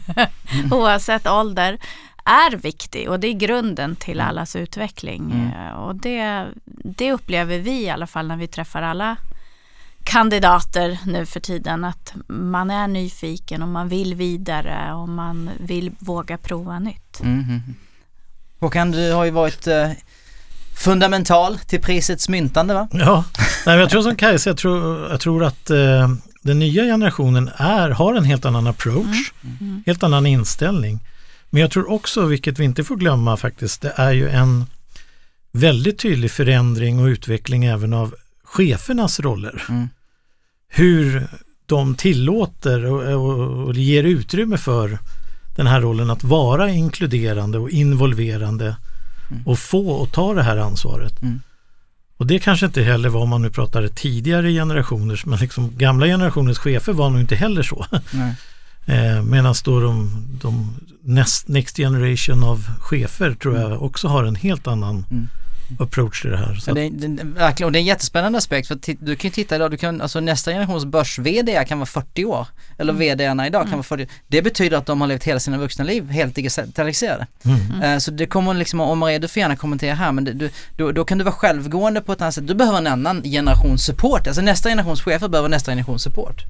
mm. 0.10 0.74
oavsett 0.74 1.28
ålder, 1.28 1.80
är 2.26 2.58
viktig 2.58 3.10
och 3.10 3.20
det 3.20 3.28
är 3.28 3.34
grunden 3.34 3.96
till 3.96 4.20
mm. 4.20 4.28
allas 4.28 4.56
utveckling. 4.56 5.32
Mm. 5.32 5.68
Eh, 5.68 5.74
och 5.74 5.96
det, 5.96 6.48
det 6.84 7.12
upplever 7.14 7.60
vi 7.60 7.84
i 7.84 7.90
alla 7.90 8.08
fall 8.08 8.28
när 8.28 8.38
vi 8.38 8.48
träffar 8.48 8.82
alla 8.82 9.18
kandidater 10.04 11.00
nu 11.06 11.26
för 11.26 11.40
tiden 11.40 11.84
att 11.84 12.14
man 12.28 12.72
är 12.72 12.88
nyfiken 12.88 13.62
och 13.62 13.68
man 13.68 13.90
vill 13.90 14.16
vidare 14.16 14.94
och 14.94 15.10
man 15.10 15.50
vill 15.60 15.92
våga 16.00 16.38
prova 16.38 16.80
nytt. 16.80 17.20
Mm. 17.20 17.62
Håkan, 18.60 18.92
du 18.92 19.12
har 19.12 19.26
ju 19.26 19.32
varit 19.32 19.68
eh, 19.68 19.92
fundamental 20.76 21.58
till 21.58 21.82
prisets 21.82 22.30
myntande 22.30 22.74
va? 22.74 22.88
Ja, 22.92 23.24
Nej, 23.66 23.80
jag 23.80 23.90
tror 23.90 24.02
som 24.02 24.16
Kajsa, 24.16 24.50
jag 24.50 24.58
tror, 24.58 25.10
jag 25.10 25.20
tror 25.20 25.44
att 25.44 25.70
eh, 25.70 26.10
den 26.42 26.60
nya 26.60 26.84
generationen 26.84 27.50
är, 27.56 27.90
har 27.90 28.16
en 28.16 28.24
helt 28.24 28.46
annan 28.46 28.68
approach, 28.68 29.32
mm. 29.44 29.58
Mm. 29.62 29.84
helt 29.86 30.04
annan 30.04 30.26
inställning. 30.26 31.00
Men 31.50 31.62
jag 31.62 31.72
tror 31.72 31.92
också, 31.92 32.26
vilket 32.26 32.60
vi 32.60 32.64
inte 32.64 32.84
får 32.84 32.96
glömma 32.96 33.38
faktiskt, 33.38 33.82
det 33.82 33.94
är 33.96 34.12
ju 34.12 34.30
en 34.30 34.66
väldigt 35.52 36.00
tydlig 36.00 36.32
förändring 36.32 37.00
och 37.00 37.06
utveckling 37.06 37.66
även 37.66 37.94
av 37.94 38.16
chefernas 38.44 39.20
roller. 39.20 39.66
Mm. 39.70 39.90
Hur 40.68 41.28
de 41.66 41.96
tillåter 41.96 42.86
och, 42.86 43.04
och, 43.04 43.68
och 43.68 43.74
ger 43.74 44.04
utrymme 44.04 44.58
för 44.58 45.00
den 45.56 45.68
här 45.68 45.82
rollen 45.82 46.10
att 46.10 46.24
vara 46.24 46.70
inkluderande 46.70 47.58
och 47.60 47.70
involverande 47.70 48.76
mm. 49.32 49.44
och 49.48 49.60
få 49.60 49.90
och 49.90 50.12
ta 50.12 50.34
det 50.34 50.44
här 50.44 50.58
ansvaret. 50.58 51.22
Mm. 51.22 51.42
Och 52.18 52.28
det 52.28 52.40
kanske 52.40 52.66
inte 52.66 52.82
heller 52.82 53.10
var 53.10 53.22
om 53.22 53.30
man 53.30 53.42
nu 53.42 53.50
pratar 53.50 53.88
tidigare 53.88 54.52
generationers, 54.52 55.26
men 55.26 55.40
liksom 55.40 55.78
gamla 55.78 56.06
generationens 56.06 56.58
chefer 56.58 56.94
var 56.94 57.10
nog 57.10 57.20
inte 57.20 57.36
heller 57.36 57.64
så. 57.64 57.86
eh, 58.86 59.24
Medan 59.24 59.56
då 59.64 59.80
de, 59.80 60.12
de 60.42 60.76
next, 61.02 61.48
next 61.48 61.78
generation 61.78 62.44
av 62.44 62.68
chefer 62.80 63.34
tror 63.34 63.56
jag 63.56 63.66
mm. 63.66 63.80
också 63.80 64.08
har 64.08 64.24
en 64.24 64.36
helt 64.36 64.68
annan 64.68 65.06
mm 65.12 65.28
approach 65.80 66.22
till 66.22 66.32
det 66.32 66.38
här. 66.38 66.56
Så. 66.56 66.74
Det, 66.74 66.90
det, 66.90 67.24
verkligen, 67.24 67.66
och 67.66 67.72
det 67.72 67.78
är 67.78 67.82
en 67.82 67.86
jättespännande 67.86 68.38
aspekt 68.38 68.68
för 68.68 68.78
du 69.00 69.16
kan 69.16 69.30
ju 69.30 69.34
titta 69.34 69.56
idag, 69.56 69.72
du 69.72 69.78
kan, 69.78 70.02
alltså 70.02 70.20
nästa 70.20 70.52
generations 70.52 70.86
börs-VD 70.86 71.66
kan 71.68 71.80
vara 71.80 71.86
40 71.86 72.26
år. 72.26 72.48
Eller 72.78 72.94
mm. 72.94 73.18
VDarna 73.18 73.48
idag 73.48 73.62
kan 73.62 73.68
mm. 73.68 73.78
vara 73.78 73.84
40 73.84 74.08
Det 74.28 74.42
betyder 74.42 74.78
att 74.78 74.86
de 74.86 75.02
har 75.02 75.08
levt 75.08 75.24
hela 75.24 75.40
sina 75.40 75.58
vuxna 75.58 75.84
liv 75.84 76.10
helt 76.10 76.36
digitaliserade. 76.36 77.28
Mm. 77.46 77.84
Uh, 77.84 77.98
så 78.00 78.12
det 78.12 78.26
kommer 78.26 78.54
liksom, 78.54 78.80
och 78.80 78.98
Maria 78.98 79.20
du 79.20 79.28
får 79.28 79.40
gärna 79.40 79.56
kommentera 79.56 79.96
här 79.96 80.12
men 80.12 80.24
det, 80.24 80.34
du, 80.34 80.50
då, 80.78 80.92
då, 80.92 81.06
kan 81.06 81.18
du 81.18 81.24
vara 81.24 81.36
självgående 81.36 82.02
på 82.02 82.12
ett 82.12 82.22
annat 82.22 82.36
sätt. 82.36 82.48
Du 82.48 82.56
behöver 82.56 82.78
en 82.78 82.88
annan 82.88 83.24
generations 83.24 83.86
support. 83.86 84.28
Alltså 84.28 84.42
nästa 84.42 84.70
generations 84.70 85.02
chefer 85.02 85.28
behöver 85.28 85.50
nästa 85.50 85.72
generations 85.72 86.04
support. 86.04 86.44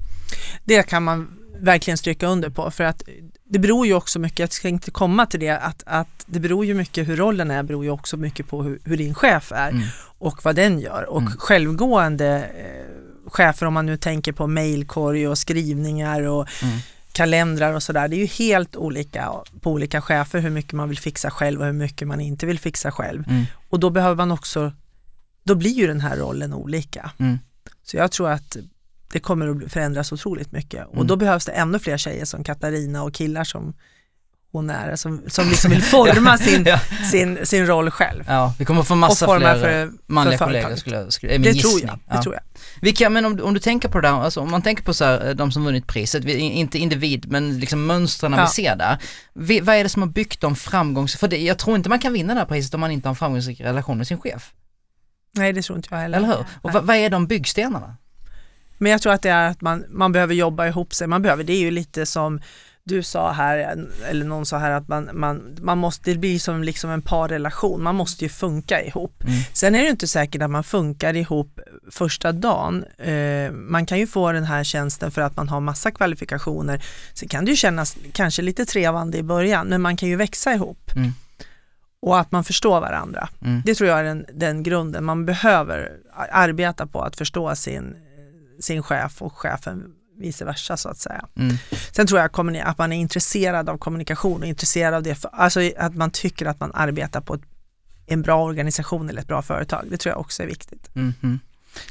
Det 0.64 0.82
kan 0.82 1.02
man 1.02 1.38
verkligen 1.60 1.98
stryka 1.98 2.26
under 2.26 2.50
på 2.50 2.70
för 2.70 2.84
att 2.84 3.02
det 3.44 3.58
beror 3.58 3.86
ju 3.86 3.94
också 3.94 4.18
mycket, 4.18 4.38
jag 4.38 4.52
ska 4.52 4.68
inte 4.68 4.90
komma 4.90 5.26
till 5.26 5.40
det, 5.40 5.58
att, 5.58 5.82
att 5.86 6.24
det 6.26 6.40
beror 6.40 6.64
ju 6.64 6.74
mycket 6.74 7.08
hur 7.08 7.16
rollen 7.16 7.50
är, 7.50 7.62
beror 7.62 7.84
ju 7.84 7.90
också 7.90 8.16
mycket 8.16 8.48
på 8.48 8.62
hur, 8.62 8.80
hur 8.84 8.96
din 8.96 9.14
chef 9.14 9.52
är 9.52 9.70
mm. 9.70 9.82
och 10.18 10.44
vad 10.44 10.56
den 10.56 10.80
gör. 10.80 11.02
Och 11.02 11.20
mm. 11.20 11.32
självgående 11.32 12.50
eh, 12.58 13.30
chefer, 13.30 13.66
om 13.66 13.74
man 13.74 13.86
nu 13.86 13.96
tänker 13.96 14.32
på 14.32 14.46
mailkorg 14.46 15.28
och 15.28 15.38
skrivningar 15.38 16.22
och 16.22 16.48
mm. 16.62 16.78
kalendrar 17.12 17.72
och 17.72 17.82
sådär, 17.82 18.08
det 18.08 18.16
är 18.16 18.18
ju 18.18 18.26
helt 18.26 18.76
olika 18.76 19.32
på 19.60 19.72
olika 19.72 20.00
chefer 20.00 20.38
hur 20.38 20.50
mycket 20.50 20.72
man 20.72 20.88
vill 20.88 20.98
fixa 20.98 21.30
själv 21.30 21.60
och 21.60 21.66
hur 21.66 21.72
mycket 21.72 22.08
man 22.08 22.20
inte 22.20 22.46
vill 22.46 22.58
fixa 22.58 22.92
själv. 22.92 23.24
Mm. 23.28 23.44
Och 23.68 23.80
då 23.80 23.90
behöver 23.90 24.16
man 24.16 24.32
också, 24.32 24.72
då 25.44 25.54
blir 25.54 25.72
ju 25.72 25.86
den 25.86 26.00
här 26.00 26.16
rollen 26.16 26.54
olika. 26.54 27.10
Mm. 27.18 27.38
Så 27.82 27.96
jag 27.96 28.12
tror 28.12 28.30
att 28.30 28.56
det 29.14 29.20
kommer 29.20 29.64
att 29.64 29.72
förändras 29.72 30.12
otroligt 30.12 30.52
mycket 30.52 30.86
och 30.86 30.94
mm. 30.94 31.06
då 31.06 31.16
behövs 31.16 31.44
det 31.44 31.52
ännu 31.52 31.78
fler 31.78 31.96
tjejer 31.96 32.24
som 32.24 32.44
Katarina 32.44 33.02
och 33.02 33.14
killar 33.14 33.44
som 33.44 33.74
hon 34.52 34.70
är, 34.70 34.96
som, 34.96 35.22
som 35.26 35.48
liksom 35.48 35.70
vill 35.70 35.82
forma 35.82 36.38
sin, 36.38 36.64
ja. 36.64 36.78
sin, 37.10 37.46
sin 37.46 37.66
roll 37.66 37.90
själv. 37.90 38.24
Ja, 38.28 38.54
vi 38.58 38.64
kommer 38.64 38.82
få 38.82 38.94
massa 38.94 39.38
fler 39.38 39.60
för, 39.60 39.90
manliga 40.06 40.38
för 40.38 40.44
kollegor 40.44 40.76
skulle, 40.76 41.10
skulle, 41.10 41.34
är 41.34 41.38
min 41.38 41.52
det 41.52 41.60
Tror 41.60 41.80
jag, 41.80 41.98
det 42.10 42.22
tror 42.22 42.34
jag. 42.34 42.42
Vilka, 42.80 43.10
men 43.10 43.24
om, 43.24 43.40
om 43.42 43.54
du 43.54 43.60
tänker 43.60 43.88
på 43.88 44.00
det 44.00 44.08
där, 44.08 44.14
alltså 44.14 44.40
om 44.40 44.50
man 44.50 44.62
tänker 44.62 44.82
på 44.82 44.94
så 44.94 45.04
här, 45.04 45.34
de 45.34 45.52
som 45.52 45.64
vunnit 45.64 45.86
priset, 45.86 46.24
inte 46.24 46.78
individ 46.78 47.30
men 47.30 47.60
liksom 47.60 47.86
mönstren 47.86 48.32
ja. 48.32 48.44
vi 48.44 48.48
ser 48.48 48.76
där. 48.76 48.98
Vi, 49.34 49.60
vad 49.60 49.76
är 49.76 49.82
det 49.82 49.88
som 49.88 50.02
har 50.02 50.08
byggt 50.08 50.40
dem 50.40 50.56
framgångs... 50.56 51.16
För 51.16 51.28
det, 51.28 51.38
jag 51.38 51.58
tror 51.58 51.76
inte 51.76 51.88
man 51.88 51.98
kan 51.98 52.12
vinna 52.12 52.34
det 52.34 52.40
här 52.40 52.46
priset 52.46 52.74
om 52.74 52.80
man 52.80 52.90
inte 52.90 53.08
har 53.08 53.12
en 53.12 53.16
framgångsrik 53.16 53.60
relation 53.60 53.98
med 53.98 54.06
sin 54.06 54.18
chef. 54.18 54.52
Nej 55.32 55.52
det 55.52 55.62
tror 55.62 55.78
inte 55.78 55.88
jag 55.90 55.98
heller. 55.98 56.18
Eller 56.18 56.28
hur? 56.28 56.44
Och 56.62 56.72
vad, 56.72 56.84
vad 56.84 56.96
är 56.96 57.10
de 57.10 57.26
byggstenarna? 57.26 57.96
Men 58.78 58.92
jag 58.92 59.02
tror 59.02 59.12
att 59.12 59.22
det 59.22 59.30
är 59.30 59.50
att 59.50 59.60
man, 59.60 59.84
man 59.88 60.12
behöver 60.12 60.34
jobba 60.34 60.66
ihop 60.66 60.94
sig. 60.94 61.06
Man 61.06 61.22
behöver, 61.22 61.44
det 61.44 61.52
är 61.52 61.60
ju 61.60 61.70
lite 61.70 62.06
som 62.06 62.40
du 62.86 63.02
sa 63.02 63.32
här, 63.32 63.86
eller 64.10 64.24
någon 64.24 64.46
sa 64.46 64.58
här 64.58 64.70
att 64.70 64.88
man, 64.88 65.10
man, 65.12 65.56
man 65.60 65.78
måste, 65.78 66.10
det 66.10 66.18
blir 66.18 66.38
som 66.38 66.64
liksom 66.64 66.90
en 66.90 67.02
parrelation, 67.02 67.82
man 67.82 67.94
måste 67.94 68.24
ju 68.24 68.28
funka 68.28 68.82
ihop. 68.82 69.22
Mm. 69.22 69.34
Sen 69.52 69.74
är 69.74 69.82
det 69.82 69.88
inte 69.88 70.08
säkert 70.08 70.42
att 70.42 70.50
man 70.50 70.64
funkar 70.64 71.16
ihop 71.16 71.60
första 71.90 72.32
dagen. 72.32 72.84
Eh, 72.98 73.50
man 73.52 73.86
kan 73.86 73.98
ju 73.98 74.06
få 74.06 74.32
den 74.32 74.44
här 74.44 74.64
tjänsten 74.64 75.10
för 75.10 75.22
att 75.22 75.36
man 75.36 75.48
har 75.48 75.60
massa 75.60 75.90
kvalifikationer. 75.90 76.84
Sen 77.14 77.28
kan 77.28 77.44
det 77.44 77.50
ju 77.50 77.56
kännas 77.56 77.96
kanske 78.12 78.42
lite 78.42 78.66
trevande 78.66 79.18
i 79.18 79.22
början, 79.22 79.66
men 79.66 79.82
man 79.82 79.96
kan 79.96 80.08
ju 80.08 80.16
växa 80.16 80.54
ihop. 80.54 80.90
Mm. 80.96 81.12
och 82.02 82.18
att 82.18 82.32
man 82.32 82.44
förstår 82.44 82.80
varandra. 82.80 83.28
Mm. 83.44 83.62
Det 83.66 83.74
tror 83.74 83.90
jag 83.90 83.98
är 83.98 84.04
den, 84.04 84.26
den 84.32 84.62
grunden. 84.62 85.04
Man 85.04 85.26
behöver 85.26 85.92
arbeta 86.32 86.86
på 86.86 87.02
att 87.02 87.16
förstå 87.16 87.56
sin, 87.56 87.96
sin 88.60 88.82
chef 88.82 89.22
och 89.22 89.32
chefen 89.32 89.94
vice 90.18 90.44
versa 90.44 90.76
så 90.76 90.88
att 90.88 90.98
säga. 90.98 91.24
Mm. 91.36 91.56
Sen 91.92 92.06
tror 92.06 92.20
jag 92.20 92.30
att 92.64 92.78
man 92.78 92.92
är 92.92 92.96
intresserad 92.96 93.68
av 93.68 93.78
kommunikation 93.78 94.40
och 94.40 94.48
intresserad 94.48 94.94
av 94.94 95.02
det, 95.02 95.14
för, 95.14 95.30
alltså 95.32 95.60
att 95.78 95.94
man 95.94 96.10
tycker 96.10 96.46
att 96.46 96.60
man 96.60 96.70
arbetar 96.74 97.20
på 97.20 97.34
ett, 97.34 97.42
en 98.06 98.22
bra 98.22 98.44
organisation 98.44 99.08
eller 99.08 99.20
ett 99.20 99.28
bra 99.28 99.42
företag. 99.42 99.84
Det 99.90 99.96
tror 99.96 100.10
jag 100.10 100.20
också 100.20 100.42
är 100.42 100.46
viktigt. 100.46 100.94
Mhm. 100.94 101.40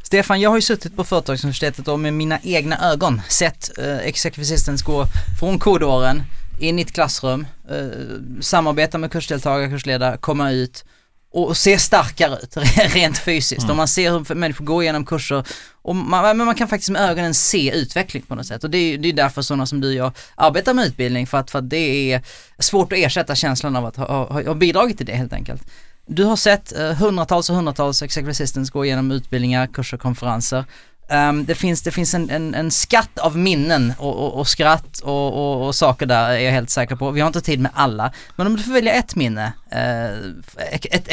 Stefan, 0.04 0.42
jag 0.42 0.50
har 0.50 0.58
ju 0.58 0.62
suttit 0.62 0.96
på 0.96 1.04
Företagsuniversitetet 1.04 1.88
och 1.88 2.00
med 2.00 2.14
mina 2.14 2.40
egna 2.44 2.92
ögon 2.92 3.22
sett 3.30 3.78
eh, 3.78 3.98
Executive 3.98 4.42
Assistants 4.42 4.84
gå 4.84 5.06
från 5.40 5.60
kodåren 5.60 6.24
in 6.60 6.80
i 6.80 6.82
ett 6.82 6.92
klassrum, 6.92 7.48
eh, 7.70 7.88
samarbeta 8.42 8.98
med 8.98 9.12
kursdeltagare, 9.12 9.70
kursledare, 9.70 10.18
komma 10.18 10.52
ut 10.52 10.86
och 11.34 11.58
se 11.58 11.78
starkare 11.80 12.38
ut 12.44 12.58
rent 12.94 13.18
fysiskt. 13.18 13.62
Mm. 13.62 13.70
Och 13.70 13.78
man 13.78 13.88
ser 13.88 14.12
hur 14.12 14.36
människor 14.36 14.66
går 14.66 14.84
igenom 14.84 15.06
kurser 15.06 15.44
och 15.82 15.96
man, 15.96 16.38
men 16.38 16.46
man 16.46 16.56
kan 16.56 16.68
faktiskt 16.68 16.90
med 16.90 17.02
ögonen 17.02 17.34
se 17.34 17.72
utveckling 17.76 18.24
på 18.24 18.36
något 18.36 18.46
sätt. 18.46 18.64
Och 18.64 18.70
det 18.70 18.78
är, 18.78 18.98
det 18.98 19.10
är 19.10 19.14
därför 19.14 19.42
sådana 19.42 19.66
som 19.66 19.82
du 19.82 19.88
och 19.88 19.94
jag 19.94 20.12
arbetar 20.36 20.74
med 20.74 20.86
utbildning 20.86 21.28
för 21.28 21.38
att, 21.38 21.52
för 21.52 21.60
att 21.60 21.70
det 21.70 22.14
är 22.14 22.22
svårt 22.60 22.92
att 22.92 23.00
ersätta 23.00 23.36
känslan 23.36 23.76
av 23.76 23.86
att 23.86 23.96
ha, 23.96 24.06
ha, 24.06 24.44
ha 24.44 24.54
bidragit 24.54 24.98
till 24.98 25.06
det 25.06 25.16
helt 25.16 25.34
enkelt. 25.34 25.64
Du 26.06 26.24
har 26.24 26.36
sett 26.36 26.80
eh, 26.80 26.94
hundratals 26.94 27.50
och 27.50 27.56
hundratals 27.56 28.02
executive 28.02 28.32
assistants 28.32 28.70
gå 28.70 28.86
igenom 28.86 29.12
utbildningar, 29.12 29.68
kurser, 29.68 29.98
konferenser. 29.98 30.66
Ehm, 31.14 31.46
det 31.46 31.56
finns, 31.56 31.82
det 31.82 31.92
finns 31.92 32.14
en, 32.14 32.30
en, 32.30 32.56
en 32.56 32.72
skatt 32.72 33.20
av 33.20 33.38
minnen 33.38 33.94
och, 33.98 34.16
och, 34.26 34.40
och 34.40 34.48
skratt 34.48 35.00
och, 35.04 35.34
och, 35.34 35.68
och 35.68 35.76
saker 35.76 36.06
där 36.06 36.30
är 36.30 36.38
jag 36.38 36.52
helt 36.52 36.70
säker 36.70 36.96
på. 36.96 37.12
Vi 37.12 37.22
har 37.22 37.28
inte 37.28 37.42
tid 37.42 37.60
med 37.60 37.72
alla. 37.74 38.12
Men 38.36 38.48
om 38.48 38.56
du 38.56 38.64
får 38.64 38.74
välja 38.74 38.94
ett 38.94 39.16
minne, 39.16 39.54
eh, 39.72 40.06
ett 40.92 41.06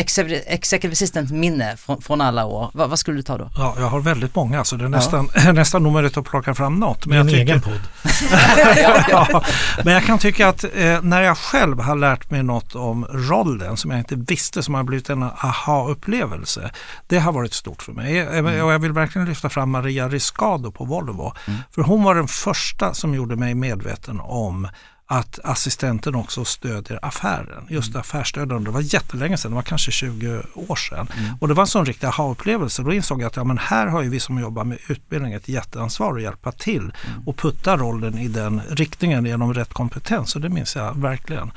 executive 0.47 0.93
assistant 0.93 1.31
minne 1.31 1.77
från, 1.77 2.03
från 2.03 2.21
alla 2.21 2.45
år, 2.45 2.71
vad, 2.75 2.91
vad 2.91 2.99
skulle 2.99 3.17
du 3.19 3.23
ta 3.23 3.39
då? 3.39 3.51
Ja, 3.57 3.75
jag 3.79 3.87
har 3.87 4.01
väldigt 4.01 4.35
många 4.35 4.65
så 4.65 4.77
det 4.77 4.85
är 4.85 4.89
nästan, 4.89 5.29
nästan 5.55 5.87
omöjligt 5.87 6.17
att 6.17 6.25
plocka 6.25 6.55
fram 6.55 6.75
något. 6.75 7.07
Men 7.07 7.27
Min 7.27 7.27
jag 7.27 7.39
tycker, 7.39 7.53
egen 7.53 7.61
podd. 7.61 7.81
ja, 9.11 9.45
men 9.85 9.95
jag 9.95 10.05
kan 10.05 10.19
tycka 10.19 10.49
att 10.49 10.65
eh, 10.65 11.03
när 11.03 11.23
jag 11.23 11.39
själv 11.39 11.81
har 11.81 11.97
lärt 11.97 12.31
mig 12.31 12.43
något 12.43 12.75
om 12.75 13.07
rollen 13.11 13.77
som 13.77 13.91
jag 13.91 14.01
inte 14.01 14.15
visste 14.17 14.63
som 14.63 14.75
har 14.75 14.83
blivit 14.83 15.11
en 15.11 15.23
aha-upplevelse. 15.23 16.71
Det 17.07 17.19
har 17.19 17.33
varit 17.33 17.53
stort 17.55 17.83
för 17.83 17.93
mig. 17.93 18.19
Eh, 18.19 18.45
Och 18.65 18.73
jag 18.73 18.79
vill 18.79 18.93
verkligen 18.93 19.29
lyfta 19.29 19.49
fram 19.49 19.75
Maria 19.91 20.09
Riscado 20.09 20.73
på 20.73 20.85
Volvo. 20.85 21.33
För 21.71 21.83
hon 21.83 22.03
var 22.03 22.15
den 22.15 22.29
första 22.29 22.95
som 22.95 23.15
gjorde 23.15 23.37
mig 23.37 23.55
medveten 23.55 24.21
om 24.21 24.69
att 25.07 25.39
assistenten 25.45 26.15
också 26.15 26.45
stödjer 26.45 26.99
affären. 27.03 27.67
Just 27.69 27.97
affärsstödjande. 27.97 28.71
Det 28.71 28.75
var 28.75 28.95
jättelänge 28.95 29.37
sedan, 29.37 29.51
det 29.51 29.55
var 29.55 29.63
kanske 29.63 29.91
20 29.91 30.43
år 30.55 30.77
sedan. 30.77 31.07
Och 31.41 31.49
det 31.49 31.55
var 31.55 31.63
en 31.63 31.67
sån 31.67 31.87
riktig 31.87 32.07
aha-upplevelse. 32.07 32.83
Då 32.83 32.93
insåg 32.93 33.23
jag 33.23 33.27
att 33.27 33.37
ja, 33.37 33.45
men 33.45 33.59
här 33.59 33.87
har 33.87 34.03
ju 34.03 34.09
vi 34.09 34.21
som 34.21 34.39
jobbar 34.39 34.65
med 34.65 34.79
utbildning 34.89 35.33
ett 35.33 35.49
jätteansvar 35.49 36.17
att 36.17 36.23
hjälpa 36.23 36.53
till 36.53 36.93
och 37.27 37.37
putta 37.37 37.77
rollen 37.77 38.19
i 38.19 38.29
den 38.29 38.61
riktningen 38.69 39.27
genom 39.27 39.55
rätt 39.55 39.73
kompetens. 39.73 40.35
Och 40.35 40.41
det 40.41 40.49
minns 40.49 40.77
jag 40.77 41.01
verkligen. 41.01 41.53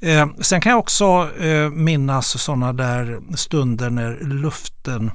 Eh, 0.00 0.26
sen 0.40 0.60
kan 0.60 0.70
jag 0.70 0.78
också 0.78 1.30
eh, 1.38 1.70
minnas 1.70 2.42
sådana 2.42 2.72
där 2.72 3.20
stunder 3.36 3.90
när 3.90 4.18
luften 4.20 5.10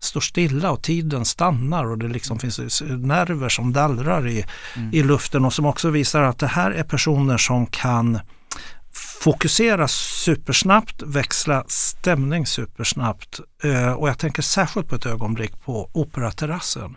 står 0.00 0.20
stilla 0.20 0.70
och 0.70 0.82
tiden 0.82 1.24
stannar 1.24 1.84
och 1.84 1.98
det 1.98 2.08
liksom 2.08 2.38
finns 2.38 2.82
nerver 2.82 3.48
som 3.48 3.72
dallrar 3.72 4.28
i, 4.28 4.44
i 4.92 5.02
luften 5.02 5.44
och 5.44 5.52
som 5.52 5.66
också 5.66 5.90
visar 5.90 6.22
att 6.22 6.38
det 6.38 6.46
här 6.46 6.70
är 6.70 6.84
personer 6.84 7.36
som 7.36 7.66
kan 7.66 8.20
fokusera 9.22 9.88
supersnabbt, 9.88 11.02
växla 11.02 11.64
stämning 11.68 12.46
supersnabbt. 12.46 13.40
Eh, 13.64 13.92
och 13.92 14.08
jag 14.08 14.18
tänker 14.18 14.42
särskilt 14.42 14.88
på 14.88 14.94
ett 14.94 15.06
ögonblick 15.06 15.64
på 15.64 15.90
Operaterrassen. 15.92 16.96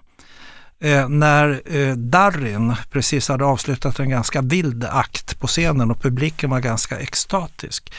Eh, 0.79 1.09
när 1.09 1.61
eh, 1.77 1.95
Darin 1.95 2.75
precis 2.91 3.29
hade 3.29 3.45
avslutat 3.45 3.99
en 3.99 4.09
ganska 4.09 4.41
vild 4.41 4.83
akt 4.83 5.39
på 5.39 5.47
scenen 5.47 5.91
och 5.91 6.01
publiken 6.01 6.49
var 6.49 6.59
ganska 6.59 6.99
extatisk. 6.99 7.93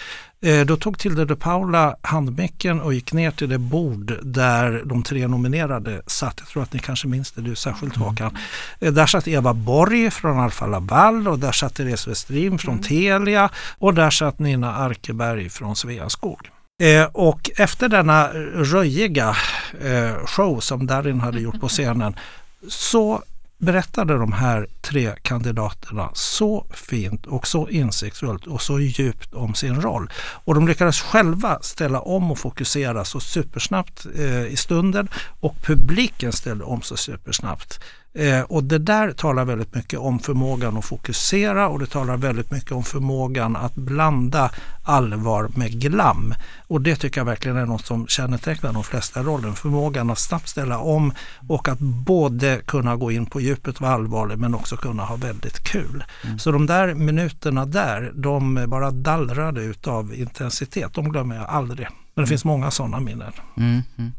Eh, 0.44 0.66
då 0.66 0.76
tog 0.76 0.98
Tilde 0.98 1.24
de 1.24 1.36
Paula 1.36 1.96
handmicken 2.02 2.80
och 2.80 2.94
gick 2.94 3.12
ner 3.12 3.30
till 3.30 3.48
det 3.48 3.58
bord 3.58 4.18
där 4.22 4.82
de 4.84 5.02
tre 5.02 5.26
nominerade 5.26 6.02
satt. 6.06 6.34
Jag 6.38 6.48
tror 6.48 6.62
att 6.62 6.72
ni 6.72 6.78
kanske 6.78 7.08
minns 7.08 7.32
det, 7.32 7.42
du 7.42 7.54
särskilt 7.54 7.96
Håkan. 7.96 8.38
Eh, 8.80 8.92
där 8.92 9.06
satt 9.06 9.28
Eva 9.28 9.54
Borg 9.54 10.10
från 10.10 10.40
Alfa 10.40 10.66
Laval 10.66 11.28
och 11.28 11.38
där 11.38 11.52
satt 11.52 11.74
Therese 11.74 12.08
Westrin 12.08 12.58
från 12.58 12.78
Telia 12.78 13.50
och 13.78 13.94
där 13.94 14.10
satt 14.10 14.38
Nina 14.38 14.74
Arkeberg 14.74 15.48
från 15.48 15.76
Sveaskog. 15.76 16.38
Eh, 16.82 17.04
och 17.12 17.50
efter 17.56 17.88
denna 17.88 18.28
röjiga 18.54 19.36
eh, 19.80 20.26
show 20.26 20.60
som 20.60 20.86
Darin 20.86 21.20
hade 21.20 21.40
gjort 21.40 21.60
på 21.60 21.68
scenen 21.68 22.14
så 22.68 23.22
berättade 23.64 24.18
de 24.18 24.32
här 24.32 24.66
tre 24.82 25.14
kandidaterna 25.22 26.10
så 26.14 26.66
fint 26.70 27.26
och 27.26 27.46
så 27.46 27.68
insiktsfullt 27.68 28.46
och 28.46 28.62
så 28.62 28.80
djupt 28.80 29.34
om 29.34 29.54
sin 29.54 29.80
roll. 29.80 30.10
Och 30.44 30.54
de 30.54 30.68
lyckades 30.68 31.00
själva 31.00 31.58
ställa 31.62 32.00
om 32.00 32.30
och 32.30 32.38
fokusera 32.38 33.04
så 33.04 33.20
supersnabbt 33.20 34.06
eh, 34.14 34.46
i 34.46 34.56
stunden 34.56 35.08
och 35.40 35.56
publiken 35.62 36.32
ställde 36.32 36.64
om 36.64 36.82
så 36.82 36.96
supersnabbt. 36.96 37.80
Eh, 38.14 38.40
och 38.40 38.64
det 38.64 38.78
där 38.78 39.12
talar 39.12 39.44
väldigt 39.44 39.74
mycket 39.74 39.98
om 39.98 40.18
förmågan 40.18 40.76
att 40.76 40.84
fokusera 40.84 41.68
och 41.68 41.78
det 41.78 41.86
talar 41.86 42.16
väldigt 42.16 42.50
mycket 42.50 42.72
om 42.72 42.84
förmågan 42.84 43.56
att 43.56 43.74
blanda 43.74 44.50
allvar 44.84 45.50
med 45.54 45.70
glam. 45.80 46.34
Och 46.66 46.80
det 46.80 46.96
tycker 46.96 47.20
jag 47.20 47.24
verkligen 47.24 47.56
är 47.56 47.66
något 47.66 47.86
som 47.86 48.06
kännetecknar 48.06 48.72
de 48.72 48.84
flesta 48.84 49.22
rollen. 49.22 49.54
Förmågan 49.54 50.10
att 50.10 50.18
snabbt 50.18 50.48
ställa 50.48 50.78
om 50.78 51.12
och 51.48 51.68
att 51.68 51.78
både 51.78 52.60
kunna 52.66 52.96
gå 52.96 53.10
in 53.10 53.26
på 53.26 53.40
djupet 53.40 53.76
och 53.76 53.82
vara 53.82 53.92
allvarlig 53.92 54.38
men 54.38 54.54
också 54.54 54.76
kunna 54.76 55.04
ha 55.04 55.16
väldigt 55.16 55.64
kul. 55.64 56.04
Så 56.38 56.52
de 56.52 56.66
där 56.66 56.94
minuterna 56.94 57.66
där, 57.66 58.12
de 58.14 58.64
bara 58.68 58.90
dallrade 58.90 59.62
utav 59.62 60.14
intensitet. 60.14 60.94
De 60.94 61.08
glömmer 61.08 61.36
jag 61.36 61.44
aldrig. 61.44 61.88
Men 62.14 62.24
det 62.24 62.28
finns 62.28 62.44
många 62.44 62.70
sådana 62.70 63.00
minnen. 63.00 63.32
Mm, 63.56 63.82
mm. 63.98 64.12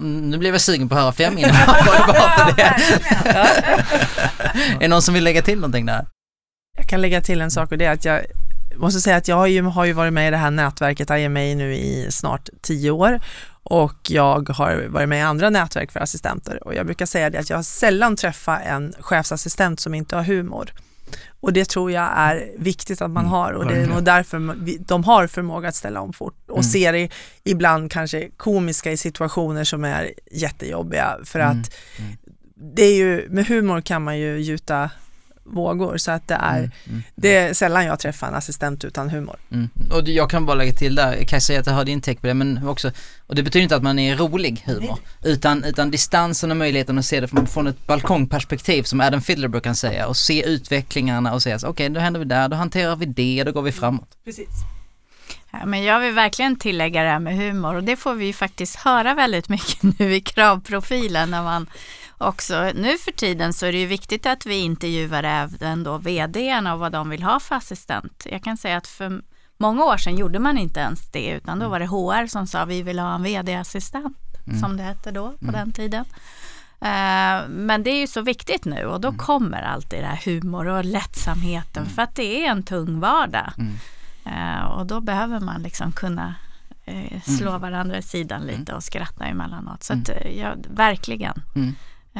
Nu 0.00 0.38
blev 0.38 0.54
jag 0.54 0.60
sugen 0.60 0.88
på 0.88 0.94
att 0.94 1.00
höra 1.00 1.12
fler 1.12 1.30
minnen. 1.30 1.50
Var 1.66 2.06
det 2.06 2.12
bara 2.12 2.46
för 2.46 2.56
det? 2.56 2.62
är 4.74 4.80
det 4.80 4.88
någon 4.88 5.02
som 5.02 5.14
vill 5.14 5.24
lägga 5.24 5.42
till 5.42 5.58
någonting 5.58 5.86
där? 5.86 6.06
Jag 6.76 6.88
kan 6.88 7.00
lägga 7.00 7.20
till 7.20 7.40
en 7.40 7.50
sak 7.50 7.72
och 7.72 7.78
det 7.78 7.84
är 7.84 7.92
att 7.92 8.04
jag 8.04 8.20
måste 8.76 9.00
säga 9.00 9.16
att 9.16 9.28
jag 9.28 9.36
har 9.36 9.46
ju, 9.46 9.62
har 9.62 9.84
ju 9.84 9.92
varit 9.92 10.12
med 10.12 10.28
i 10.28 10.30
det 10.30 10.36
här 10.36 10.50
nätverket 10.50 11.10
IMA 11.10 11.40
nu 11.40 11.74
i 11.74 12.06
snart 12.10 12.48
tio 12.62 12.90
år 12.90 13.20
och 13.62 13.96
jag 14.08 14.48
har 14.48 14.86
varit 14.88 15.08
med 15.08 15.18
i 15.18 15.22
andra 15.22 15.50
nätverk 15.50 15.92
för 15.92 16.00
assistenter 16.00 16.66
och 16.66 16.74
jag 16.74 16.86
brukar 16.86 17.06
säga 17.06 17.30
det 17.30 17.38
att 17.38 17.50
jag 17.50 17.58
har 17.58 17.62
sällan 17.62 18.16
träffat 18.16 18.60
en 18.64 18.94
chefsassistent 18.98 19.80
som 19.80 19.94
inte 19.94 20.16
har 20.16 20.22
humor. 20.22 20.72
Och 21.40 21.52
det 21.52 21.64
tror 21.68 21.92
jag 21.92 22.10
är 22.16 22.50
viktigt 22.58 23.02
att 23.02 23.10
man 23.10 23.20
Mm, 23.24 23.30
har 23.32 23.52
och 23.52 23.66
det 23.66 23.76
är 23.76 23.86
nog 23.86 24.04
därför 24.04 24.54
de 24.78 25.04
har 25.04 25.26
förmåga 25.26 25.68
att 25.68 25.74
ställa 25.74 26.00
om 26.00 26.12
fort 26.12 26.36
och 26.48 26.56
Mm. 26.58 26.62
ser 26.62 26.92
det 26.92 27.08
ibland 27.44 27.90
kanske 27.90 28.28
komiska 28.36 28.92
i 28.92 28.96
situationer 28.96 29.64
som 29.64 29.84
är 29.84 30.10
jättejobbiga 30.32 31.18
för 31.24 31.38
Mm, 31.40 31.60
att 31.60 31.74
det 32.76 32.82
är 32.82 32.94
ju, 32.94 33.26
med 33.30 33.46
humor 33.46 33.80
kan 33.80 34.02
man 34.04 34.18
ju 34.18 34.38
gjuta 34.40 34.90
vågor 35.44 35.96
så 35.96 36.10
att 36.10 36.28
det 36.28 36.34
är, 36.34 36.58
Mm, 36.58 36.70
mm. 36.86 37.02
det 37.14 37.36
är 37.36 37.54
sällan 37.54 37.86
jag 37.86 37.98
träffar 37.98 38.28
en 38.28 38.34
assistent 38.34 38.84
utan 38.84 39.10
humor. 39.10 39.36
Mm. 39.52 39.68
Och 39.90 40.08
jag 40.08 40.30
kan 40.30 40.46
bara 40.46 40.56
lägga 40.56 40.72
till 40.72 40.94
där, 40.94 41.12
kan 41.12 41.36
jag 41.36 41.42
säga 41.42 41.60
att 41.60 41.66
jag 41.66 41.74
har 41.74 41.84
din 41.84 42.00
take 42.00 42.20
på 42.20 42.26
det, 42.26 42.34
men 42.34 42.68
också, 42.68 42.92
och 43.26 43.34
det 43.34 43.42
betyder 43.42 43.62
inte 43.62 43.76
att 43.76 43.82
man 43.82 43.98
är 43.98 44.16
rolig 44.16 44.62
humor, 44.66 44.98
utan, 45.24 45.64
utan 45.64 45.90
distansen 45.90 46.50
och 46.50 46.56
möjligheten 46.56 46.98
att 46.98 47.04
se 47.04 47.20
det 47.20 47.28
från, 47.28 47.46
från 47.46 47.66
ett 47.66 47.86
balkongperspektiv 47.86 48.82
som 48.82 49.00
Adam 49.00 49.20
Fiddler 49.20 49.48
brukar 49.48 49.74
säga 49.74 50.06
och 50.06 50.16
se 50.16 50.46
utvecklingarna 50.46 51.34
och 51.34 51.42
säga 51.42 51.58
okej 51.64 51.88
då 51.88 52.00
händer 52.00 52.20
vi 52.20 52.26
där, 52.26 52.48
då 52.48 52.56
hanterar 52.56 52.96
vi 52.96 53.06
det, 53.06 53.44
då 53.44 53.52
går 53.52 53.62
vi 53.62 53.72
framåt. 53.72 54.16
Precis. 54.24 54.48
Ja, 55.50 55.66
men 55.66 55.82
jag 55.82 56.00
vill 56.00 56.14
verkligen 56.14 56.56
tillägga 56.56 57.02
det 57.02 57.08
här 57.08 57.18
med 57.18 57.36
humor 57.36 57.74
och 57.74 57.84
det 57.84 57.96
får 57.96 58.14
vi 58.14 58.26
ju 58.26 58.32
faktiskt 58.32 58.76
höra 58.76 59.14
väldigt 59.14 59.48
mycket 59.48 59.82
nu 59.98 60.14
i 60.14 60.20
kravprofilen 60.20 61.30
när 61.30 61.42
man 61.42 61.66
också, 62.20 62.70
nu 62.74 62.98
för 62.98 63.12
tiden 63.12 63.52
så 63.52 63.66
är 63.66 63.72
det 63.72 63.78
ju 63.78 63.86
viktigt 63.86 64.26
att 64.26 64.46
vi 64.46 64.58
intervjuar 64.60 65.22
även 65.22 65.84
då 65.84 65.98
vdarna 65.98 66.74
och 66.74 66.80
vad 66.80 66.92
de 66.92 67.08
vill 67.08 67.22
ha 67.22 67.40
för 67.40 67.54
assistent. 67.54 68.26
Jag 68.30 68.42
kan 68.42 68.56
säga 68.56 68.76
att 68.76 68.86
för 68.86 69.22
många 69.58 69.84
år 69.84 69.96
sedan 69.96 70.16
gjorde 70.16 70.38
man 70.38 70.58
inte 70.58 70.80
ens 70.80 71.10
det 71.12 71.28
utan 71.30 71.58
då 71.58 71.68
var 71.68 71.80
det 71.80 71.86
HR 71.86 72.26
som 72.26 72.46
sa 72.46 72.64
vi 72.64 72.82
vill 72.82 72.98
ha 72.98 73.14
en 73.14 73.22
vd-assistent 73.22 74.16
som 74.60 74.76
det 74.76 74.82
hette 74.82 75.10
då 75.10 75.32
på 75.32 75.52
den 75.52 75.72
tiden. 75.72 76.04
Eh, 76.80 77.48
Men 77.48 77.82
det 77.82 77.90
är 77.90 78.00
ju 78.00 78.06
så 78.06 78.20
viktigt 78.20 78.64
nu 78.64 78.84
och 78.84 79.00
då 79.00 79.12
kommer 79.12 79.62
alltid 79.62 79.98
det 80.02 80.06
här 80.06 80.20
humor 80.24 80.66
och 80.66 80.84
lättsamheten 80.84 81.86
för 81.86 82.02
att 82.02 82.14
det 82.14 82.46
är 82.46 82.50
en 82.50 82.62
tung 82.62 83.00
vardag. 83.00 83.52
Eh, 84.26 84.64
och 84.64 84.86
då 84.86 85.00
behöver 85.00 85.40
man 85.40 85.62
liksom 85.62 85.92
kunna 85.92 86.34
eh, 86.84 87.20
slå 87.22 87.58
varandra 87.58 87.98
i 87.98 88.02
sidan 88.02 88.42
lite 88.42 88.74
och 88.74 88.82
skratta 88.84 89.24
emellanåt. 89.24 89.82
Så 89.82 89.92
att, 89.92 90.10
ja, 90.36 90.54
verkligen. 90.70 91.42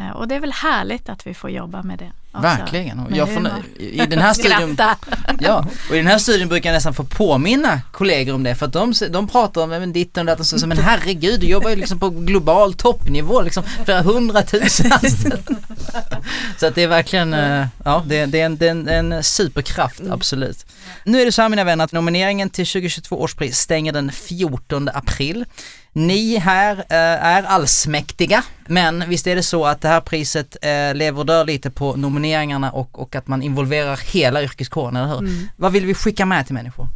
Mm. 0.00 0.10
Eh, 0.10 0.16
och 0.16 0.28
det 0.28 0.34
är 0.34 0.40
väl 0.40 0.52
härligt 0.52 1.08
att 1.08 1.26
vi 1.26 1.34
får 1.34 1.50
jobba 1.50 1.82
med 1.82 1.98
det. 1.98 2.10
också. 2.32 2.42
Verkligen. 2.42 3.06
Jag 3.14 3.34
får. 3.34 3.48
I 3.78 4.06
den 4.08 4.18
här 4.18 4.32
Skratta. 4.40 4.96
Ja, 5.40 5.66
och 5.88 5.94
i 5.94 5.98
den 5.98 6.06
här 6.06 6.18
studien 6.18 6.48
brukar 6.48 6.70
jag 6.70 6.74
nästan 6.74 6.94
få 6.94 7.04
påminna 7.04 7.80
kollegor 7.92 8.34
om 8.34 8.42
det 8.42 8.54
för 8.54 8.66
att 8.66 8.72
de, 8.72 8.92
de 9.10 9.28
pratar 9.28 9.62
om 9.62 9.68
men 9.68 9.92
ditten 9.92 10.20
och 10.20 10.26
datten 10.26 10.44
så, 10.44 10.66
men 10.66 10.78
herregud 10.78 11.40
du 11.40 11.46
jobbar 11.46 11.70
ju 11.70 11.76
liksom 11.76 11.98
på 11.98 12.10
global 12.10 12.74
toppnivå 12.74 13.42
liksom 13.42 13.62
flera 13.84 14.02
hundratusen 14.02 14.92
anställda. 14.92 15.54
Så 16.58 16.66
att 16.66 16.74
det 16.74 16.82
är 16.82 16.88
verkligen, 16.88 17.34
eh, 17.34 17.66
ja 17.84 18.04
det, 18.06 18.26
det, 18.26 18.40
är 18.40 18.46
en, 18.46 18.56
det 18.56 18.66
är 18.66 18.70
en, 18.70 18.88
en 18.88 19.22
superkraft 19.22 20.00
absolut. 20.10 20.66
Nu 21.04 21.20
är 21.20 21.26
det 21.26 21.32
så 21.32 21.42
här 21.42 21.48
mina 21.48 21.64
vänner 21.64 21.84
att 21.84 21.92
nomineringen 21.92 22.50
till 22.50 22.66
2022 22.66 23.20
års 23.20 23.34
pris 23.34 23.58
stänger 23.58 23.92
den 23.92 24.12
14 24.12 24.88
april. 24.94 25.44
Ni 25.92 26.36
här 26.38 26.76
eh, 26.78 26.84
är 27.26 27.42
allsmäktiga, 27.42 28.44
men 28.66 29.04
visst 29.08 29.26
är 29.26 29.36
det 29.36 29.42
så 29.42 29.66
att 29.66 29.80
det 29.80 29.88
här 29.88 30.00
priset 30.00 30.56
eh, 30.62 30.94
lever 30.94 31.18
och 31.18 31.26
dör 31.26 31.44
lite 31.44 31.70
på 31.70 31.96
nomineringarna 31.96 32.70
och, 32.70 32.98
och 33.02 33.14
att 33.14 33.26
man 33.28 33.42
involverar 33.42 33.96
hela 34.12 34.42
yrkeskåren, 34.42 34.96
eller 34.96 35.18
hur? 35.20 35.48
Vad 35.56 35.72
vill 35.72 35.86
vi 35.86 35.94
skicka 35.94 36.26
med 36.26 36.46
till 36.46 36.54
människor? 36.54 36.88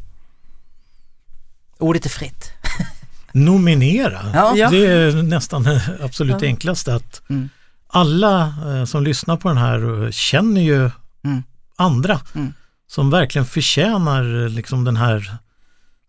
Ordet 1.79 2.05
är 2.05 2.11
fritt. 2.11 2.51
Nominera, 3.33 4.21
Ja. 4.35 4.53
Ja. 4.57 4.71
det 4.71 4.87
är 4.87 5.23
nästan 5.23 5.63
det 5.63 5.83
absolut 6.03 6.43
enklaste. 6.43 6.95
att 6.95 7.23
Mm. 7.31 7.49
Alla 7.87 8.55
eh, 8.67 8.85
som 8.85 9.03
lyssnar 9.05 9.37
på 9.37 9.49
den 9.49 9.57
här 9.59 10.05
eh, 10.05 10.11
känner 10.11 10.61
ju 10.61 10.91
Mm. 11.25 11.43
andra 11.77 12.21
Mm. 12.35 12.53
som 12.87 13.11
verkligen 13.11 13.47
förtjänar 13.47 14.43
eh, 14.43 14.49
liksom 14.49 14.85
den 14.85 14.97
här 14.97 15.37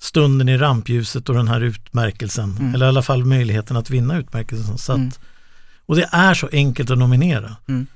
stunden 0.02 0.50
i 0.50 0.58
rampljuset 0.58 1.30
och 1.30 1.36
den 1.36 1.48
här 1.48 1.62
utmärkelsen. 1.62 2.58
Mm. 2.60 2.76
Eller 2.76 2.86
i 2.86 2.90
alla 2.90 3.02
fall 3.02 3.26
möjligheten 3.26 3.78
att 3.78 3.90
vinna 3.90 4.18
utmärkelsen. 4.18 4.78
Så 4.78 4.92
att, 4.92 4.98
Mm. 4.98 5.12
Och 5.88 5.96
det 5.96 6.10
är 6.12 6.34
så 6.34 6.50
enkelt 6.52 6.92
att 6.92 6.98
nominera. 6.98 7.56
Mm. 7.68 7.88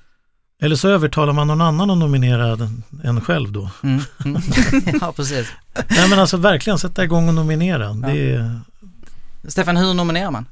Eller 0.61 0.75
så 0.75 0.87
övertalar 0.89 1.33
man 1.33 1.47
någon 1.47 1.61
annan 1.61 1.89
att 1.89 1.97
nominera 1.97 2.69
en 3.03 3.21
själv 3.21 3.51
då. 3.51 3.69
Mm. 3.83 4.01
Mm. 4.25 4.41
ja, 5.01 5.13
precis. 5.15 5.47
Nej 5.89 6.09
men 6.09 6.19
alltså 6.19 6.37
verkligen 6.37 6.79
sätta 6.79 7.03
igång 7.03 7.27
och 7.27 7.33
nominera. 7.33 7.93
Det 7.93 8.33
är, 8.33 8.59
Stefan, 9.47 9.77
hur 9.77 9.93
nominerar 9.93 10.31
man? 10.31 10.45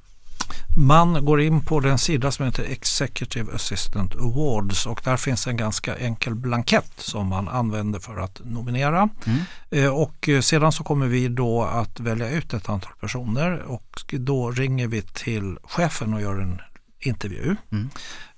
Man 0.77 1.25
går 1.25 1.41
in 1.41 1.65
på 1.65 1.79
den 1.79 1.97
sida 1.97 2.31
som 2.31 2.45
heter 2.45 2.63
Executive 2.63 3.55
Assistant 3.55 4.15
Awards 4.15 4.85
och 4.85 5.01
där 5.03 5.17
finns 5.17 5.47
en 5.47 5.57
ganska 5.57 5.95
enkel 5.97 6.35
blankett 6.35 6.91
som 6.97 7.27
man 7.27 7.47
använder 7.47 7.99
för 7.99 8.17
att 8.17 8.41
nominera. 8.45 9.09
Mm. 9.25 9.39
Eh, 9.69 9.95
Och 9.95 10.29
eh, 10.29 10.41
sedan 10.41 10.71
så 10.71 10.83
kommer 10.83 11.07
vi 11.07 11.27
då 11.27 11.63
att 11.63 11.99
välja 11.99 12.29
ut 12.29 12.53
ett 12.53 12.69
antal 12.69 12.93
personer 12.99 13.61
och 13.61 14.03
då 14.11 14.51
ringer 14.51 14.87
vi 14.87 15.01
till 15.01 15.57
chefen 15.63 16.13
och 16.13 16.21
gör 16.21 16.39
en 16.39 16.61
intervju. 16.99 17.55
Mm. 17.71 17.89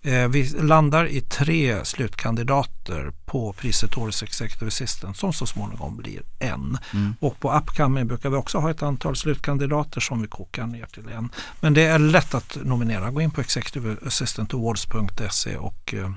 Eh, 0.01 0.28
Vi 0.28 0.49
landar 0.49 1.05
i 1.05 1.22
tre 1.22 1.86
slutkandidater 1.86 3.12
på 3.26 3.53
priset 3.53 3.97
Årets 3.97 4.24
Executive 4.24 4.68
Assistant 4.68 5.18
som 5.18 5.34
så 5.34 5.45
småningom 5.45 5.97
blir 5.97 6.22
en. 6.39 6.78
Mm. 6.93 7.16
Och 7.20 7.39
på 7.39 7.57
Upcoming 7.57 8.07
brukar 8.07 8.30
vi 8.30 8.36
också 8.36 8.57
ha 8.57 8.72
ett 8.72 8.84
antal 8.84 9.16
slutkandidater 9.16 10.01
som 10.01 10.22
vi 10.22 10.28
kokar 10.28 10.68
ner 10.68 10.86
till 10.86 11.10
en. 11.10 11.30
Men 11.62 11.74
det 11.74 11.82
är 11.86 11.99
lätt 11.99 12.34
att 12.34 12.57
nominera. 12.64 13.12
Gå 13.12 13.22
in 13.22 13.32
på 13.32 13.41
executiveassistantawards.se 13.41 15.57
och 15.57 15.93
eh, 15.93 16.12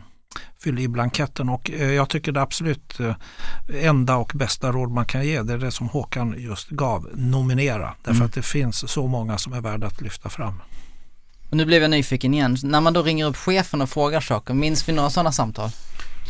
fyll 0.62 0.78
i 0.78 0.88
blanketten. 0.88 1.48
Och 1.48 1.70
eh, 1.70 1.90
jag 1.92 2.08
tycker 2.08 2.32
det 2.32 2.42
absolut 2.42 3.00
eh, 3.00 3.14
enda 3.72 4.16
och 4.16 4.32
bästa 4.34 4.72
råd 4.72 4.90
man 4.90 5.06
kan 5.06 5.26
ge 5.26 5.42
det 5.42 5.52
är 5.52 5.58
det 5.58 5.70
som 5.70 5.88
Håkan 5.88 6.34
just 6.38 6.68
gav. 6.68 7.08
Nominera. 7.14 7.94
Därför 8.02 8.16
Mm. 8.16 8.26
att 8.26 8.32
det 8.34 8.42
finns 8.42 8.90
så 8.90 9.06
många 9.06 9.38
som 9.38 9.52
är 9.52 9.60
värda 9.60 9.86
att 9.86 10.00
lyfta 10.00 10.28
fram. 10.28 10.54
Och 11.52 11.58
nu 11.58 11.64
blev 11.64 11.82
jag 11.82 11.90
nyfiken 11.90 12.34
igen. 12.34 12.56
När 12.62 12.80
man 12.80 12.92
då 12.92 13.02
ringer 13.02 13.26
upp 13.26 13.36
chefen 13.36 13.82
och 13.82 13.90
frågar 13.90 14.20
saker, 14.20 14.54
minns 14.54 14.88
vi 14.88 14.92
några 14.92 15.10
sådana 15.10 15.32
samtal? 15.32 15.70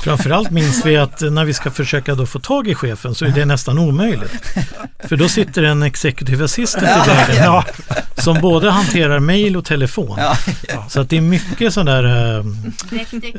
Framförallt 0.01 0.51
minns 0.51 0.87
vi 0.87 0.97
att 0.97 1.21
när 1.21 1.45
vi 1.45 1.55
ska 1.55 1.71
försöka 1.71 2.15
då 2.15 2.27
få 2.27 2.39
tag 2.39 2.69
i 2.69 2.75
chefen 2.75 3.15
så 3.15 3.25
är 3.25 3.29
det 3.31 3.45
nästan 3.45 3.79
omöjligt. 3.79 4.33
För 5.09 5.17
då 5.17 5.29
sitter 5.29 5.63
en 5.63 5.83
executive 5.83 6.45
assistant 6.45 7.07
i 7.07 7.11
vägen 7.11 7.45
ja, 7.45 7.65
som 8.17 8.41
både 8.41 8.71
hanterar 8.71 9.19
mail 9.21 9.57
och 9.57 9.65
telefon. 9.65 10.19
Ja. 10.19 10.37
Så 10.89 11.01
att 11.01 11.11
det 11.11 11.17
är 11.17 11.21
mycket 11.21 11.75
sån 11.75 11.87
där 11.87 12.37
eh, 12.39 12.45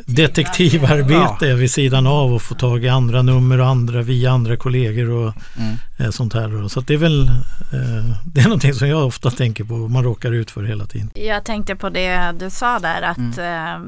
detektivarbete 0.06 1.54
vid 1.54 1.72
sidan 1.72 2.08
av 2.08 2.34
och 2.34 2.42
få 2.42 2.56
tag 2.56 2.84
i 2.86 2.90
andra 2.90 3.22
nummer 3.22 3.60
och 3.60 3.68
andra 3.68 4.02
via 4.02 4.32
andra 4.32 4.58
kollegor 4.58 5.10
och 5.10 5.34
Mm. 5.58 5.76
eh, 6.00 6.10
sånt 6.10 6.34
här. 6.34 6.68
Så 6.68 6.80
att 6.80 6.88
det 6.88 6.94
är 6.94 6.98
väl 6.98 7.28
eh, 7.28 8.16
det 8.26 8.40
är 8.42 8.44
någonting 8.44 8.74
som 8.74 8.88
jag 8.88 9.08
ofta 9.08 9.32
tänker 9.32 9.64
på 9.64 9.74
och 9.76 9.92
man 9.92 10.04
råkar 10.04 10.32
ut 10.32 10.52
för 10.52 10.64
hela 10.64 10.86
tiden. 10.86 11.10
Jag 11.16 11.44
tänkte 11.46 11.76
på 11.76 11.90
det 11.90 12.32
du 12.40 12.50
sa 12.50 12.80
där 12.80 13.02
att 13.02 13.18
Mm. 13.38 13.82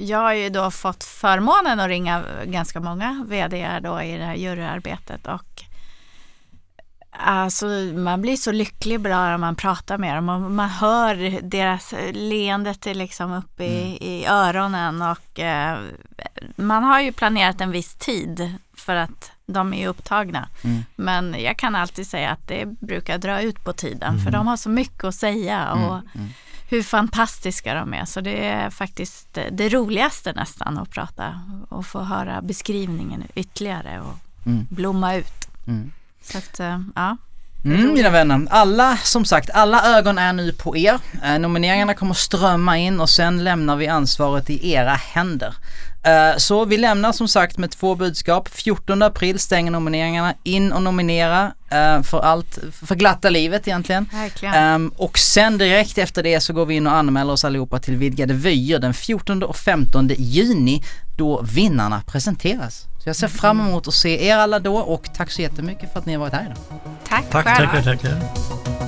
jag 0.00 0.18
har 0.18 0.34
ju 0.34 0.48
då 0.48 0.70
fått 0.70 1.04
förmånen 1.04 1.77
att 1.80 1.88
ringa 1.88 2.24
ganska 2.44 2.80
många 2.80 3.24
vd 3.28 3.80
då 3.82 4.02
i 4.02 4.18
det 4.18 4.24
här 4.24 4.34
juryarbetet 4.34 5.26
och 5.26 5.64
Alltså 7.20 7.66
man 7.94 8.22
blir 8.22 8.36
så 8.36 8.52
lycklig 8.52 9.00
bara 9.00 9.30
när 9.30 9.38
man 9.38 9.56
pratar 9.56 9.98
med 9.98 10.16
dem 10.16 10.28
och 10.28 10.40
man 10.40 10.68
hör 10.68 11.40
deras 11.42 11.94
leendet 12.12 12.84
liksom 12.84 13.32
uppe 13.32 13.64
i, 13.64 13.98
i 14.00 14.26
öronen 14.26 15.02
och 15.02 15.40
eh, 15.40 15.78
man 16.56 16.84
har 16.84 17.00
ju 17.00 17.12
planerat 17.12 17.60
en 17.60 17.70
viss 17.70 17.94
tid 17.94 18.54
för 18.76 18.96
att 18.96 19.30
de 19.46 19.74
är 19.74 19.88
upptagna. 19.88 20.48
Mm. 20.64 20.84
Men 20.96 21.36
jag 21.38 21.56
kan 21.56 21.74
alltid 21.74 22.06
säga 22.06 22.30
att 22.30 22.48
det 22.48 22.66
brukar 22.66 23.18
dra 23.18 23.42
ut 23.42 23.64
på 23.64 23.72
tiden 23.72 24.18
för 24.18 24.30
de 24.30 24.46
har 24.46 24.56
så 24.56 24.70
mycket 24.70 25.04
att 25.04 25.14
säga 25.14 25.72
och 25.72 25.78
Mm. 25.78 26.08
Mm. 26.14 26.28
Hur 26.70 26.82
fantastiska 26.82 27.74
de 27.74 27.94
är. 27.94 28.04
Så 28.04 28.20
det 28.20 28.44
är 28.46 28.70
faktiskt 28.70 29.38
det 29.52 29.68
roligaste 29.68 30.32
nästan 30.32 30.78
att 30.78 30.90
prata 30.90 31.40
och 31.68 31.86
få 31.86 32.00
höra 32.02 32.42
beskrivningen 32.42 33.22
ytterligare 33.34 34.00
och 34.00 34.14
Mm. 34.46 34.66
blomma 34.70 35.14
ut. 35.14 35.48
Mm. 35.66 35.92
Så 36.22 36.38
att, 36.38 36.60
eh, 36.60 36.80
ja. 36.94 37.16
Mm, 37.64 37.92
mina 37.94 38.10
vänner, 38.10 38.46
alla 38.50 38.96
som 38.96 39.24
sagt, 39.24 39.50
alla 39.50 39.98
ögon 39.98 40.18
är 40.18 40.32
nu 40.32 40.52
på 40.52 40.76
er. 40.76 40.98
Eh, 41.24 41.38
nomineringarna 41.38 41.94
kommer 41.94 42.14
strömma 42.14 42.78
in 42.78 43.00
och 43.00 43.10
sen 43.10 43.44
lämnar 43.44 43.76
vi 43.76 43.88
ansvaret 43.88 44.50
i 44.50 44.72
era 44.72 44.94
händer. 44.94 45.54
Eh, 46.02 46.36
så 46.36 46.64
vi 46.64 46.76
lämnar 46.76 47.12
som 47.12 47.28
sagt 47.28 47.58
med 47.58 47.70
två 47.70 47.94
budskap. 47.94 48.48
14 48.48 49.02
april 49.02 49.38
stänger 49.38 49.70
nomineringarna. 49.70 50.34
In 50.42 50.72
och 50.72 50.82
nominera 50.82 51.52
eh, 51.70 52.02
för 52.02 52.20
allt, 52.20 52.58
för 52.86 52.94
glatta 52.94 53.30
livet 53.30 53.68
egentligen. 53.68 54.08
Verkligen. 54.12 54.54
Ehm, 54.54 54.92
och 54.96 55.18
sen 55.18 55.58
direkt 55.58 55.98
efter 55.98 56.22
det 56.22 56.40
så 56.40 56.52
går 56.52 56.66
vi 56.66 56.74
in 56.74 56.86
och 56.86 56.92
anmäler 56.92 57.32
oss 57.32 57.44
allihopa 57.44 57.78
till 57.78 57.96
vidgade 57.96 58.34
vyer 58.34 58.78
den 58.78 58.94
14 58.94 59.42
och 59.42 59.56
15 59.56 60.08
juni 60.08 60.82
då 61.16 61.42
vinnarna 61.42 62.02
presenteras. 62.06 62.86
Så 63.02 63.08
jag 63.08 63.16
ser 63.16 63.28
fram 63.28 63.60
emot 63.60 63.88
att 63.88 63.94
se 63.94 64.26
er 64.26 64.36
alla 64.36 64.58
då 64.58 64.76
och 64.76 65.08
tack 65.16 65.30
så 65.30 65.42
jättemycket 65.42 65.92
för 65.92 66.00
att 66.00 66.06
ni 66.06 66.12
har 66.12 66.20
varit 66.20 66.32
här 66.32 66.44
idag. 66.44 66.56
Tack, 67.08 67.24
tack, 67.30 67.46
själva. 67.46 67.72
Tackar, 67.72 67.96
tackar. 67.96 68.87